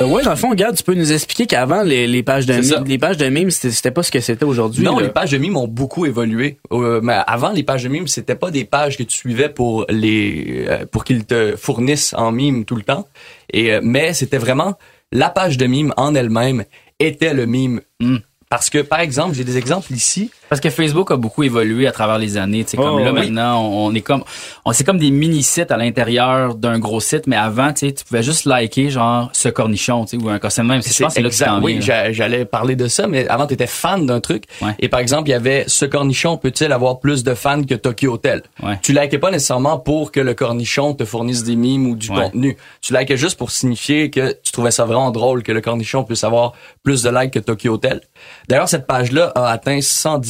Euh, 0.00 0.06
ouais, 0.06 0.22
dans 0.22 0.30
le 0.30 0.36
fond, 0.36 0.50
regarde, 0.50 0.76
tu 0.76 0.82
peux 0.82 0.94
nous 0.94 1.12
expliquer 1.12 1.46
qu'avant, 1.46 1.82
les, 1.82 2.06
les 2.06 2.22
pages 2.22 2.46
de 2.46 2.54
meme, 2.54 2.84
les 2.86 2.98
pages 2.98 3.16
de 3.16 3.28
meme, 3.28 3.50
c'était 3.50 3.90
pas 3.90 4.02
ce 4.02 4.10
que 4.10 4.20
c'était 4.20 4.44
aujourd'hui. 4.44 4.84
Non, 4.84 4.98
là. 4.98 5.06
les 5.06 5.12
pages 5.12 5.30
de 5.30 5.38
mimes 5.38 5.56
ont 5.56 5.68
beaucoup 5.68 6.06
évolué. 6.06 6.58
Euh, 6.72 7.00
mais 7.02 7.18
avant, 7.26 7.50
les 7.50 7.62
pages 7.62 7.84
de 7.84 7.88
mimes, 7.88 8.08
c'était 8.08 8.34
pas 8.34 8.50
des 8.50 8.64
pages 8.64 8.96
que 8.96 9.02
tu 9.02 9.16
suivais 9.16 9.48
pour 9.48 9.86
les 9.88 10.66
euh, 10.68 10.86
pour 10.86 11.04
qu'ils 11.04 11.24
te 11.24 11.56
fournissent 11.56 12.14
en 12.14 12.32
mime 12.32 12.64
tout 12.64 12.76
le 12.76 12.82
temps. 12.82 13.06
Et 13.52 13.72
euh, 13.72 13.80
mais 13.82 14.12
c'était 14.14 14.38
vraiment 14.38 14.74
la 15.12 15.30
page 15.30 15.56
de 15.56 15.66
mime 15.66 15.92
en 15.96 16.14
elle-même 16.14 16.64
était 16.98 17.34
le 17.34 17.46
mime. 17.46 17.80
Mm. 18.00 18.16
Parce 18.48 18.70
que 18.70 18.78
par 18.78 19.00
exemple, 19.00 19.34
j'ai 19.34 19.44
des 19.44 19.58
exemples 19.58 19.92
ici. 19.92 20.30
Parce 20.48 20.60
que 20.60 20.70
Facebook 20.70 21.10
a 21.10 21.16
beaucoup 21.16 21.42
évolué 21.42 21.86
à 21.86 21.92
travers 21.92 22.18
les 22.18 22.36
années. 22.36 22.64
Tu 22.64 22.70
sais, 22.72 22.76
comme 22.76 22.94
Oh, 22.94 22.98
là 22.98 23.12
oui. 23.12 23.20
maintenant, 23.20 23.62
on, 23.64 23.86
on 23.86 23.94
est 23.94 24.00
comme, 24.00 24.22
on 24.64 24.72
c'est 24.72 24.84
comme 24.84 24.98
des 24.98 25.10
mini 25.10 25.42
sites 25.42 25.70
à 25.70 25.76
l'intérieur 25.76 26.54
d'un 26.54 26.78
gros 26.78 27.00
site, 27.00 27.26
mais 27.26 27.36
avant, 27.36 27.72
tu 27.72 27.86
sais, 27.88 27.92
tu 27.92 28.04
pouvais 28.04 28.22
juste 28.22 28.44
liker 28.44 28.90
genre 28.90 29.28
ce 29.32 29.48
cornichon, 29.48 30.04
tu 30.04 30.18
sais, 30.18 30.24
ou 30.24 30.28
un 30.28 30.38
costume 30.38 30.66
même. 30.68 30.82
Je 30.82 31.02
pense 31.02 31.14
c'est 31.14 31.20
là 31.22 31.28
que 31.30 31.62
Oui, 31.64 31.78
viens, 31.80 32.12
j'allais 32.12 32.44
parler 32.44 32.76
de 32.76 32.86
ça, 32.88 33.06
mais 33.06 33.26
avant, 33.28 33.46
tu 33.46 33.54
étais 33.54 33.66
fan 33.66 34.06
d'un 34.06 34.20
truc. 34.20 34.44
Ouais. 34.62 34.74
Et 34.78 34.88
par 34.88 35.00
exemple, 35.00 35.28
il 35.28 35.32
y 35.32 35.34
avait 35.34 35.64
ce 35.66 35.84
cornichon 35.84 36.36
peut-il 36.36 36.70
avoir 36.72 37.00
plus 37.00 37.24
de 37.24 37.34
fans 37.34 37.62
que 37.64 37.74
Tokyo 37.74 38.12
Hotel? 38.14 38.42
Ouais. 38.62 38.78
Tu 38.82 38.92
likais 38.92 39.18
pas 39.18 39.30
nécessairement 39.30 39.78
pour 39.78 40.12
que 40.12 40.20
le 40.20 40.34
cornichon 40.34 40.94
te 40.94 41.04
fournisse 41.04 41.42
des 41.42 41.56
mimes 41.56 41.86
ou 41.88 41.96
du 41.96 42.10
Ouais. 42.10 42.22
contenu. 42.22 42.56
Tu 42.80 42.94
likais 42.94 43.16
juste 43.16 43.36
pour 43.36 43.50
signifier 43.50 44.10
que 44.10 44.32
tu 44.42 44.52
trouvais 44.52 44.70
ça 44.70 44.84
vraiment 44.84 45.10
drôle 45.10 45.42
que 45.42 45.50
le 45.52 45.60
cornichon 45.60 46.04
puisse 46.04 46.22
avoir 46.24 46.52
plus 46.84 47.02
de 47.02 47.10
likes 47.10 47.32
que 47.32 47.38
Tokyo 47.40 47.74
Hotel. 47.74 48.00
D'ailleurs, 48.48 48.68
cette 48.68 48.86
page-là 48.86 49.32
a 49.34 49.50
atteint 49.50 49.80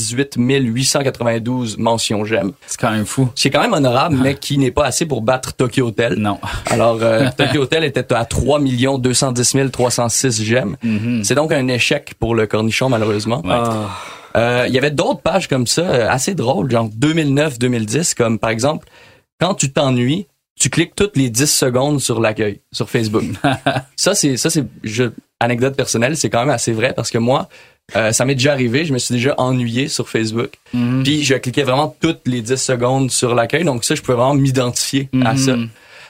118 0.06 0.36
892 0.36 1.78
mentions 1.78 2.24
j'aime. 2.24 2.52
C'est 2.66 2.80
quand 2.80 2.90
même 2.90 3.06
fou. 3.06 3.28
C'est 3.34 3.50
quand 3.50 3.60
même 3.60 3.72
honorable, 3.72 4.16
mais 4.22 4.34
qui 4.34 4.58
n'est 4.58 4.70
pas 4.70 4.86
assez 4.86 5.06
pour 5.06 5.22
battre 5.22 5.54
Tokyo 5.54 5.88
Hotel. 5.88 6.14
Non. 6.14 6.38
Alors, 6.66 6.98
euh, 7.02 7.28
Tokyo 7.36 7.62
Hotel 7.62 7.84
était 7.84 8.12
à 8.12 8.24
3 8.24 8.60
210 8.98 9.70
306 9.72 10.42
j'aime. 10.42 10.76
Mhm. 10.82 11.24
C'est 11.24 11.34
donc 11.34 11.52
un 11.52 11.68
échec 11.68 12.14
pour 12.18 12.34
le 12.34 12.46
cornichon, 12.46 12.88
malheureusement. 12.88 13.42
Ouais. 13.44 13.54
Ah. 13.54 13.88
Euh, 14.36 14.64
Il 14.68 14.74
y 14.74 14.78
avait 14.78 14.90
d'autres 14.90 15.20
pages 15.20 15.48
comme 15.48 15.66
ça, 15.66 15.82
euh, 15.82 16.08
assez 16.10 16.34
drôles, 16.34 16.70
genre 16.70 16.88
2009-2010, 16.88 18.14
comme 18.14 18.38
par 18.38 18.50
exemple, 18.50 18.86
quand 19.40 19.54
tu 19.54 19.72
t'ennuies, 19.72 20.26
tu 20.58 20.70
cliques 20.70 20.94
toutes 20.94 21.16
les 21.16 21.30
10 21.30 21.46
secondes 21.46 22.00
sur 22.00 22.20
l'accueil, 22.20 22.60
sur 22.72 22.88
Facebook. 22.88 23.24
ça, 23.96 24.14
c'est, 24.14 24.36
ça, 24.36 24.50
c'est, 24.50 24.64
je, 24.84 25.04
anecdote 25.40 25.76
personnelle, 25.76 26.16
c'est 26.16 26.30
quand 26.30 26.40
même 26.40 26.50
assez 26.50 26.72
vrai 26.72 26.92
parce 26.94 27.10
que 27.10 27.18
moi, 27.18 27.48
euh, 27.94 28.10
ça 28.12 28.24
m'est 28.24 28.34
déjà 28.34 28.52
arrivé, 28.52 28.84
je 28.84 28.92
me 28.92 28.98
suis 28.98 29.14
déjà 29.14 29.34
ennuyé 29.38 29.86
sur 29.88 30.08
Facebook. 30.08 30.50
Mhm. 30.74 31.02
Puis 31.04 31.22
je 31.22 31.34
cliquais 31.34 31.62
vraiment 31.62 31.94
toutes 32.00 32.22
les 32.26 32.40
10 32.42 32.56
secondes 32.56 33.10
sur 33.12 33.34
l'accueil, 33.34 33.64
donc 33.64 33.84
ça, 33.84 33.94
je 33.94 34.02
pouvais 34.02 34.16
vraiment 34.16 34.34
m'identifier 34.34 35.08
à 35.24 35.32
Mhm. 35.34 35.38
ça. 35.38 35.54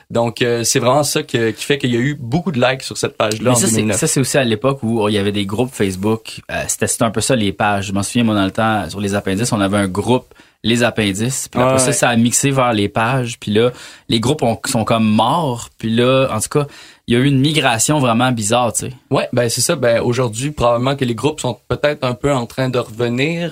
Donc, 0.09 0.41
euh, 0.41 0.62
c'est 0.62 0.79
vraiment 0.79 1.03
ça 1.03 1.25
que- 1.25 1.51
qui 1.51 1.65
fait 1.65 1.79
qu'il 1.79 1.93
y 1.93 1.97
a 1.97 2.01
eu 2.01 2.15
beaucoup 2.15 2.53
de 2.53 2.61
likes 2.65 2.83
sur 2.83 2.97
cette 2.97 3.17
page-là 3.17 3.51
en 3.51 3.55
ça, 3.57 3.67
c'est, 3.67 3.75
2009. 3.77 3.97
ça, 3.99 4.07
c'est 4.07 4.21
aussi 4.21 4.39
à 4.39 4.45
l'époque 4.45 4.79
où 4.85 5.09
il 5.09 5.15
y 5.15 5.19
avait 5.19 5.33
des 5.33 5.45
groupes 5.47 5.73
Facebook. 5.75 6.41
Euh, 6.51 6.62
c'était, 6.69 6.87
c'était 6.87 7.03
un 7.03 7.11
peu 7.11 7.21
ça, 7.21 7.35
les 7.35 7.53
pages. 7.53 7.87
Je 7.89 7.93
m'en 7.93 8.05
souviens, 8.05 8.23
moi, 8.23 8.37
dans 8.37 8.45
le 8.45 8.53
temps, 8.53 8.89
sur 8.89 9.01
les 9.01 9.17
appendices, 9.17 9.51
on 9.51 9.61
avait 9.61 9.79
un 9.79 9.89
groupe, 9.89 10.33
les 10.62 10.85
appendices. 10.85 11.49
Puis 11.49 11.61
après 11.61 11.75
Ouais. 11.75 11.79
ça, 11.81 11.93
ça 11.93 12.09
a 12.09 12.17
mixé 12.17 12.53
vers 12.53 12.73
les 12.73 12.89
pages. 12.89 13.37
Puis 13.41 13.51
là, 13.51 13.73
les 14.09 14.21
groupes 14.21 14.43
ont- 14.45 14.61
sont 14.67 14.85
comme 14.85 15.05
morts. 15.05 15.71
Puis 15.77 15.91
là, 15.91 16.29
en 16.33 16.39
tout 16.39 16.51
cas, 16.51 16.69
il 17.09 17.14
y 17.14 17.16
a 17.16 17.21
eu 17.21 17.27
une 17.27 17.38
migration 17.38 17.99
vraiment 18.01 18.33
bizarre, 18.33 18.73
tu 18.73 18.87
sais. 18.87 18.92
Ouais, 19.11 19.29
ben 19.33 19.49
c'est 19.49 19.61
ça. 19.61 19.77
Ben 19.77 20.01
aujourd'hui, 20.01 20.51
probablement 20.51 20.97
que 20.97 21.05
les 21.05 21.14
groupes 21.14 21.40
sont 21.40 21.57
peut-être 21.69 22.03
un 22.05 22.14
peu 22.14 22.33
en 22.33 22.47
train 22.47 22.69
de 22.69 22.79
revenir. 22.79 23.51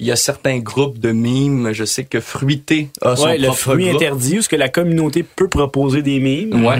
Il 0.00 0.06
y 0.06 0.10
a 0.10 0.16
certains 0.16 0.58
groupes 0.58 0.98
de 0.98 1.12
mimes. 1.12 1.72
Je 1.72 1.84
sais 1.84 2.04
que 2.04 2.18
Fruité 2.20 2.88
a 3.02 3.14
son 3.14 3.26
Ouais, 3.26 3.38
le 3.38 3.44
propre 3.46 3.60
fruit 3.60 3.84
groupe. 3.84 3.96
interdit, 4.02 4.38
où 4.38 4.42
ce 4.42 4.48
que 4.48 4.56
la 4.56 4.68
communauté 4.68 5.22
peut 5.22 5.48
proposer 5.48 6.02
des 6.02 6.18
mimes. 6.18 6.64
Ouais. 6.64 6.78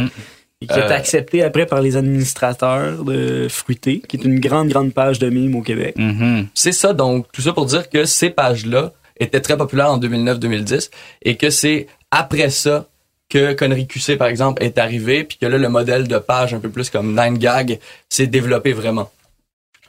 Et 0.63 0.67
qui 0.67 0.73
est 0.79 0.83
Euh, 0.83 0.89
accepté 0.97 1.43
après 1.43 1.67
par 1.67 1.81
les 1.83 1.97
administrateurs 1.99 3.05
de 3.05 3.47
Fruité, 3.49 4.01
qui 4.09 4.17
est 4.17 4.25
une 4.25 4.41
grande, 4.41 4.69
grande 4.69 4.93
page 4.95 5.19
de 5.19 5.29
mimes 5.29 5.55
au 5.55 5.61
Québec. 5.63 5.95
Mhm. 5.99 6.47
C'est 6.55 6.73
ça, 6.73 6.93
donc 6.95 7.27
tout 7.31 7.43
ça 7.43 7.53
pour 7.53 7.67
dire 7.67 7.89
que 7.91 8.05
ces 8.07 8.31
pages-là 8.31 8.93
étaient 9.21 9.41
très 9.41 9.57
populaires 9.57 9.91
en 9.93 9.99
2009-2010 9.99 10.91
et 11.23 11.37
que 11.37 11.51
c'est 11.51 11.87
après 12.11 12.51
ça 12.51 12.87
que 13.29 13.53
Connery 13.55 13.87
QC, 13.87 14.17
par 14.17 14.29
exemple, 14.29 14.63
est 14.63 14.79
arrivé, 14.79 15.25
puis 15.25 15.39
que 15.39 15.47
là, 15.47 15.59
le 15.59 15.69
modèle 15.69 16.07
de 16.07 16.19
page 16.19 16.55
un 16.55 16.61
peu 16.61 16.69
plus 16.69 16.91
comme 16.91 17.15
9gag 17.19 17.79
s'est 18.09 18.27
développé 18.27 18.73
vraiment. 18.73 19.11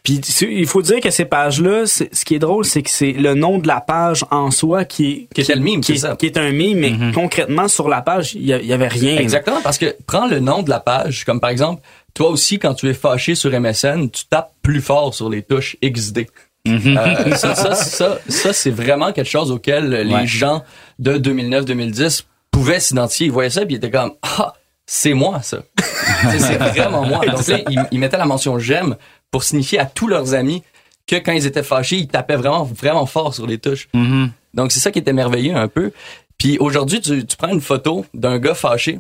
Puis 0.04 0.22
il 0.42 0.66
faut 0.68 0.82
dire 0.82 1.02
que 1.02 1.10
ces 1.10 1.26
pages-là, 1.26 1.86
ce 1.86 2.04
qui 2.24 2.36
est 2.36 2.40
drôle, 2.40 2.64
c'est 2.64 2.82
que 2.82 2.90
c'est 2.90 3.12
le 3.12 3.34
nom 3.34 3.58
de 3.60 3.68
la 3.68 3.82
page 3.82 4.24
en 4.32 4.52
soi 4.52 4.86
qui 4.86 5.12
est 5.12 5.34
Qui 5.36 5.42
était 5.42 5.56
le 5.56 5.62
mime, 5.62 5.82
qui, 5.82 5.88
c'est 6.00 6.08
est, 6.08 6.10
ça. 6.12 6.16
qui 6.16 6.28
est 6.28 6.38
un 6.38 6.52
mime, 6.52 6.80
mais 6.80 6.92
Mhm. 6.92 7.12
concrètement 7.14 7.68
sur 7.68 7.90
la 7.90 8.02
page, 8.02 8.34
il 8.34 8.44
y, 8.46 8.54
avait 8.74 8.88
rien. 8.88 9.18
Exactement, 9.18 9.60
parce 9.62 9.78
que 9.78 9.94
prends 10.06 10.28
le 10.28 10.40
nom 10.40 10.64
de 10.64 10.70
la 10.70 10.80
page, 10.80 11.26
comme 11.26 11.42
par 11.42 11.50
exemple, 11.50 11.82
toi 12.14 12.30
aussi, 12.30 12.58
quand 12.58 12.74
tu 12.74 12.88
es 12.90 12.94
fâché 12.94 13.36
sur 13.36 13.52
MSN, 13.52 14.10
tu 14.10 14.24
tapes 14.30 14.54
plus 14.62 14.80
fort 14.82 15.14
sur 15.14 15.30
les 15.30 15.42
touches 15.44 15.76
XD. 15.84 16.28
Euh, 16.70 17.36
ça, 17.36 17.54
ça, 17.56 17.76
ça, 17.76 18.18
ça, 18.30 18.54
c'est 18.54 18.72
vraiment 18.72 19.12
quelque 19.12 19.30
chose 19.30 19.52
auquel 19.52 19.90
les 19.90 20.14
Ouais. 20.14 20.28
gens 20.28 20.64
de 21.00 21.18
2009-2010 21.18 22.24
pouvaient 22.58 22.80
s'identifier. 22.80 23.28
Ils 23.28 23.32
voyaient 23.32 23.52
ça, 23.52 23.66
puis 23.66 23.76
ils 23.76 23.78
étaient 23.78 23.92
comme 23.92 24.14
ah, 24.24 24.54
c'est 24.86 25.14
moi 25.14 25.42
ça. 25.44 25.60
c'est 26.40 26.58
vraiment 26.58 27.04
moi. 27.04 27.24
Donc 27.26 27.48
là, 27.48 27.60
ils, 27.70 27.86
ils 27.92 28.00
mettaient 28.00 28.18
la 28.18 28.26
mention 28.26 28.58
j'aime 28.58 28.96
pour 29.30 29.44
signifier 29.44 29.80
à 29.80 29.86
tous 29.86 30.08
leurs 30.08 30.34
amis 30.34 30.64
que 31.06 31.16
quand 31.18 31.34
ils 31.34 31.46
étaient 31.46 31.64
fâchés, 31.64 31.98
ils 31.98 32.08
tapaient 32.08 32.36
vraiment, 32.36 32.64
vraiment 32.64 33.06
fort 33.06 33.34
sur 33.34 33.46
les 33.46 33.60
touches. 33.60 33.90
Mhm. 33.94 34.32
Donc 34.56 34.72
c'est 34.72 34.80
ça 34.80 34.92
qui 34.92 35.00
était 35.00 35.14
merveilleux 35.14 35.56
un 35.56 35.68
peu. 35.68 35.92
Puis 36.40 36.58
aujourd'hui, 36.58 37.00
tu, 37.00 37.26
tu 37.26 37.38
prends 37.38 37.50
une 37.50 37.62
photo 37.62 38.06
d'un 38.14 38.40
gars 38.40 38.56
fâché, 38.56 39.00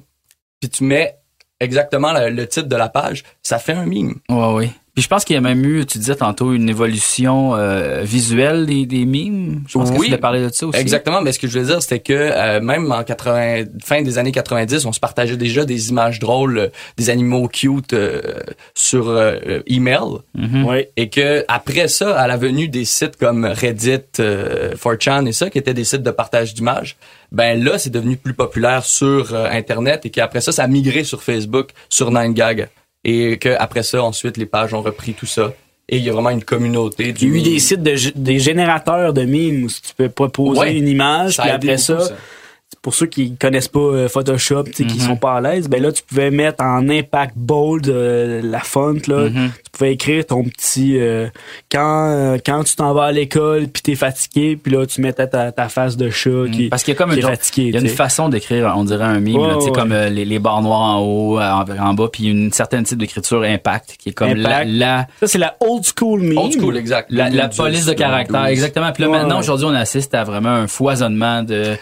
puis 0.59 0.69
tu 0.69 0.83
mets 0.83 1.15
exactement 1.59 2.13
le, 2.13 2.29
le 2.29 2.47
titre 2.47 2.67
de 2.67 2.75
la 2.75 2.89
page, 2.89 3.23
ça 3.41 3.57
fait 3.57 3.73
un 3.73 3.85
mime. 3.85 4.19
Ouais, 4.29 4.53
oui. 4.53 4.71
Puis 4.97 5.03
je 5.03 5.09
pense 5.09 5.25
qu'il 5.25 5.35
y 5.35 5.37
a 5.37 5.41
même 5.41 5.63
eu, 5.63 5.85
tu 5.85 5.99
disais 5.99 6.15
tantôt, 6.15 6.53
une 6.53 6.69
évolution 6.69 7.53
euh, 7.55 8.01
visuelle 8.01 8.65
des, 8.65 8.87
des 8.87 9.05
mimes. 9.05 9.61
Je 9.67 9.73
pense 9.77 9.89
que 9.91 9.93
tu 9.93 9.99
Oui. 10.01 10.07
voulais 10.07 10.17
parler 10.17 10.41
de 10.41 10.49
ça 10.51 10.65
aussi. 10.65 10.79
Exactement, 10.79 11.21
mais 11.21 11.31
ce 11.33 11.37
que 11.37 11.45
je 11.47 11.51
voulais 11.53 11.65
dire, 11.71 11.83
c'était 11.83 11.99
que 11.99 12.13
euh, 12.13 12.59
même 12.61 12.91
en 12.91 13.03
80, 13.03 13.65
fin 13.83 14.01
des 14.01 14.17
années 14.17 14.31
90, 14.31 14.87
on 14.87 14.91
se 14.91 14.99
partageait 14.99 15.37
déjà 15.37 15.65
des 15.65 15.89
images 15.91 16.17
drôles, 16.17 16.57
euh, 16.57 16.67
des 16.97 17.11
animaux 17.11 17.47
cute 17.47 17.93
euh, 17.93 18.21
sur 18.73 19.07
euh, 19.09 19.59
email, 19.67 19.99
Mhm. 20.35 20.65
Ouais. 20.65 20.89
et 20.97 21.09
que 21.09 21.45
après 21.47 21.87
ça, 21.89 22.19
à 22.19 22.25
la 22.25 22.35
venue 22.37 22.67
des 22.67 22.83
sites 22.85 23.17
comme 23.17 23.45
Reddit, 23.45 23.99
euh, 24.19 24.73
4chan 24.73 25.27
et 25.27 25.31
ça, 25.31 25.51
qui 25.51 25.59
étaient 25.59 25.75
des 25.75 25.83
sites 25.83 26.01
de 26.01 26.09
partage 26.09 26.55
d'images, 26.55 26.97
ben 27.31 27.63
là, 27.63 27.77
c'est 27.77 27.91
devenu 27.91 28.17
plus 28.17 28.33
populaire 28.33 28.83
sur 28.83 29.35
euh, 29.35 29.45
Internet 29.51 30.07
et 30.07 30.09
qu'après 30.09 30.41
ça, 30.41 30.51
ça 30.51 30.63
a 30.63 30.67
migré 30.67 31.03
sur 31.03 31.21
Facebook, 31.21 31.69
sur 31.87 32.09
9gag, 32.11 32.67
et 33.03 33.37
que 33.37 33.55
après 33.59 33.83
ça, 33.83 34.03
ensuite, 34.03 34.37
les 34.37 34.45
pages 34.45 34.73
ont 34.73 34.81
repris 34.81 35.13
tout 35.13 35.25
ça. 35.25 35.53
Et 35.89 35.97
il 35.97 36.03
y 36.03 36.09
a 36.09 36.13
vraiment 36.13 36.31
une 36.31 36.43
communauté. 36.43 37.13
Il 37.17 37.23
y 37.29 37.31
a 37.31 37.35
eu 37.37 37.41
des 37.41 37.59
sites 37.59 37.81
de 37.81 37.95
des 38.15 38.39
générateurs 38.39 39.13
de 39.13 39.21
mimes 39.23 39.63
où 39.63 39.67
tu 39.67 39.93
peux 39.95 40.09
proposer 40.09 40.59
Ouais. 40.59 40.77
une 40.77 40.87
image, 40.87 41.37
puis 41.37 41.49
après 41.49 41.77
ça. 41.77 41.99
Pour 42.81 42.93
ceux 42.93 43.05
qui 43.07 43.35
connaissent 43.35 43.67
pas 43.67 43.79
euh, 43.79 44.07
Photoshop, 44.07 44.63
tu 44.65 44.71
sais, 44.73 44.83
qui 44.85 44.97
Mhm. 44.99 45.05
sont 45.07 45.15
pas 45.17 45.33
à 45.35 45.41
l'aise, 45.41 45.67
ben 45.69 45.81
là 45.81 45.91
tu 45.91 46.03
pouvais 46.03 46.31
mettre 46.31 46.63
en 46.63 46.87
impact 46.89 47.33
bold 47.35 47.87
euh, 47.89 48.41
la 48.43 48.59
font 48.59 48.97
là, 49.07 49.29
Mhm. 49.29 49.51
tu 49.63 49.71
pouvais 49.71 49.93
écrire 49.93 50.25
ton 50.25 50.43
petit 50.43 50.97
euh, 50.99 51.27
quand 51.71 52.09
euh, 52.09 52.37
quand 52.45 52.63
tu 52.63 52.75
t'en 52.75 52.93
vas 52.93 53.05
à 53.05 53.11
l'école 53.11 53.67
puis 53.67 53.81
t'es 53.81 53.95
fatigué, 53.95 54.57
puis 54.61 54.71
là 54.71 54.85
tu 54.85 55.01
mettais 55.01 55.27
ta, 55.27 55.51
ta 55.51 55.69
face 55.69 55.97
de 55.97 56.09
chat 56.09 56.29
qui 56.51 56.65
Mm. 56.67 56.69
Parce 56.69 56.83
qu'il 56.83 56.93
y 56.93 56.97
a 56.97 56.97
comme 56.97 57.11
qui 57.11 57.17
une, 57.17 57.21
fatigué, 57.27 57.63
il 57.69 57.73
y 57.73 57.77
a 57.77 57.81
une 57.81 57.87
tu 57.87 57.93
façon 57.93 58.29
d'écrire, 58.29 58.73
on 58.75 58.83
dirait 58.83 59.03
un 59.03 59.19
mime, 59.19 59.41
là, 59.41 59.55
tu 59.55 59.61
sais, 59.61 59.65
ouais, 59.67 59.71
comme 59.75 59.91
euh, 59.91 60.09
les, 60.09 60.25
les 60.25 60.39
barres 60.39 60.61
noires 60.61 60.81
en 60.97 60.99
haut, 61.01 61.39
en, 61.39 61.65
en 61.79 61.93
bas, 61.93 62.07
puis 62.11 62.25
une 62.27 62.51
certaine 62.51 62.83
type 62.83 62.97
d'écriture 62.97 63.43
impact, 63.43 63.95
qui 63.99 64.09
est 64.09 64.13
comme 64.13 64.33
la, 64.33 64.49
Impact. 64.49 64.69
la, 64.71 65.07
Ça 65.19 65.27
c'est 65.27 65.37
la 65.37 65.55
old 65.59 65.83
school 65.83 66.21
meme. 66.21 66.37
Old 66.37 66.53
school, 66.59 66.77
exact. 66.77 67.07
la, 67.11 67.25
la 67.25 67.47
2010, 67.47 67.57
police 67.57 67.85
de 67.85 67.93
caractère, 67.93 68.41
2012. 68.41 68.51
exactement. 68.51 68.91
Puis 68.91 69.03
là, 69.03 69.09
maintenant, 69.09 69.35
ouais. 69.35 69.39
aujourd'hui, 69.39 69.65
on 69.67 69.73
assiste 69.73 70.13
à 70.15 70.23
vraiment 70.23 70.49
un 70.49 70.67
foisonnement 70.67 71.43
de, 71.43 71.75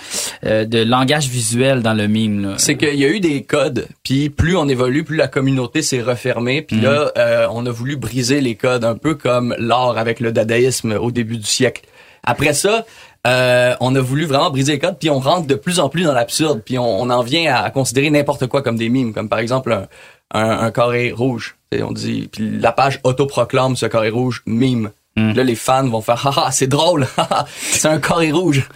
euh, 0.46 0.66
de 0.66 0.80
langage 0.86 1.28
visuel 1.28 1.82
dans 1.82 1.94
le 1.94 2.08
mime. 2.08 2.56
C'est 2.58 2.78
qu'il 2.78 2.96
y 2.96 3.06
a 3.06 3.10
eu 3.10 3.20
des 3.20 3.44
codes, 3.44 3.88
puis 4.04 4.30
plus 4.30 4.56
on 4.56 4.68
évolue, 4.68 5.04
plus 5.04 5.18
la 5.18 5.28
communauté 5.28 5.82
s'est 5.82 6.02
refermée, 6.02 6.62
puis 6.62 6.80
là, 6.80 7.12
euh, 7.18 7.48
on 7.52 7.66
a 7.66 7.72
voulu 7.72 7.96
briser 7.96 8.42
les 8.42 8.56
codes, 8.56 8.86
un 8.86 8.96
peu 8.96 9.16
comme 9.16 9.56
l'art 9.58 9.98
avec 9.98 10.20
le 10.20 10.32
dadaïsme 10.32 10.94
au 10.94 11.12
début 11.12 11.38
du 11.38 11.46
siècle. 11.46 11.84
Après 12.24 12.54
ça, 12.54 12.86
euh, 13.28 13.76
on 13.80 13.96
a 13.96 14.02
voulu 14.02 14.26
vraiment 14.26 14.50
briser 14.50 14.74
les 14.74 14.80
codes, 14.80 14.98
puis 15.00 15.10
on 15.10 15.20
rentre 15.20 15.48
de 15.48 15.56
plus 15.56 15.80
en 15.80 15.90
plus 15.90 16.04
dans 16.04 16.14
l'absurde, 16.14 16.62
puis 16.64 16.78
on, 16.78 17.02
on 17.02 17.10
en 17.10 17.22
vient 17.22 17.54
à, 17.56 17.70
considérer 17.70 18.10
n'importe 18.10 18.48
quoi 18.48 18.62
comme 18.62 18.78
des 18.78 18.90
mimes, 18.90 19.14
comme 19.14 19.30
par 19.30 19.40
exemple 19.40 19.74
un, 19.74 19.88
un, 20.34 20.50
un 20.60 20.72
carré 20.72 21.12
rouge. 21.12 21.56
Et 21.72 21.84
on 21.84 21.92
dit, 21.92 22.30
puis 22.32 22.60
la 22.60 22.72
page 22.72 23.00
autoproclame 23.04 23.76
ce 23.76 23.86
carré 23.86 24.10
rouge 24.10 24.44
mime. 24.46 24.92
Là, 25.18 25.44
les 25.44 25.56
fans 25.56 25.88
vont 25.88 26.02
faire, 26.02 26.28
haha, 26.38 26.52
c'est 26.52 26.68
drôle, 26.68 27.08
c'est 27.48 27.88
un 27.88 28.00
carré 28.00 28.32
rouge. 28.32 28.68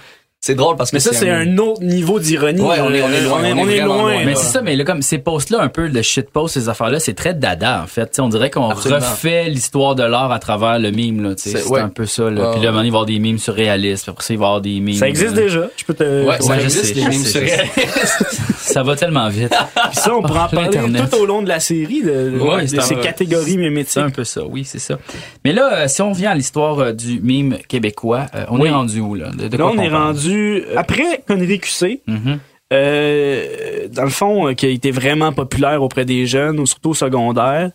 C'est 0.41 0.55
drôle 0.55 0.77
parce 0.77 0.89
que 0.89 0.95
Mais 0.95 0.99
ça 1.01 1.11
c'est 1.11 1.29
un 1.29 1.57
autre 1.57 1.83
niveau 1.83 2.17
d'ironie. 2.17 2.61
Ouais, 2.61 2.77
on 2.79 2.93
est- 2.93 3.01
on 3.01 3.09
est 3.11 3.21
loin, 3.23 3.39
On 3.41 3.43
est, 3.43 3.81
on 3.83 3.85
loin. 3.87 3.97
loin. 4.03 4.19
Mais 4.19 4.25
là. 4.31 4.35
c'est 4.35 4.53
ça, 4.53 4.61
mais 4.61 4.77
là, 4.77 4.85
comme 4.85 5.01
ces 5.01 5.17
posts-là, 5.17 5.59
un 5.61 5.67
peu 5.67 5.89
de 5.89 6.01
shitpost, 6.01 6.53
ces 6.53 6.69
affaires-là, 6.69 7.01
c'est 7.01 7.13
très 7.13 7.33
dada, 7.33 7.81
en 7.83 7.87
fait. 7.87 8.17
On 8.21 8.29
dirait 8.29 8.49
qu'on 8.49 8.69
refait 8.69 9.49
l'histoire 9.49 9.95
de 9.95 10.03
l'art 10.03 10.31
à 10.31 10.39
travers 10.39 10.79
le 10.79 10.91
mime, 10.91 11.21
là. 11.23 11.33
C'est- 11.35 11.67
ouais. 11.67 11.81
un 11.81 11.89
peu 11.89 12.05
ça, 12.05 12.29
là. 12.29 12.51
Ouais, 12.51 12.55
Puis 12.55 12.63
là, 12.63 12.71
maintenant, 12.71 12.83
il 12.83 12.83
va 12.83 12.85
y 12.85 12.87
avoir 12.87 13.05
des 13.05 13.19
mimes 13.19 13.37
surréalistes. 13.37 14.03
Puis 14.05 14.11
après 14.11 14.23
ça, 14.23 14.33
il 14.33 14.37
va 14.39 14.45
y 14.45 14.47
avoir 14.47 14.61
des 14.61 14.79
mimes. 14.79 14.95
Ça 14.95 15.09
existe 15.09 15.33
déjà. 15.33 15.67
Je 15.75 15.83
peux 15.83 15.93
te. 15.93 16.25
Ouais, 16.25 16.39
ça 16.39 16.57
existe, 16.61 16.85
sais, 16.85 16.93
les 16.93 17.01
je 17.03 17.09
mimes 17.09 17.25
surréalistes. 17.25 18.25
Ça 18.59 18.83
va 18.83 18.95
tellement 18.95 19.27
vite. 19.27 19.49
Puis 19.91 19.95
ça, 19.99 20.15
on 20.15 20.21
pourra 20.21 20.45
en 20.45 20.49
parler 20.49 20.69
tout 21.09 21.17
au 21.17 21.25
long 21.25 21.41
de 21.41 21.49
la 21.49 21.59
série 21.59 22.01
de, 22.01 22.33
ces 22.67 22.93
un- 22.95 22.99
catégories 23.01 23.57
mimétiques. 23.57 23.91
C'est 23.93 23.99
un 23.99 24.09
peu 24.09 24.23
ça, 24.23 24.43
oui, 24.45 24.63
c'est 24.63 24.79
ça. 24.79 24.99
Mais 25.43 25.51
là, 25.51 25.73
euh, 25.73 25.87
si 25.89 26.01
on 26.01 26.13
vient 26.13 26.31
à 26.31 26.35
l'histoire 26.35 26.79
euh, 26.79 26.93
du 26.93 27.19
mime 27.19 27.57
québécois, 27.67 28.27
euh, 28.35 28.45
on 28.49 28.63
est 28.63 28.69
rendu 28.69 29.01
où, 29.01 29.15
là? 29.15 29.31
De, 29.31 29.47
de 29.49 29.57
Là, 29.57 29.63
quoi 29.63 29.73
on 29.75 29.81
est 29.81 29.89
parle? 29.89 30.13
Rendu 30.29 30.63
euh, 30.67 30.73
après 30.77 31.23
Connery 31.27 31.59
QC. 31.59 32.01
Mhm. 32.07 32.39
Euh, 32.71 33.87
dans 33.91 34.03
le 34.03 34.09
fond, 34.09 34.47
euh, 34.47 34.53
qui 34.53 34.67
a 34.67 34.69
été 34.69 34.91
vraiment 34.91 35.31
populaire 35.33 35.81
auprès 35.81 36.05
des 36.05 36.27
jeunes, 36.27 36.59
ou 36.59 36.67
surtout 36.67 36.91
au 36.91 36.93
secondaire. 36.93 37.71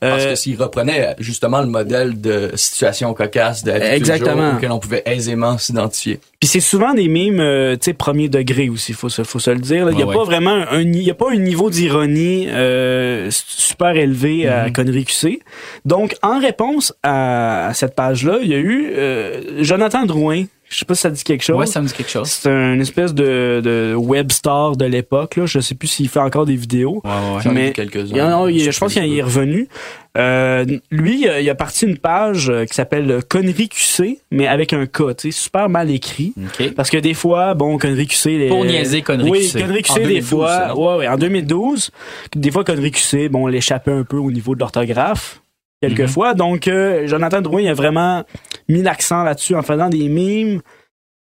Parce 0.00 0.24
que 0.24 0.34
s'il 0.34 0.56
reprenait 0.56 1.14
justement 1.18 1.60
le 1.60 1.66
modèle 1.66 2.18
de 2.22 2.50
situation 2.54 3.12
cocasse 3.12 3.62
de 3.64 3.70
Exactement. 3.72 4.54
auquel 4.56 4.72
on 4.72 4.78
pouvait 4.78 5.02
aisément 5.04 5.58
s'identifier. 5.58 6.20
Puis 6.40 6.48
c'est 6.48 6.60
souvent 6.60 6.94
des 6.94 7.06
mimes, 7.06 7.38
euh, 7.40 7.74
tu 7.74 7.80
sais, 7.84 7.92
premier 7.92 8.30
degré 8.30 8.70
aussi, 8.70 8.94
faut 8.94 9.10
se, 9.10 9.24
faut 9.24 9.38
se 9.40 9.50
le 9.50 9.58
dire. 9.58 9.90
Il 9.90 9.98
y 9.98 10.02
a 10.02 10.06
Ouais, 10.06 10.14
pas 10.14 10.20
ouais. 10.20 10.24
vraiment 10.24 10.64
un, 10.70 10.80
il 10.80 11.02
y 11.02 11.10
a 11.10 11.14
pas 11.14 11.30
un 11.30 11.36
niveau 11.36 11.68
d'ironie 11.68 12.46
euh, 12.48 13.28
super 13.30 13.94
élevé 13.94 14.48
à 14.48 14.68
Mhm. 14.68 14.72
Connery 14.72 15.04
QC. 15.04 15.40
Donc, 15.84 16.16
en 16.22 16.38
réponse 16.40 16.94
à, 17.02 17.66
à 17.66 17.74
cette 17.74 17.94
page-là, 17.94 18.38
il 18.40 18.48
y 18.48 18.54
a 18.54 18.58
eu 18.58 18.90
euh, 18.96 19.62
Jonathan 19.62 20.06
Drouin. 20.06 20.44
Je 20.70 20.78
sais 20.78 20.84
pas 20.84 20.94
si 20.94 21.00
ça 21.00 21.10
dit 21.10 21.24
quelque 21.24 21.42
chose. 21.42 21.56
Ouais, 21.58 21.66
ça 21.66 21.80
me 21.82 21.88
dit 21.88 21.92
quelque 21.92 22.10
chose. 22.10 22.28
C'est 22.28 22.48
un 22.48 22.78
espèce 22.78 23.12
de, 23.12 23.60
de 23.62 23.92
web 23.96 24.30
star 24.30 24.76
de 24.76 24.84
l'époque. 24.84 25.34
Là. 25.34 25.44
Je 25.44 25.58
sais 25.58 25.74
plus 25.74 25.88
s'il 25.88 26.08
fait 26.08 26.20
encore 26.20 26.46
des 26.46 26.54
vidéos. 26.54 27.02
Ouais, 27.04 27.44
ouais, 27.44 27.52
Mais 27.52 27.72
quelques-uns. 27.72 28.46
Je 28.48 28.78
pense 28.78 28.92
qu'il 28.92 29.18
est 29.18 29.22
revenu. 29.22 29.68
Euh, 30.16 30.64
lui, 30.92 31.22
il 31.22 31.50
a- 31.50 31.54
parti 31.56 31.86
une 31.86 31.98
page 31.98 32.50
euh, 32.50 32.64
qui 32.66 32.74
s'appelle 32.74 33.20
Connery 33.28 33.68
QC, 33.68 34.18
mais 34.30 34.46
avec 34.46 34.72
un 34.72 34.86
K, 34.86 35.16
tu 35.16 35.32
sais, 35.32 35.40
super 35.42 35.68
mal 35.68 35.90
écrit. 35.90 36.34
OK. 36.38 36.72
Parce 36.74 36.88
que 36.88 36.98
des 36.98 37.14
fois, 37.14 37.54
bon, 37.54 37.76
Connery 37.76 38.06
QC... 38.06 38.38
Les, 38.38 38.48
Pour 38.48 38.64
niaiser 38.64 39.02
Connery 39.02 39.30
oui, 39.30 39.40
QC. 39.50 39.60
Connery 39.60 39.82
QC, 39.82 39.90
En 39.90 39.94
des 39.96 40.02
2012, 40.04 40.28
fois... 40.28 40.74
Ouais, 40.76 40.96
ouais, 40.98 41.08
en 41.08 41.16
2012, 41.16 41.90
des 42.36 42.50
fois, 42.52 42.62
Connery 42.64 42.92
QC, 42.92 43.28
bon, 43.28 43.48
l'échappait 43.48 43.90
un 43.92 44.04
peu 44.04 44.16
au 44.18 44.30
niveau 44.30 44.54
de 44.54 44.60
l'orthographe, 44.60 45.42
quelquefois. 45.80 46.34
Donc, 46.34 46.68
euh, 46.68 47.06
Jonathan 47.06 47.40
Drouin, 47.40 47.66
a 47.66 47.74
vraiment 47.74 48.24
mis 48.68 48.82
l'accent 48.82 49.22
là-dessus 49.22 49.54
en 49.54 49.62
faisant 49.62 49.88
des 49.88 50.08
mimes 50.08 50.60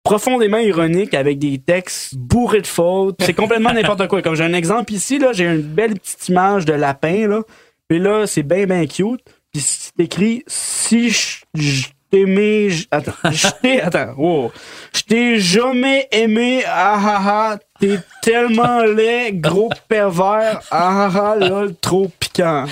profondément 0.02 0.58
ironiques 0.58 1.14
avec 1.14 1.38
des 1.38 1.58
textes 1.58 2.16
bourrés 2.16 2.62
de 2.62 2.66
fautes. 2.66 3.16
C'est 3.20 3.34
complètement 3.34 3.72
n'importe 3.74 4.08
quoi. 4.08 4.22
Comme 4.22 4.34
j'ai 4.34 4.44
un 4.44 4.54
exemple 4.54 4.92
ici, 4.92 5.18
là, 5.18 5.32
j'ai 5.32 5.44
une 5.44 5.60
belle 5.62 5.94
petite 5.94 6.28
image 6.28 6.64
de 6.64 6.72
lapin, 6.72 7.28
là. 7.28 7.42
Puis 7.88 7.98
là, 7.98 8.26
c'est 8.26 8.42
bien, 8.42 8.66
bien 8.66 8.86
cute. 8.86 9.20
Puis 9.52 9.60
c'est 9.62 9.98
écrit 10.04 10.44
«Si 10.46 11.10
je, 11.10 11.38
je 11.54 11.86
t'ai 12.10 12.20
aimé, 12.20 12.70
j- 12.70 12.86
attends, 12.90 13.12
je 13.30 13.48
t'ai, 13.60 13.80
attends, 13.82 14.14
wow. 14.16 14.52
Je 14.94 15.02
t'ai 15.02 15.38
jamais 15.40 16.06
aimé, 16.12 16.62
ah 16.66 16.98
ah 17.02 17.22
ah, 17.26 17.58
t'es 17.80 17.98
tellement 18.22 18.82
laid, 18.84 19.40
gros 19.40 19.70
pervers, 19.88 20.60
ah 20.70 21.08
ah 21.12 21.32
ah, 21.32 21.36
lol, 21.36 21.74
trop 21.80 22.08
piquant. 22.20 22.64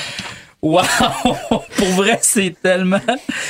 Wow! 0.61 0.83
Pour 1.77 1.87
vrai, 1.97 2.19
c'est 2.23 2.55
tellement. 2.61 2.99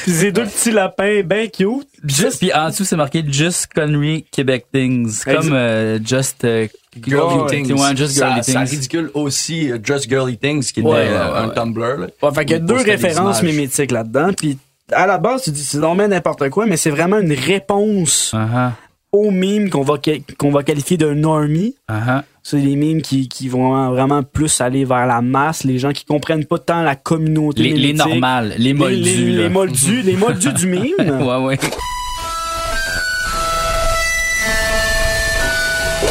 Pis 0.05 0.13
ces 0.13 0.31
deux 0.33 0.45
petits 0.45 0.71
lapins 0.71 1.23
ben 1.25 1.49
cute. 1.51 1.89
Juste, 2.05 2.39
puis 2.39 2.53
en 2.53 2.69
dessous, 2.69 2.85
c'est 2.85 2.97
marqué 2.97 3.25
Just 3.27 3.69
Connery 3.75 4.27
Québec 4.31 4.67
Things. 4.73 5.07
Exact. 5.07 5.35
Comme 5.37 5.53
euh, 5.55 5.99
Just 6.05 6.45
euh, 6.45 6.67
Girly 7.03 7.47
Things. 7.49 7.73
ouais, 7.73 7.97
Just 7.97 8.17
ça, 8.19 8.29
Girly 8.29 8.45
ça 8.45 8.53
Things. 8.61 8.71
ridicule 8.71 9.11
aussi 9.15 9.73
euh, 9.73 9.79
Just 9.83 10.09
Girly 10.09 10.37
Things, 10.37 10.71
qui 10.73 10.81
est 10.81 10.83
Ouais, 10.83 11.07
euh, 11.09 11.33
ouais, 11.33 11.39
un. 11.39 11.49
Tumblr. 11.49 11.81
Là. 11.99 12.07
Ouais, 12.23 12.35
fait 12.35 12.45
qu'il 12.45 12.53
y 12.53 12.61
a 12.61 12.63
deux 12.63 12.75
références 12.77 13.43
mimétiques 13.43 13.91
là-dedans. 13.91 14.33
Puis 14.37 14.59
à 14.93 15.07
la 15.07 15.17
base, 15.19 15.43
tu 15.45 15.51
dis 15.51 15.65
c'est 15.65 15.79
bien 15.81 16.09
n'importe 16.09 16.49
quoi, 16.51 16.67
mais 16.67 16.77
c'est 16.77 16.91
vraiment 16.91 17.19
une 17.19 17.33
réponse 17.33 18.33
Uh-huh, 18.35 18.71
aux 19.13 19.31
mimes 19.31 19.71
qu'on 19.71 19.83
va, 19.83 19.95
qu'on 20.39 20.51
va 20.51 20.63
qualifier 20.63 20.99
de 20.99 21.13
normie. 21.15 21.75
uh-huh. 21.91 22.23
C'est 22.51 22.57
les 22.57 22.77
mimes 22.77 23.03
qui, 23.03 23.29
qui 23.29 23.47
vont 23.49 23.91
vraiment 23.91 24.23
plus 24.23 24.63
aller 24.63 24.87
vers 24.87 25.07
la 25.07 25.21
masse, 25.21 25.65
les 25.65 25.79
gens 25.79 25.93
qui 25.93 26.07
comprennent 26.07 26.47
pas 26.47 26.59
tant 26.59 26.83
la 26.83 26.97
communauté. 26.97 27.63
Les, 27.63 27.73
les 27.75 27.93
normales, 27.93 28.55
les 28.57 28.73
moldus. 28.73 28.97
les, 29.03 29.33
les 29.43 29.49
moldus, 29.51 30.01
les 30.03 30.17
moldus 30.17 30.53
du 30.55 30.67
mime. 30.67 30.95
Ouais, 30.99 31.37
ouais. 31.45 31.59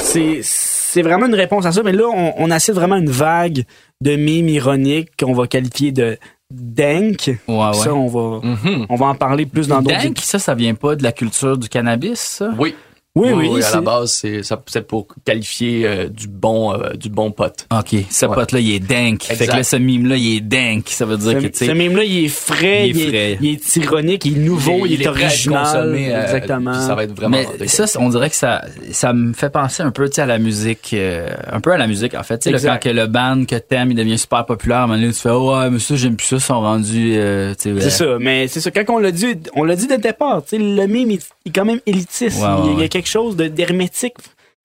c'est 0.03 0.39
c'est 0.43 1.01
vraiment 1.01 1.25
une 1.27 1.35
réponse 1.35 1.65
à 1.65 1.71
ça 1.71 1.83
mais 1.83 1.91
là 1.91 2.05
on, 2.13 2.33
on 2.37 2.51
assiste 2.51 2.75
vraiment 2.75 2.95
une 2.95 3.09
vague 3.09 3.63
de 4.01 4.15
mimes 4.15 4.49
ironiques 4.49 5.09
qu'on 5.19 5.33
va 5.33 5.47
qualifier 5.47 5.91
de 5.91 6.17
dank 6.49 7.29
Ouais, 7.47 7.55
ouais. 7.55 7.73
ça 7.73 7.93
on 7.93 8.07
va 8.07 8.39
Mhm. 8.47 8.85
on 8.89 8.95
va 8.95 9.07
en 9.07 9.15
parler 9.15 9.45
plus 9.45 9.67
dans 9.67 9.81
d'autres 9.81 10.01
Dank, 10.03 10.17
ça, 10.21 10.39
ça 10.39 10.55
vient 10.55 10.75
pas 10.75 10.95
de 10.95 11.03
la 11.03 11.11
culture 11.11 11.57
du 11.57 11.67
cannabis, 11.67 12.19
ça? 12.19 12.51
Oui. 12.57 12.73
Oui 13.19 13.49
oui, 13.49 13.59
à 13.59 13.61
c'est- 13.63 13.75
la 13.75 13.81
base, 13.81 14.11
c'est 14.11 14.43
ça- 14.43 14.61
c'est 14.67 14.85
pour 14.87 15.07
qualifier 15.25 15.85
euh, 15.87 16.07
du 16.09 16.27
bon 16.27 16.73
euh, 16.73 16.93
du 16.93 17.09
bon 17.09 17.31
pote. 17.31 17.67
OK, 17.71 17.95
ce 18.09 18.25
Ouais. 18.25 18.35
pote-là, 18.35 18.59
il 18.59 18.71
est 18.73 18.79
dank. 18.79 19.23
Fait 19.23 19.33
Exact. 19.33 19.51
que 19.51 19.57
là, 19.57 19.63
ce 19.63 19.75
mime-là, 19.75 20.15
il 20.17 20.37
est 20.37 20.41
dank. 20.41 20.83
Ça 20.89 21.05
veut 21.05 21.17
dire 21.17 21.33
que, 21.35 21.47
tu 21.47 21.53
ce, 21.53 21.59
ce 21.59 21.65
sais... 21.65 21.73
mime 21.73 21.95
là 21.95 22.03
il 22.03 22.25
est 22.25 22.27
frais 22.29 22.89
Il 22.89 22.97
il 22.97 23.01
est 23.01 23.05
est, 23.05 23.07
frais. 23.09 23.37
il 23.41 23.49
est 23.51 23.75
ironique 23.77 24.25
il 24.25 24.37
est 24.37 24.39
nouveau 24.39 24.85
il, 24.85 24.93
est, 24.93 24.97
prêt 24.97 25.23
à 25.23 25.27
être 25.27 25.31
original 25.31 25.93
euh, 25.95 26.23
exactement 26.23 26.73
ça 26.73 26.95
va 26.95 27.03
être 27.03 27.13
vraiment. 27.15 27.37
Mais 27.59 27.67
ça, 27.67 27.85
on 27.99 28.09
dirait 28.09 28.29
que 28.29 28.35
ça, 28.35 28.61
ça 28.91 29.13
me 29.13 29.33
fait 29.33 29.49
penser 29.49 29.83
un 29.83 29.91
peu, 29.91 30.07
tu 30.09 30.15
sais, 30.15 30.21
à 30.21 30.25
la 30.25 30.37
musique, 30.39 30.91
euh, 30.93 31.29
un 31.51 31.59
peu 31.59 31.71
à 31.71 31.77
la 31.77 31.87
musique 31.87 32.13
en 32.15 32.23
fait. 32.23 32.39
Tu 32.39 32.57
sais, 32.57 32.67
quand 32.67 32.79
que 32.79 32.89
le 32.89 33.07
band 33.07 33.45
que 33.45 33.55
t'aimes, 33.55 33.91
il 33.91 33.95
devient 33.95 34.17
super 34.17 34.45
populaire, 34.45 34.77
à 34.79 34.83
un 34.83 34.87
moment 34.87 34.99
donné, 34.99 35.13
tu 35.13 35.19
fais, 35.19 35.29
oh, 35.29 35.55
ouais, 35.57 35.69
mais 35.69 35.79
ça, 35.79 35.95
j'aime 35.95 36.15
plus 36.15 36.25
ça, 36.27 36.35
ils 36.37 36.41
sont 36.41 36.59
rendus, 36.61 37.13
euh, 37.17 37.53
tu 37.55 37.73
sais, 37.75 37.81
c'est 37.81 37.89
ça 37.89 38.05
mais 38.19 38.47
c'est 38.47 38.61
ça 38.61 38.71
quand 38.71 38.83
on 38.95 38.99
l'a 38.99 39.11
dit 39.11 39.35
on 39.55 39.63
l'a 39.63 39.75
dit 39.75 39.87
dès 39.87 39.95
le 39.97 40.01
départ 40.01 40.41
tu 40.43 40.49
sais 40.51 40.57
le 40.57 40.87
mime 40.87 41.11
il, 41.11 41.19
il 41.45 41.49
est 41.49 41.51
quand 41.53 41.65
même 41.65 41.79
élitiste 41.85 42.39
Ouais, 42.41 42.47
ouais, 42.47 42.55
il, 42.63 42.65
y 42.65 42.69
a- 42.69 42.71
il 42.71 42.73
y 42.75 42.77
ouais. 42.79 42.85
a 42.85 42.87
quelque 43.07 43.23
chose 43.23 43.35
de 43.35 43.47
d'hermétique 43.47 44.15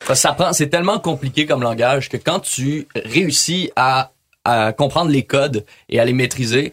Ça, 0.07 0.14
ça 0.14 0.33
prend, 0.33 0.52
c'est 0.52 0.68
tellement 0.68 0.98
compliqué 0.98 1.46
comme 1.46 1.62
langage 1.62 2.09
que 2.09 2.16
quand 2.16 2.40
tu 2.40 2.88
réussis 2.94 3.70
à, 3.76 4.11
à 4.44 4.72
comprendre 4.72 5.11
les 5.11 5.22
codes 5.24 5.64
et 5.88 6.00
à 6.00 6.05
les 6.05 6.12
maîtriser, 6.12 6.72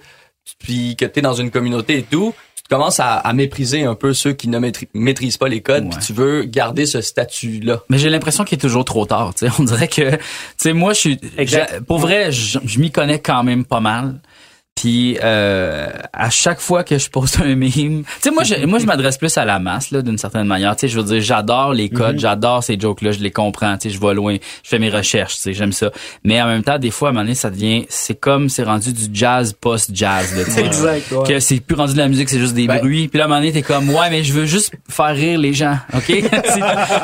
puis 0.60 0.95
que 0.95 1.05
tu 1.05 1.19
es 1.19 1.21
dans 1.21 1.34
une 1.36 1.51
communauté 1.51 1.99
et 1.99 2.03
tout, 2.03 2.34
tu 2.55 2.63
commences 2.75 2.99
à, 2.99 3.13
à 3.17 3.34
mépriser 3.34 3.84
un 3.84 3.95
peu 3.95 4.13
ceux 4.13 4.34
qui 4.34 4.47
ne 4.47 4.60
maîtri- 4.60 4.88
maîtrisent 4.93 5.38
pas 5.38 5.47
les 5.47 5.62
codes, 5.62 5.89
puis 5.89 5.99
tu 6.05 6.13
veux 6.13 6.43
garder 6.43 6.86
ce 6.88 7.01
statut-là. 7.01 7.82
Mais 7.89 7.97
j'ai 7.99 8.10
l'impression 8.10 8.43
qu'il 8.45 8.58
est 8.58 8.62
toujours 8.62 8.86
trop 8.86 9.05
tard. 9.05 9.34
Tu 9.36 9.47
sais, 9.47 9.53
on 9.60 9.63
dirait 9.63 9.88
que, 9.88 10.15
tu 10.15 10.19
sais, 10.58 10.73
moi, 10.73 10.93
je 10.93 10.99
suis, 10.99 11.19
pour 11.88 11.99
vrai, 11.99 12.32
je, 12.32 12.60
je 12.65 12.79
m'y 12.79 12.91
connais 12.91 13.19
quand 13.19 13.43
même 13.43 13.63
pas 13.65 13.79
mal. 13.79 14.19
Puis 14.79 15.17
euh, 15.21 15.87
à 16.13 16.29
chaque 16.29 16.61
fois 16.61 16.85
que 16.85 16.97
je 16.97 17.09
poste 17.09 17.39
un 17.41 17.53
mime, 17.55 18.03
tu 18.03 18.09
sais, 18.21 18.31
moi, 18.31 18.43
je, 18.43 18.65
moi, 18.65 18.79
je 18.79 18.85
m'adresse 18.85 19.17
plus 19.17 19.37
à 19.37 19.43
la 19.43 19.59
masse 19.59 19.91
là, 19.91 20.01
d'une 20.01 20.17
certaine 20.17 20.47
manière. 20.47 20.73
Tu 20.77 20.81
sais, 20.81 20.87
je 20.87 20.97
veux 20.99 21.03
dire, 21.05 21.19
j'adore 21.21 21.73
les 21.73 21.89
codes, 21.89 22.17
j'adore 22.17 22.63
ces 22.63 22.79
jokes-là, 22.79 23.11
je 23.11 23.19
les 23.19 23.31
comprends. 23.31 23.77
Tu 23.77 23.89
sais, 23.89 23.95
je 23.95 23.99
vais 23.99 24.13
loin, 24.13 24.37
je 24.63 24.69
fais 24.69 24.79
mes 24.79 24.89
recherches, 24.89 25.35
tu 25.35 25.41
sais, 25.41 25.53
j'aime 25.53 25.73
ça. 25.73 25.91
Mais 26.23 26.41
en 26.41 26.47
même 26.47 26.63
temps, 26.63 26.79
des 26.79 26.91
fois, 26.91 27.09
à 27.09 27.11
un 27.11 27.13
moment 27.13 27.23
donné, 27.25 27.35
ça 27.35 27.49
devient, 27.49 27.85
c'est 27.89 28.17
comme, 28.17 28.47
c'est 28.47 28.63
rendu 28.63 28.93
du 28.93 29.03
jazz 29.11 29.53
post-jazz. 29.59 30.33
là, 30.37 30.45
tu 30.45 30.51
sais. 30.51 30.59
Exact, 30.65 31.11
ouais. 31.11 31.27
Que 31.27 31.39
c'est 31.41 31.59
plus 31.59 31.75
rendu 31.75 31.93
de 31.93 31.97
la 31.97 32.07
musique, 32.07 32.29
c'est 32.29 32.39
juste 32.39 32.53
des 32.53 32.67
Ben- 32.67 32.79
bruits. 32.79 33.09
Puis 33.09 33.17
là, 33.17 33.25
à 33.25 33.27
un 33.27 33.29
moment 33.29 33.41
donné, 33.41 33.51
t'es 33.51 33.61
comme, 33.61 33.89
ouais, 33.89 34.09
mais 34.09 34.23
je 34.23 34.31
veux 34.31 34.45
juste 34.45 34.71
faire 34.89 35.13
rire 35.13 35.37
les 35.39 35.53
gens, 35.53 35.77
ok? 35.93 36.07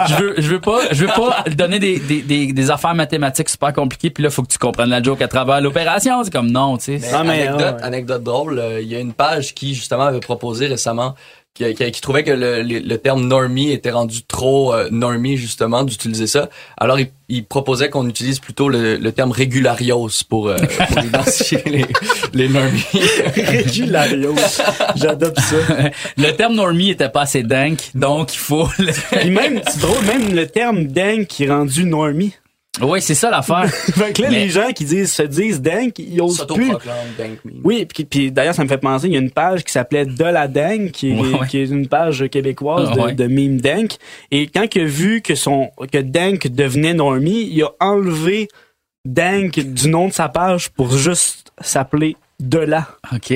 Je 0.07 0.15
veux, 0.21 0.35
je 0.38 0.47
veux 0.47 0.59
pas, 0.61 0.79
je 0.91 1.01
veux 1.05 1.11
pas 1.11 1.43
donner 1.55 1.79
des, 1.79 1.99
des, 1.99 2.21
des, 2.21 2.53
des 2.53 2.71
affaires 2.71 2.93
mathématiques 2.95 3.49
super 3.49 3.73
compliquées. 3.73 4.09
Puis 4.11 4.23
là, 4.23 4.29
faut 4.29 4.43
que 4.43 4.47
tu 4.51 4.57
comprennes 4.57 4.89
la 4.89 5.01
joke 5.01 5.21
à 5.21 5.27
travers 5.27 5.59
l'opération. 5.61 6.23
C'est 6.23 6.31
comme 6.31 6.51
non, 6.51 6.77
tu 6.77 6.99
sais. 6.99 7.09
Anecdote, 7.67 7.82
ouais. 7.82 7.88
anecdote 7.88 8.23
drôle, 8.23 8.60
euh, 8.60 8.82
il 8.82 8.88
y 8.88 8.95
a 8.95 8.99
une 8.99 9.13
page 9.13 9.54
qui 9.54 9.75
justement 9.75 10.04
avait 10.04 10.19
proposé 10.19 10.67
récemment 10.67 11.15
qui, 11.54 11.73
qui- 11.73 11.89
qui 11.91 12.01
trouvait 12.01 12.23
que 12.25 12.32
le, 12.32 12.62
le- 12.63 12.80
le 12.80 12.97
terme 12.97 13.25
normie 13.25 13.71
était 13.71 13.91
rendu 13.91 14.23
trop 14.23 14.73
euh, 14.73 14.89
normie 14.91 15.38
justement 15.38 15.84
d'utiliser 15.86 16.28
ça. 16.28 16.49
Alors 16.78 16.99
il, 16.99 17.08
il 17.30 17.45
proposait 17.45 17.89
qu'on 17.89 18.10
utilise 18.10 18.39
plutôt 18.39 18.67
le, 18.67 18.97
le 18.97 19.12
terme 19.13 19.32
régularios 19.32 20.10
pour, 20.28 20.49
euh, 20.49 20.58
pour 20.89 20.99
identifier 21.04 21.62
les, 21.65 21.86
les 22.34 22.49
normies. 22.49 22.84
Régularios. 23.36 24.36
J'adopte 24.95 25.39
ça. 25.39 25.56
Le 26.17 26.32
terme 26.32 26.56
normie 26.56 26.89
était 26.91 27.10
pas 27.10 27.21
assez 27.21 27.43
dingue, 27.43 27.78
donc 27.93 28.34
il 28.34 28.39
faut. 28.39 28.67
le- 28.80 28.91
Puis 29.17 29.30
même, 29.30 29.62
c'est 29.67 29.80
drôle, 29.80 30.04
même 30.06 30.36
le 30.36 30.47
terme 30.47 30.86
dingue 30.86 31.25
qui 31.25 31.45
est 31.45 31.49
rendu 31.49 31.86
normie. 31.86 32.34
Oui, 32.81 33.01
c'est 33.01 33.15
ça 33.15 33.29
l'affaire. 33.29 33.69
Fait 33.73 34.13
que 34.13 34.21
là, 34.21 34.29
Mais- 34.29 34.45
les 34.45 34.49
gens 34.49 34.71
qui 34.73 34.85
disent, 34.85 35.11
se 35.13 35.23
disent 35.23 35.61
dingue, 35.61 35.91
ils 35.97 36.21
osent 36.21 36.45
plus. 36.47 36.67
S'autoproclame 36.67 36.95
dank 37.17 37.45
meme. 37.45 37.61
Oui, 37.63 37.85
puis, 37.85 38.05
puis 38.05 38.31
d'ailleurs, 38.31 38.55
ça 38.55 38.63
me 38.63 38.69
fait 38.69 38.77
penser, 38.77 39.07
il 39.07 39.13
y 39.13 39.17
a 39.17 39.19
une 39.19 39.31
page 39.31 39.63
qui 39.63 39.71
s'appelait 39.71 40.05
De 40.05 40.23
la 40.23 40.47
Dingue, 40.47 40.91
qui 40.91 41.11
est, 41.11 41.15
Ouais, 41.19 41.39
ouais. 41.39 41.47
qui 41.47 41.59
est 41.59 41.65
une 41.67 41.88
page 41.88 42.25
québécoise 42.29 42.91
de, 42.91 42.99
ouais. 42.99 43.13
de 43.13 43.27
meme 43.27 43.61
Dank. 43.61 43.91
Et 44.31 44.47
quand 44.47 44.65
il 44.75 44.81
a 44.81 44.85
vu 44.85 45.21
que 45.21 45.35
son 45.35 45.69
que 45.91 45.97
Dank 45.99 46.47
devenait 46.47 46.93
normie, 46.93 47.49
il 47.51 47.63
a 47.63 47.69
enlevé 47.79 48.47
Dank 49.05 49.59
du 49.59 49.89
nom 49.89 50.07
de 50.07 50.13
sa 50.13 50.29
page 50.29 50.69
pour 50.69 50.91
juste 50.97 51.51
s'appeler 51.61 52.15
De 52.39 52.57
la. 52.59 52.88
OK. 53.13 53.33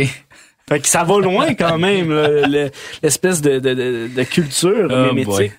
Fait 0.67 0.80
que 0.80 0.88
ça 0.88 1.04
va 1.04 1.17
loin 1.19 1.56
quand 1.56 1.80
même, 1.80 2.13
l'espèce 3.02 3.41
de, 3.41 3.58
de, 3.60 3.73
de, 3.73 4.10
de 4.15 4.23
culture 4.23 4.88
Oh 4.91 5.13
mémétique. 5.13 5.54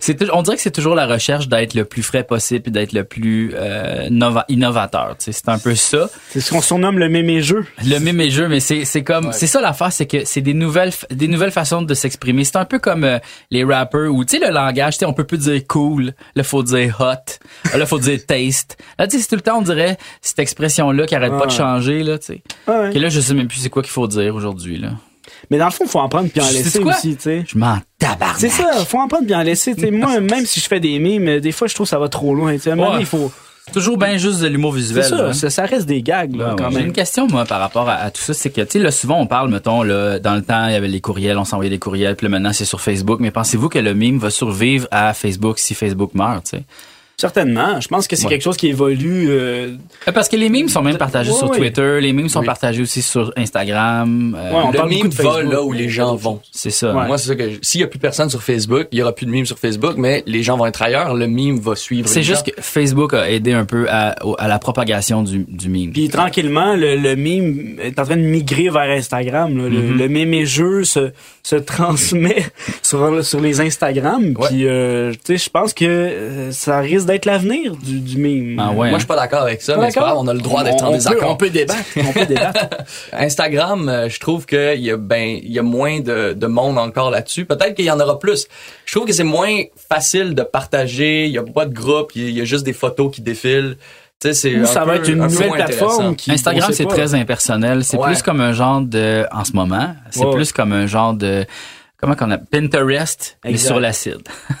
C'est 0.00 0.18
on 0.32 0.42
dirait 0.42 0.56
que 0.56 0.62
c'est 0.62 0.70
toujours 0.70 0.94
la 0.94 1.06
recherche 1.06 1.48
d'être 1.48 1.74
le 1.74 1.84
plus 1.84 2.02
frais 2.02 2.24
possible 2.24 2.64
et 2.66 2.70
d'être 2.70 2.92
le 2.92 3.04
plus 3.04 3.52
euh, 3.54 4.08
nova- 4.10 4.44
innovateur. 4.48 5.16
tu 5.18 5.26
sais. 5.26 5.32
C'est 5.32 5.48
un 5.48 5.58
peu 5.58 5.74
ça. 5.74 6.08
C'est 6.30 6.40
ce 6.40 6.50
qu'on 6.50 6.60
surnomme 6.60 6.98
le 6.98 7.08
mémé-jeu. 7.08 7.64
Le 7.86 7.98
même 7.98 8.20
jeu, 8.30 8.48
mais 8.48 8.60
c'est 8.60 8.84
c'est 8.84 9.04
comme 9.04 9.26
Ouais. 9.26 9.32
c'est 9.32 9.46
ça 9.46 9.60
l'affaire, 9.60 9.92
c'est 9.92 10.06
que 10.06 10.24
c'est 10.24 10.40
des 10.40 10.54
nouvelles 10.54 10.92
des 11.10 11.28
nouvelles 11.28 11.50
façons 11.52 11.82
de 11.82 11.94
s'exprimer. 11.94 12.44
C'est 12.44 12.56
un 12.56 12.64
peu 12.64 12.78
comme 12.78 13.04
euh, 13.04 13.18
les 13.50 13.62
rappers 13.64 14.12
où 14.12 14.24
tu 14.24 14.38
sais 14.38 14.44
le 14.46 14.52
langage, 14.52 14.94
tu 14.94 14.98
sais 15.00 15.04
on 15.06 15.12
peut 15.12 15.24
plus 15.24 15.38
dire 15.38 15.60
cool, 15.68 16.12
là 16.34 16.42
faut 16.42 16.62
dire 16.62 16.96
hot, 17.00 17.76
là 17.78 17.86
faut 17.86 17.98
dire 17.98 18.18
taste. 18.26 18.76
Là 18.98 19.06
tu 19.06 19.16
sais 19.16 19.22
c'est 19.22 19.28
tout 19.28 19.36
le 19.36 19.40
temps 19.42 19.58
on 19.58 19.62
dirait 19.62 19.96
cette 20.20 20.38
expression 20.40 20.90
là 20.90 21.06
qui 21.06 21.14
arrête 21.14 21.32
pas 21.38 21.46
de 21.46 21.52
changer 21.52 22.02
là, 22.02 22.18
tu 22.18 22.26
sais. 22.26 22.42
Ouais. 22.66 22.94
Et 22.94 22.98
là 22.98 23.08
je 23.08 23.20
sais 23.20 23.34
même 23.34 23.48
plus 23.48 23.58
c'est 23.58 23.70
quoi 23.70 23.82
qu'il 23.82 23.92
faut 23.92 24.08
dire 24.08 24.34
aujourd'hui 24.34 24.78
là. 24.78 24.90
Mais 25.50 25.58
dans 25.58 25.66
le 25.66 25.70
fond, 25.70 25.86
faut 25.86 25.98
en 26.00 26.08
prendre 26.08 26.28
puis 26.30 26.40
en 26.40 26.50
laisser 26.50 26.78
aussi, 26.80 27.16
tu 27.16 27.22
sais. 27.22 27.44
Je 27.46 27.58
m'en 27.58 27.78
tabarnak. 27.98 28.36
C'est 28.38 28.48
ça, 28.48 28.84
faut 28.86 28.98
en 28.98 29.08
prendre 29.08 29.26
puis 29.26 29.34
en 29.34 29.42
laisser. 29.42 29.74
Moi, 29.90 30.20
même 30.20 30.46
si 30.46 30.60
je 30.60 30.66
fais 30.66 30.80
des 30.80 30.98
mimes, 30.98 31.40
des 31.40 31.52
fois, 31.52 31.68
je 31.68 31.74
trouve 31.74 31.86
que 31.86 31.90
ça 31.90 31.98
va 31.98 32.08
trop 32.08 32.34
loin. 32.34 32.56
tu 32.58 32.68
Ouais. 32.70 32.86
il 33.00 33.06
faut. 33.06 33.30
Toujours 33.72 33.96
bien 33.98 34.16
juste 34.16 34.40
de 34.40 34.48
l'humour 34.48 34.72
visuel. 34.72 35.04
ça, 35.04 35.32
ça, 35.32 35.50
ça 35.50 35.64
reste 35.64 35.86
des 35.86 36.02
gags, 36.02 36.34
là, 36.34 36.48
Ouais, 36.50 36.54
quand 36.58 36.64
ouais. 36.64 36.70
J'ai 36.72 36.78
même. 36.78 36.86
une 36.88 36.92
question, 36.92 37.28
moi, 37.28 37.44
par 37.44 37.60
rapport 37.60 37.88
à, 37.88 37.94
à 37.94 38.10
tout 38.10 38.20
ça. 38.22 38.34
C'est 38.34 38.50
que, 38.50 38.62
tu 38.62 38.66
sais, 38.72 38.78
là, 38.80 38.90
souvent, 38.90 39.20
on 39.20 39.26
parle, 39.26 39.48
mettons, 39.50 39.82
là, 39.82 40.18
dans 40.18 40.34
le 40.34 40.42
temps, 40.42 40.66
il 40.66 40.72
y 40.72 40.76
avait 40.76 40.88
les 40.88 41.00
courriels, 41.00 41.38
on 41.38 41.44
s'envoyait 41.44 41.70
des 41.70 41.78
courriels, 41.78 42.16
puis 42.16 42.24
là, 42.26 42.30
maintenant, 42.30 42.52
c'est 42.52 42.64
sur 42.64 42.80
Facebook. 42.80 43.20
Mais 43.20 43.30
pensez-vous 43.30 43.68
que 43.68 43.78
le 43.78 43.94
mime 43.94 44.18
va 44.18 44.30
survivre 44.30 44.88
à 44.90 45.14
Facebook 45.14 45.58
si 45.60 45.74
Facebook 45.74 46.14
meurt, 46.14 46.44
tu 46.50 46.56
sais? 46.56 46.64
Certainement. 47.20 47.80
Je 47.80 47.88
pense 47.88 48.08
que 48.08 48.16
c'est 48.16 48.24
Ouais. 48.24 48.30
quelque 48.30 48.42
chose 48.42 48.56
qui 48.56 48.68
évolue. 48.68 49.26
euh, 49.28 49.76
Euh, 50.08 50.12
Parce 50.12 50.28
que 50.28 50.36
les 50.36 50.48
mimes 50.48 50.68
sont 50.68 50.80
même 50.80 50.96
partagés 50.96 51.30
Ouais, 51.32 51.36
sur 51.36 51.50
ouais. 51.50 51.58
Twitter, 51.58 52.00
les 52.00 52.12
mimes 52.14 52.30
sont 52.30 52.40
Oui. 52.40 52.46
partagés 52.46 52.80
aussi 52.82 53.02
sur 53.02 53.30
Instagram. 53.36 54.34
euh, 54.38 54.50
Ouais, 54.52 54.60
on 54.64 54.70
le 54.70 54.76
parle 54.76 54.88
meme 54.88 55.08
de 55.10 55.14
va 55.22 55.42
là 55.42 55.62
où 55.62 55.72
les 55.72 55.88
gens 55.90 56.14
vont. 56.16 56.40
c'est 56.50 56.70
ça. 56.70 56.94
Ouais. 56.94 57.06
Moi, 57.06 57.18
c'est 57.18 57.28
ça 57.28 57.34
que 57.36 57.50
je- 57.50 57.58
s'il 57.60 57.80
y 57.82 57.84
a 57.84 57.86
plus 57.86 57.98
personne 57.98 58.30
sur 58.30 58.42
Facebook, 58.42 58.86
il 58.92 58.98
y 58.98 59.02
aura 59.02 59.12
plus 59.14 59.26
de 59.26 59.30
meme 59.30 59.44
sur 59.44 59.58
Facebook, 59.58 59.94
mais 59.98 60.22
les 60.26 60.42
gens 60.42 60.56
vont 60.56 60.64
être 60.66 60.80
ailleurs, 60.80 61.14
le 61.14 61.26
meme 61.28 61.58
va 61.60 61.76
suivre. 61.76 62.08
C'est 62.08 62.22
juste 62.22 62.46
gens. 62.46 62.52
que 62.56 62.62
Facebook 62.62 63.12
a 63.12 63.30
aidé 63.30 63.52
un 63.52 63.64
peu 63.66 63.86
à, 63.90 64.14
la 64.48 64.58
propagation 64.58 65.22
du, 65.22 65.44
du 65.46 65.68
mime. 65.68 65.92
Puis 65.92 66.08
tranquillement, 66.08 66.74
le, 66.74 66.96
le 66.96 67.16
mime 67.16 67.76
est 67.82 67.98
en 67.98 68.04
train 68.04 68.16
de 68.16 68.22
migrer 68.22 68.70
vers 68.70 68.90
Instagram. 68.90 69.56
là. 69.58 69.68
Le, 69.68 69.80
Mhm. 69.82 69.98
le 69.98 70.08
meme 70.08 70.44
jeu 70.44 70.84
se, 70.84 71.10
se 71.42 71.56
transmet 71.74 72.46
sur, 72.82 73.24
sur 73.24 73.40
les 73.40 73.60
Instagram. 73.60 74.34
Ouais. 74.38 74.48
Puis, 74.48 74.66
euh, 74.66 75.12
tu 75.12 75.36
sais, 75.36 75.44
je 75.44 75.50
pense 75.50 75.74
que 75.74 76.48
ça 76.52 76.80
risque 76.80 77.06
d'être 77.12 77.26
l'avenir 77.26 77.76
du, 77.76 78.00
du 78.00 78.16
mime. 78.18 78.58
Ah 78.58 78.70
ouais. 78.70 78.74
Moi, 78.74 78.86
hein? 78.86 78.90
je 78.94 78.98
suis 78.98 79.06
pas 79.06 79.16
d'accord 79.16 79.42
avec 79.42 79.62
ça, 79.62 79.74
Pas 79.74 79.80
mais 79.80 79.90
c'est 79.90 79.94
pas 80.00 80.06
d'accord? 80.06 80.16
grave, 80.22 80.26
on 80.26 80.28
a 80.28 80.34
le 80.34 80.40
droit 80.40 80.64
d'être 80.64 80.82
en 80.84 80.90
désaccord. 80.92 81.30
On 81.30 81.36
peut 81.36 81.50
débattre. 81.50 81.80
On 81.96 82.12
peut 82.12 82.26
débattre. 82.26 82.76
Instagram, 83.12 83.88
euh, 83.88 84.08
je 84.08 84.18
trouve 84.20 84.46
qu'il 84.46 84.80
y 84.80 84.90
a 84.90 84.96
ben 84.96 85.38
il 85.42 85.52
y 85.52 85.58
a 85.58 85.62
moins 85.62 86.00
de, 86.00 86.32
de 86.32 86.46
monde 86.46 86.78
encore 86.78 87.10
là-dessus. 87.10 87.44
Peut-être 87.44 87.74
qu'il 87.74 87.84
y 87.84 87.90
en 87.90 88.00
aura 88.00 88.18
plus. 88.18 88.46
Je 88.84 88.94
trouve 88.94 89.06
que 89.06 89.12
c'est 89.12 89.24
moins 89.24 89.62
facile 89.88 90.34
de 90.34 90.42
partager. 90.42 91.26
Il 91.26 91.32
y 91.32 91.38
a 91.38 91.42
pas 91.42 91.66
de 91.66 91.74
groupe. 91.74 92.12
Il 92.14 92.22
y 92.22 92.26
a- 92.26 92.28
il 92.30 92.38
y 92.38 92.40
a 92.40 92.44
juste 92.44 92.64
des 92.64 92.72
photos 92.72 93.10
qui 93.14 93.20
défilent. 93.22 93.76
Tu 94.20 94.28
sais, 94.28 94.34
c'est 94.34 94.54
Ou 94.58 94.62
un 94.62 94.66
ça 94.66 94.84
va 94.84 94.92
peu- 94.94 94.98
être 95.00 95.08
une 95.08 95.22
un 95.22 95.28
nouvelle 95.28 95.50
plateforme 95.50 96.14
qui. 96.14 96.30
Instagram, 96.30 96.70
c'est 96.72 96.84
très 96.86 97.14
impersonnel. 97.14 97.84
C'est 97.84 97.96
Ouais. 97.96 98.06
plus 98.08 98.22
comme 98.22 98.40
un 98.40 98.52
genre 98.52 98.82
de, 98.82 99.24
en 99.32 99.44
ce 99.44 99.52
moment, 99.52 99.94
c'est 100.10 100.24
Ouais. 100.26 100.34
plus 100.34 100.52
comme 100.52 100.72
un 100.72 100.86
genre 100.86 101.14
de, 101.14 101.46
comment 102.00 102.14
qu'on 102.14 102.30
a, 102.30 102.38
Pinterest, 102.38 103.38
mais 103.44 103.50
Exact. 103.50 103.66
sur 103.68 103.80
l'acide. 103.80 104.20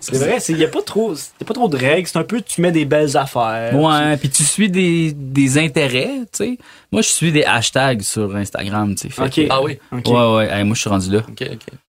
C'est 0.00 0.16
vrai, 0.16 0.38
il 0.48 0.58
y 0.58 0.64
a 0.64 0.68
pas 0.68 0.82
trop, 0.82 1.14
y 1.14 1.42
a 1.42 1.44
pas 1.44 1.54
trop 1.54 1.68
de 1.68 1.76
règles. 1.76 2.06
C'est 2.08 2.18
un 2.18 2.24
peu, 2.24 2.40
tu 2.40 2.60
mets 2.60 2.72
des 2.72 2.84
belles 2.84 3.16
affaires. 3.16 3.74
Ouais, 3.74 4.16
puis 4.16 4.30
tu 4.30 4.44
suis 4.44 4.70
des, 4.70 5.12
des 5.12 5.58
intérêts, 5.58 6.20
tu 6.32 6.44
sais. 6.44 6.58
Moi, 6.92 7.02
je 7.02 7.08
suis 7.08 7.32
des 7.32 7.44
hashtags 7.44 8.02
sur 8.02 8.34
Instagram, 8.36 8.94
tu 8.94 9.08
sais. 9.08 9.10
Fait 9.14 9.22
Ok. 9.24 9.34
que- 9.34 9.46
Ah 9.50 9.62
oui. 9.62 9.78
Ok. 9.92 10.06
Ouais, 10.06 10.36
ouais. 10.36 10.50
Hey, 10.50 10.64
moi, 10.64 10.74
je 10.74 10.80
suis 10.80 10.90
rendu 10.90 11.10
là. 11.10 11.18
OK, 11.28 11.42
OK. 11.42 11.48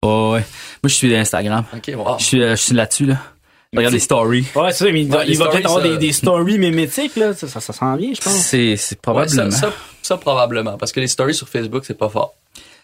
Ouais, 0.04 0.30
ouais. 0.32 0.40
Moi, 0.40 0.44
je 0.84 0.88
suis 0.94 1.08
des 1.08 1.16
Instagram. 1.16 1.64
OK, 1.74 1.92
wow. 1.96 2.16
Je 2.18 2.24
suis, 2.24 2.42
euh, 2.42 2.50
je 2.56 2.62
suis 2.62 2.74
là-dessus, 2.74 3.06
là. 3.06 3.16
Regarde 3.76 3.94
les 3.94 3.98
stories. 4.00 4.46
Ouais, 4.54 4.70
c'est 4.70 4.84
ça, 4.86 4.92
mais 4.92 5.00
il 5.02 5.08
va, 5.08 5.18
Ouais, 5.18 5.24
les 5.26 5.32
il 5.32 5.38
va 5.38 5.48
peut-être 5.48 5.66
avoir 5.66 5.82
des, 5.82 5.98
des 5.98 6.12
stories 6.12 6.58
mémétiques, 6.58 7.16
là. 7.16 7.34
Ça, 7.34 7.48
ça, 7.48 7.58
ça 7.60 7.72
s'en 7.72 7.96
vient, 7.96 8.12
je 8.14 8.20
pense. 8.20 8.32
C'est, 8.34 8.74
Ouais, 8.74 8.98
probablement. 9.02 9.50
ça, 9.50 9.58
ça, 9.58 9.72
ça, 10.00 10.16
probablement. 10.16 10.76
Parce 10.78 10.92
que 10.92 11.00
les 11.00 11.08
stories 11.08 11.34
sur 11.34 11.48
Facebook, 11.48 11.84
c'est 11.84 11.98
pas 11.98 12.08
fort. 12.08 12.34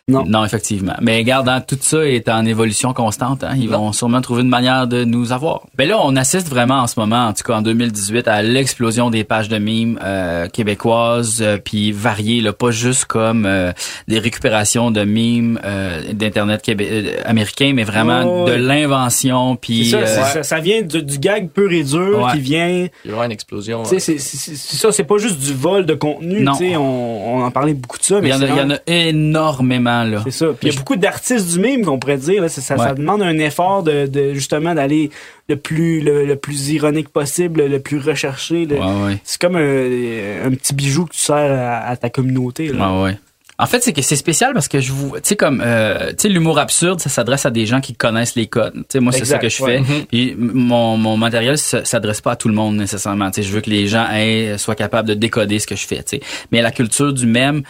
Non. 0.08 0.24
Non, 0.26 0.44
effectivement. 0.44 0.94
Mais 1.00 1.18
regarde, 1.18 1.48
hein, 1.48 1.60
tout 1.60 1.78
ça 1.80 2.04
est 2.04 2.28
en 2.28 2.44
évolution 2.44 2.92
constante. 2.92 3.44
Hein. 3.44 3.54
Ils 3.56 3.70
Non. 3.70 3.78
vont 3.78 3.92
sûrement 3.92 4.20
trouver 4.20 4.42
une 4.42 4.48
manière 4.48 4.88
de 4.88 5.04
nous 5.04 5.30
avoir. 5.30 5.62
Mais 5.78 5.86
là, 5.86 5.98
on 6.02 6.16
assiste 6.16 6.48
vraiment 6.48 6.78
en 6.80 6.86
ce 6.88 6.98
moment, 6.98 7.26
en 7.28 7.32
tout 7.32 7.44
cas 7.44 7.54
en 7.54 7.62
2018, 7.62 8.26
à 8.26 8.42
l'explosion 8.42 9.10
des 9.10 9.22
pages 9.22 9.48
de 9.48 9.58
mimes 9.58 10.00
euh, 10.02 10.48
québécoises, 10.48 11.38
euh, 11.42 11.58
puis 11.64 11.92
variées, 11.92 12.40
là, 12.40 12.52
pas 12.52 12.70
juste 12.72 13.04
comme 13.04 13.46
euh, 13.46 13.72
des 14.08 14.18
récupérations 14.18 14.90
de 14.90 15.04
mimes 15.04 15.60
euh, 15.64 16.12
d'internet 16.12 16.62
québé- 16.64 16.88
euh, 16.90 17.22
américain, 17.24 17.72
mais 17.74 17.84
vraiment 17.84 18.22
Oh, 18.44 18.48
de 18.48 18.52
l'invention, 18.54 19.52
C'est 19.52 19.60
puis 19.60 19.86
ça, 19.90 19.96
euh, 19.98 20.06
c'est- 20.06 20.32
ça, 20.32 20.42
ça 20.42 20.58
vient 20.60 20.82
du, 20.82 21.02
du 21.04 21.18
gag 21.18 21.50
pur 21.50 21.70
et 21.70 21.84
dur 21.84 22.22
Ouais. 22.24 22.32
qui 22.32 22.40
vient. 22.40 22.68
Il 22.68 22.88
va 23.04 23.08
y 23.08 23.10
avoir 23.10 23.24
une 23.26 23.32
explosion. 23.32 23.84
C'est- 23.84 24.00
c'est 24.00 24.18
c'est 24.18 24.54
ça, 24.56 24.90
c'est 24.90 25.04
pas 25.04 25.18
juste 25.18 25.38
du 25.38 25.54
vol 25.54 25.86
de 25.86 25.94
contenu. 25.94 26.40
Non. 26.40 26.52
On, 26.60 27.38
on 27.38 27.42
en 27.44 27.50
parlait 27.52 27.74
beaucoup 27.74 27.98
de 27.98 28.02
ça, 28.04 28.16
il 28.16 28.22
mais 28.22 28.30
y, 28.30 28.32
en 28.32 28.36
a, 28.36 28.46
c'est 28.46 28.52
il 28.52 28.56
y 28.56 28.60
en 28.62 28.70
a 28.70 28.78
énormément 28.86 29.89
là. 30.04 30.20
C'est 30.24 30.30
ça. 30.30 30.46
Puis 30.48 30.68
il 30.68 30.72
y 30.72 30.76
a 30.76 30.78
beaucoup 30.78 30.96
d'artistes 30.96 31.52
du 31.52 31.58
mime 31.60 31.84
qu'on 31.84 31.98
pourrait 31.98 32.16
dire. 32.18 32.42
Là, 32.42 32.48
ça, 32.48 32.60
ça 32.60 32.76
Ouais. 32.76 32.94
demande 32.94 33.22
un 33.22 33.38
effort 33.38 33.82
de, 33.82 34.06
de 34.06 34.34
justement 34.34 34.74
d'aller 34.74 35.10
le 35.48 35.56
plus 35.56 36.00
le, 36.00 36.24
le 36.24 36.36
plus 36.36 36.70
ironique 36.70 37.08
possible, 37.08 37.64
le 37.66 37.80
plus 37.80 37.98
recherché. 37.98 38.66
le- 38.66 38.76
Ouais, 38.78 39.04
ouais. 39.06 39.18
C'est 39.24 39.40
comme 39.40 39.56
un, 39.56 40.46
un 40.46 40.50
petit 40.50 40.74
bijou 40.74 41.04
que 41.06 41.12
tu 41.14 41.20
sers 41.20 41.34
à, 41.36 41.88
à 41.88 41.96
ta 41.96 42.10
communauté. 42.10 42.68
Là. 42.72 42.92
Ouais, 42.92 43.02
ouais. 43.04 43.18
En 43.62 43.66
fait, 43.66 43.82
c'est 43.82 43.92
que 43.92 44.00
c'est 44.00 44.16
spécial 44.16 44.54
parce 44.54 44.68
que 44.68 44.80
je 44.80 44.90
vous, 44.90 45.10
tu 45.16 45.20
sais 45.22 45.36
comme, 45.36 45.62
euh, 45.62 46.08
tu 46.12 46.14
sais, 46.16 46.28
l'humour 46.30 46.58
absurde, 46.58 46.98
ça 46.98 47.10
s'adresse 47.10 47.44
à 47.44 47.50
des 47.50 47.66
gens 47.66 47.82
qui 47.82 47.92
connaissent 47.94 48.34
les 48.34 48.46
codes. 48.46 48.72
Tu 48.72 48.84
sais, 48.88 49.00
moi, 49.00 49.12
c'est 49.12 49.26
ça 49.26 49.36
que 49.36 49.50
je 49.50 49.62
ouais. 49.62 49.82
fais. 49.84 50.06
Puis 50.08 50.30
m- 50.30 50.52
mon, 50.54 50.96
mon 50.96 51.18
matériel 51.18 51.58
s'adresse 51.58 52.22
pas 52.22 52.32
à 52.32 52.36
tout 52.36 52.48
le 52.48 52.54
monde 52.54 52.76
nécessairement. 52.76 53.30
Tu 53.30 53.42
sais, 53.42 53.48
je 53.48 53.52
veux 53.52 53.60
que 53.60 53.68
les 53.68 53.86
gens 53.86 54.06
aient, 54.10 54.56
soient 54.56 54.74
capables 54.76 55.06
de 55.08 55.12
décoder 55.12 55.58
ce 55.58 55.66
que 55.66 55.76
je 55.76 55.86
fais. 55.86 55.96
Tu 56.02 56.16
sais, 56.16 56.20
mais 56.50 56.62
la 56.62 56.70
culture 56.70 57.12
du 57.12 57.26
mème, 57.26 57.62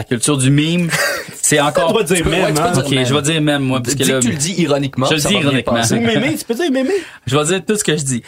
la 0.00 0.04
culture 0.04 0.38
du 0.38 0.50
mime, 0.50 0.88
c'est 1.42 1.60
encore. 1.60 2.02
Dire 2.04 2.16
Tu 2.16 2.22
peux- 2.24 2.30
ouais, 2.30 2.36
même. 2.52 2.56
hein? 2.58 2.70
dire 2.72 2.86
Ok, 2.86 3.04
je 3.04 3.14
vais 3.14 3.22
dire 3.22 3.40
même 3.42 3.62
moi, 3.62 3.82
parce 3.82 3.94
que 3.94 4.04
là, 4.04 4.18
tu 4.18 4.30
le 4.30 4.36
dis 4.36 4.54
ironiquement. 4.56 5.06
Je 5.10 5.14
le 5.14 5.20
dis 5.20 5.34
ironiquement. 5.34 5.74
passer. 5.74 5.96
Ou 5.96 6.00
mémé, 6.00 6.36
tu 6.38 6.44
peux 6.46 6.54
dire 6.54 6.70
mémé. 6.72 6.92
je 7.26 7.36
vais 7.36 7.44
dire 7.44 7.60
tout 7.66 7.76
ce 7.76 7.84
que 7.84 7.96
je 7.98 8.02
dis. 8.02 8.22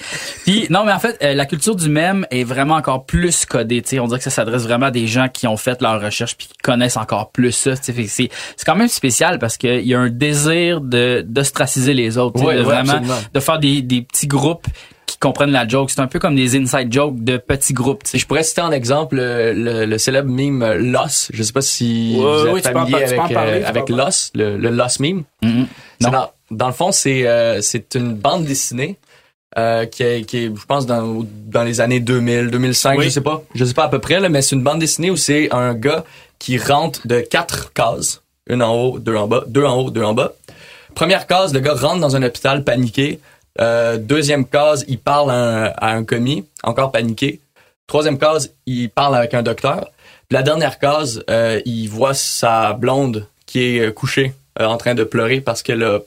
Puis 0.44 0.66
non, 0.68 0.84
mais 0.84 0.92
en 0.92 0.98
fait, 0.98 1.16
euh, 1.22 1.32
la 1.32 1.46
culture 1.46 1.74
du 1.74 1.88
mème 1.88 2.26
est 2.30 2.44
vraiment 2.44 2.74
encore 2.74 3.06
plus 3.06 3.46
codée. 3.46 3.80
Tu 3.80 3.88
sais, 3.90 4.00
on 4.00 4.06
dirait 4.06 4.18
que 4.18 4.24
ça 4.24 4.30
s'adresse 4.30 4.64
vraiment 4.64 4.86
à 4.86 4.90
des 4.90 5.06
gens 5.06 5.28
qui 5.32 5.46
ont 5.46 5.56
fait 5.56 5.80
leur 5.80 5.98
recherche 6.02 6.36
puis 6.36 6.46
qui 6.48 6.58
connaissent 6.62 6.98
encore 6.98 7.30
plus 7.30 7.52
ça. 7.52 7.74
tu 7.76 7.92
sais. 7.94 8.06
C'est 8.06 8.28
c'est 8.56 8.66
quand 8.66 8.76
même 8.76 8.88
spécial 8.88 9.38
parce 9.38 9.56
qu'il 9.56 9.86
y 9.86 9.94
a 9.94 9.98
un 9.98 10.10
désir 10.10 10.82
de 10.82 11.24
d'ostraciser 11.26 11.94
les 11.94 12.18
autres, 12.18 12.34
tu 12.34 12.40
sais, 12.40 12.46
Ouais, 12.46 12.54
de 12.56 12.58
ouais, 12.60 12.64
vraiment 12.66 12.92
absolument. 12.92 13.18
de 13.32 13.40
faire 13.40 13.58
des, 13.58 13.80
des 13.80 14.02
petits 14.02 14.26
groupes 14.26 14.66
comprennent 15.22 15.52
la 15.52 15.66
joke. 15.66 15.90
C'est 15.90 16.00
un 16.00 16.06
peu 16.06 16.18
comme 16.18 16.34
des 16.36 16.56
inside 16.56 16.92
jokes 16.92 17.22
de 17.24 17.36
petits 17.38 17.72
groupes. 17.72 18.02
tu 18.04 18.08
Et 18.08 18.12
sais. 18.12 18.18
je 18.18 18.26
pourrais 18.26 18.42
citer 18.42 18.60
en 18.60 18.70
exemple 18.72 19.16
le, 19.16 19.52
le- 19.54 19.86
le 19.86 19.98
célèbre 19.98 20.28
meme 20.30 20.62
euh, 20.62 20.74
Loss. 20.76 21.30
Je 21.32 21.42
sais 21.42 21.52
pas 21.52 21.62
si 21.62 22.14
Ouais, 22.16 22.22
vous 22.24 22.46
êtes 22.46 22.52
oui, 22.54 22.62
tu 22.62 22.70
peux 22.72 22.78
en 22.78 22.86
familier 22.86 23.00
par- 23.00 23.08
tu 23.08 23.14
peux 23.14 23.20
en 23.20 23.24
avec, 23.24 23.34
parler, 23.34 23.62
euh, 23.62 23.68
avec. 23.68 23.88
Loss, 23.88 24.30
le, 24.34 24.56
le 24.58 24.68
Loss 24.70 25.00
meme. 25.00 25.22
C'est 25.42 25.48
Non. 25.48 26.10
Dans, 26.10 26.30
dans 26.50 26.66
le 26.66 26.72
fond, 26.74 26.92
c'est 26.92 27.26
euh, 27.26 27.60
c'est 27.62 27.94
une 27.94 28.14
bande 28.14 28.44
dessinée 28.44 28.98
euh, 29.58 29.86
qui, 29.86 30.02
est, 30.02 30.24
qui 30.24 30.38
est, 30.38 30.46
je 30.54 30.64
pense, 30.66 30.86
dans, 30.86 31.24
dans 31.46 31.62
les 31.62 31.80
années 31.80 32.00
2000, 32.00 32.50
2005, 32.50 32.98
Oui. 32.98 33.04
je 33.04 33.10
sais 33.10 33.20
pas. 33.20 33.42
Je 33.54 33.64
sais 33.64 33.74
pas 33.74 33.84
à 33.84 33.88
peu 33.88 33.98
près, 33.98 34.18
là, 34.20 34.28
mais 34.28 34.42
c'est 34.42 34.56
une 34.56 34.62
bande 34.62 34.78
dessinée 34.80 35.10
où 35.10 35.16
c'est 35.16 35.52
un 35.52 35.74
gars 35.74 36.04
qui 36.38 36.58
rentre 36.58 37.06
de 37.06 37.20
quatre 37.20 37.72
cases. 37.72 38.22
Une 38.48 38.62
en 38.62 38.74
haut, 38.74 38.98
deux 38.98 39.14
en 39.14 39.28
bas, 39.28 39.44
deux 39.46 39.64
en 39.64 39.76
haut, 39.76 39.90
deux 39.90 40.02
en 40.02 40.14
bas. 40.14 40.32
Première 40.94 41.26
case, 41.26 41.54
le 41.54 41.60
gars 41.60 41.74
rentre 41.74 42.00
dans 42.00 42.16
un 42.16 42.22
hôpital 42.22 42.64
paniqué. 42.64 43.20
Euh, 43.61 43.96
deuxième 43.98 44.46
case, 44.46 44.84
il 44.88 44.98
parle 44.98 45.30
à 45.30 45.34
un, 45.34 45.64
à 45.76 45.92
un 45.92 46.05
commis, 46.05 46.44
encore 46.62 46.90
paniqué. 46.92 47.40
Troisième 47.86 48.18
case, 48.18 48.53
il 48.66 48.88
parle 48.90 49.16
avec 49.16 49.34
un 49.34 49.42
docteur. 49.42 49.90
Puis 50.28 50.34
la 50.36 50.42
dernière 50.42 50.78
case, 50.78 51.22
euh, 51.28 51.61
il 51.66 51.88
voit 51.88 52.14
sa 52.14 52.72
blonde 52.72 53.26
qui 53.46 53.76
est 53.76 53.80
euh, 53.80 53.90
couchée 53.92 54.32
euh, 54.61 54.64
en 54.66 54.76
train 54.78 54.94
de 54.94 55.05
pleurer 55.05 55.40
parce 55.40 55.62
qu'elle 55.62 55.82
a, 55.82 55.98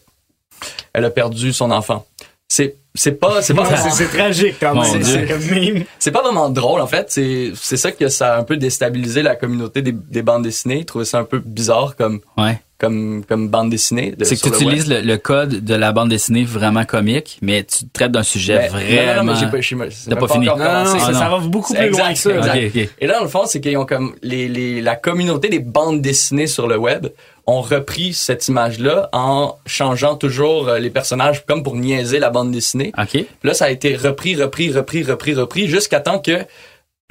elle 0.94 1.06
a 1.06 1.10
perdu 1.12 1.54
son 1.54 1.70
enfant. 1.72 2.06
C'est 2.48 2.76
c'est 2.98 3.12
pas 3.20 3.42
c'est 3.42 3.54
pas 3.54 3.64
Ouais, 3.68 3.76
c'est- 3.76 3.90
C'est 3.92 4.08
tragique 4.08 4.56
quand 4.60 4.74
Mon 4.74 4.82
même. 4.84 5.02
Dieu. 5.02 5.26
C'est 5.28 5.28
comme 5.28 5.46
mime. 5.60 5.84
c'est 6.00 6.12
pas 6.12 6.22
vraiment 6.22 6.50
drôle 6.50 6.80
en 6.80 6.88
fait. 6.88 7.12
C'est 7.12 7.52
c'est 7.56 7.76
ça 7.78 7.92
que 7.92 8.08
ça 8.08 8.36
a 8.36 8.40
un 8.40 8.44
peu 8.44 8.56
déstabilisé 8.56 9.22
la 9.22 9.36
communauté 9.36 9.82
des, 9.82 9.92
des 9.92 10.22
bandes 10.22 10.44
dessinées. 10.44 10.80
Ils 10.80 10.86
trouvaient 10.86 11.06
ça 11.06 11.20
un 11.20 11.24
peu 11.26 11.40
bizarre 11.40 11.96
comme 11.96 12.22
Ouais. 12.38 12.60
Comme 12.78 13.24
comme 13.28 13.48
bande 13.50 13.70
dessinée. 13.70 14.12
de- 14.18 14.24
C'est 14.26 14.36
que 14.36 14.42
tu 14.42 14.50
utilises 14.54 14.90
le, 14.90 15.02
le 15.02 15.18
code 15.18 15.64
de 15.64 15.76
la 15.76 15.92
bande 15.94 16.10
dessinée 16.10 16.44
vraiment 16.44 16.84
comique, 16.84 17.38
mais 17.42 17.64
tu 17.64 17.88
traites 17.94 18.12
d'un 18.12 18.24
sujet 18.24 18.58
Ben, 18.58 18.72
non, 18.74 18.80
non, 18.80 18.86
vraiment. 18.86 19.24
non, 19.24 19.34
mais 19.34 19.40
j'ai 19.40 19.46
pas, 19.46 19.88
T'as 19.88 20.10
même 20.16 20.20
pas 20.20 20.28
fini. 20.34 20.46
Non, 20.48 20.58
non, 20.58 20.64
commencé. 20.66 21.00
ça, 21.00 21.06
Ah, 21.08 21.12
non. 21.14 21.20
ça 21.20 21.30
va 21.30 21.38
beaucoup 21.40 21.74
plus 21.74 21.84
exact, 21.84 22.04
loin 22.04 22.14
que 22.14 22.20
ça. 22.20 22.58
Et 23.00 23.08
là, 23.08 23.14
dans 23.18 23.24
le 23.24 23.30
fond, 23.30 23.44
c'est 23.46 23.62
qu'ils 23.62 23.78
ont 23.78 23.86
comme 23.86 24.16
les, 24.22 24.48
les, 24.50 24.82
la 24.82 24.96
communauté 24.96 25.48
des 25.50 25.60
bandes 25.60 26.02
dessinées 26.02 26.48
sur 26.48 26.68
le 26.68 26.78
web 26.78 27.08
ont 27.48 27.62
repris 27.62 28.14
cette 28.14 28.48
image-là 28.48 29.08
en 29.14 29.56
changeant 29.68 30.16
toujours 30.16 30.68
euh, 30.68 30.80
les 30.80 30.90
personnages 30.90 31.46
comme 31.46 31.62
pour 31.64 31.76
niaiser 31.76 32.18
la 32.20 32.32
bande 32.32 32.52
dessinée. 32.52 32.92
Ok. 32.98 33.10
Puis 33.12 33.28
là, 33.44 33.54
ça 33.54 33.66
a 33.66 33.70
été 33.70 33.96
repris, 33.96 34.36
repris, 34.36 34.72
repris, 34.74 35.04
repris, 35.04 35.34
repris, 35.36 35.68
jusqu'à 35.68 36.00
temps 36.00 36.18
que 36.20 36.40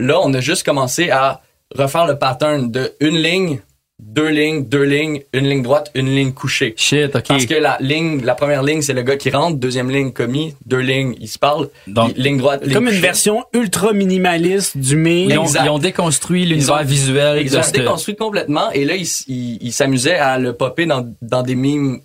là, 0.00 0.18
on 0.22 0.34
a 0.34 0.40
juste 0.40 0.64
commencé 0.64 1.08
à 1.10 1.40
refaire 1.74 2.06
le 2.06 2.18
pattern 2.18 2.68
de 2.70 2.92
une 3.00 3.16
ligne, 3.16 3.60
deux 4.06 4.28
lignes, 4.28 4.64
deux 4.64 4.82
lignes, 4.84 5.22
une 5.32 5.48
ligne 5.48 5.62
droite, 5.62 5.90
une 5.94 6.14
ligne 6.14 6.32
couchée. 6.32 6.74
Shit, 6.76 7.16
ok. 7.16 7.24
Parce 7.26 7.46
que 7.46 7.54
la 7.54 7.78
ligne, 7.80 8.22
la 8.22 8.34
première 8.34 8.62
ligne, 8.62 8.82
c'est 8.82 8.92
le 8.92 9.02
gars 9.02 9.16
qui 9.16 9.30
rentre, 9.30 9.56
deuxième 9.56 9.90
ligne 9.90 10.12
commis, 10.12 10.54
deux 10.66 10.78
lignes, 10.78 11.16
il 11.20 11.28
se 11.28 11.38
parle, 11.38 11.68
Donc, 11.86 12.12
ligne 12.16 12.36
droite, 12.38 12.62
ligne 12.64 12.74
Comme 12.74 12.84
une 12.84 12.90
couchée. 12.90 13.00
version 13.00 13.44
ultra 13.52 13.92
minimaliste 13.92 14.76
du 14.76 14.96
mime. 14.96 15.30
Ils 15.30 15.34
ils 15.64 15.70
ont 15.70 15.78
déconstruit 15.78 16.44
l'univers 16.44 16.82
Ils 16.82 16.86
visuel 16.86 17.42
Ils 17.42 17.56
ont 17.56 17.62
déconstruit 17.72 18.16
complètement 18.16 18.70
et 18.72 18.84
là, 18.84 18.94
ils 18.94 19.08
ils 19.26 19.58
ils 19.60 19.72
s'amusaient 19.72 20.18
à 20.18 20.38
le 20.38 20.52
popper 20.52 20.86
dans, 20.86 21.10
dans 21.22 21.42
des 21.42 21.54
mimes 21.54 22.00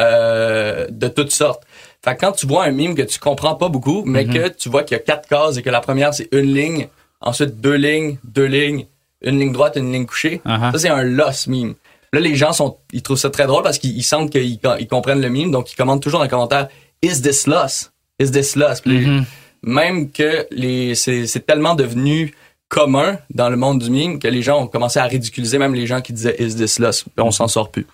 euh, 0.00 0.86
de 0.90 1.08
toutes 1.08 1.30
sortes. 1.30 1.62
Fait 2.04 2.14
que 2.16 2.20
quand 2.20 2.32
tu 2.32 2.46
vois 2.46 2.64
un 2.64 2.72
mime 2.72 2.94
que 2.94 3.02
tu 3.02 3.18
comprends 3.18 3.54
pas 3.54 3.68
beaucoup, 3.68 4.02
mais 4.04 4.26
que 4.26 4.48
tu 4.48 4.68
vois 4.68 4.82
qu'il 4.82 4.96
y 4.96 5.00
a 5.00 5.02
quatre 5.02 5.28
cases 5.28 5.56
et 5.56 5.62
que 5.62 5.70
la 5.70 5.80
première, 5.80 6.12
c'est 6.12 6.28
une 6.32 6.52
ligne, 6.52 6.88
ensuite 7.20 7.60
deux 7.60 7.76
lignes, 7.76 8.18
deux 8.24 8.44
lignes, 8.44 8.86
une 9.24 9.38
ligne 9.40 9.52
droite, 9.52 9.74
une 9.76 9.92
ligne 9.92 10.06
couchée, 10.06 10.40
Uh-huh. 10.46 10.72
ça, 10.72 10.78
c'est 10.78 10.88
un 10.88 11.02
loss 11.02 11.46
mime. 11.46 11.74
Là, 12.12 12.20
les 12.20 12.36
gens 12.36 12.52
sont, 12.52 12.76
ils 12.92 13.02
trouvent 13.02 13.18
ça 13.18 13.30
très 13.30 13.46
drôle 13.46 13.62
parce 13.64 13.78
qu'ils 13.78 13.96
ils 13.96 14.02
sentent 14.04 14.30
qu'ils 14.30 14.58
ils 14.78 14.86
comprennent 14.88 15.20
le 15.20 15.28
mime, 15.28 15.50
donc 15.50 15.72
ils 15.72 15.76
commentent 15.76 16.02
toujours 16.02 16.20
dans 16.20 16.24
les 16.24 16.30
commentaires 16.30 16.68
«Is 17.02 17.20
this 17.22 17.46
loss? 17.48 17.90
Is 18.20 18.30
this 18.30 18.54
loss? 18.54 18.80
Puis 18.80 19.06
Mhm. 19.06 19.24
même 19.64 20.10
que 20.12 20.46
les 20.52 20.94
c'est 20.94 21.26
c'est 21.26 21.44
tellement 21.44 21.74
devenu 21.74 22.32
commun 22.68 23.18
dans 23.30 23.48
le 23.50 23.56
monde 23.56 23.80
du 23.82 23.90
mime 23.90 24.18
que 24.18 24.28
les 24.28 24.42
gens 24.42 24.60
ont 24.62 24.66
commencé 24.68 24.98
à 24.98 25.04
ridiculiser 25.04 25.58
même 25.58 25.74
les 25.74 25.86
gens 25.86 26.00
qui 26.00 26.12
disaient 26.12 26.36
is 26.38 26.54
this 26.54 26.78
loss 26.78 27.02
Puis 27.02 27.12
on 27.24 27.30
s'en 27.30 27.48
sort 27.48 27.70
plus. 27.70 27.86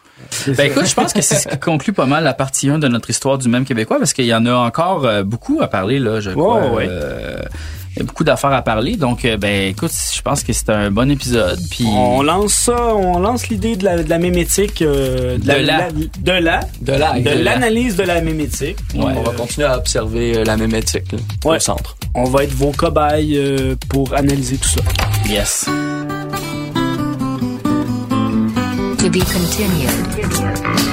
Ben 0.48 0.66
écoute, 0.70 0.86
je 0.86 0.94
pense 0.94 1.12
que 1.14 1.22
c'est 1.22 1.36
ce 1.36 1.48
qui 1.48 1.58
conclut 1.58 1.94
pas 1.94 2.04
mal 2.06 2.22
la 2.24 2.34
partie 2.34 2.68
1 2.68 2.78
de 2.78 2.88
notre 2.88 3.08
histoire 3.08 3.38
du 3.38 3.48
même 3.48 3.64
québécois 3.64 3.98
parce 3.98 4.12
qu'il 4.12 4.26
y 4.26 4.34
en 4.34 4.44
a 4.44 4.52
encore 4.54 5.06
euh, 5.06 5.22
beaucoup 5.22 5.60
à 5.62 5.66
parler 5.68 5.98
là, 5.98 6.20
je 6.20 6.30
crois. 6.30 6.70
Ouais. 6.72 6.86
Euh, 6.88 7.40
il 7.96 7.98
y 7.98 8.02
a 8.02 8.04
beaucoup 8.04 8.22
d'affaires 8.24 8.52
à 8.52 8.62
parler 8.62 8.96
donc 8.96 9.24
euh, 9.24 9.36
ben 9.36 9.68
écoute, 9.70 9.90
je 10.14 10.22
pense 10.22 10.42
que 10.44 10.52
c'est 10.52 10.70
un 10.70 10.90
bon 10.90 11.10
épisode 11.10 11.58
puis 11.70 11.84
On 11.86 12.22
lance 12.22 12.52
ça, 12.54 12.94
on 12.94 13.18
lance 13.18 13.48
l'idée 13.48 13.74
de 13.76 13.84
la, 13.84 14.02
de 14.02 14.08
la 14.08 14.18
mémétique, 14.18 14.80
euh, 14.82 15.36
de, 15.38 15.42
De 15.42 15.52
la. 15.52 15.88
de 15.90 16.32
la, 16.32 16.60
De 16.80 16.92
là, 16.92 17.18
de 17.18 17.30
l'analyse 17.42 17.96
de 17.96 18.04
la 18.04 18.20
mémétique. 18.20 18.76
Ouais. 18.94 19.12
on 19.16 19.22
va 19.22 19.32
continuer 19.32 19.66
à 19.66 19.76
observer 19.76 20.38
euh, 20.38 20.44
la 20.44 20.56
mémétique 20.56 21.10
là, 21.12 21.18
Ouais. 21.44 21.56
au 21.56 21.60
centre. 21.60 21.96
On 22.14 22.24
va 22.24 22.44
être 22.44 22.54
vos 22.54 22.70
cobayes 22.72 23.36
euh, 23.36 23.74
pour 23.88 24.14
analyser 24.14 24.56
tout 24.56 24.68
ça. 24.68 24.80
yes. 25.28 25.66
To 28.98 29.08
be 29.08 29.18
continued. 29.24 30.89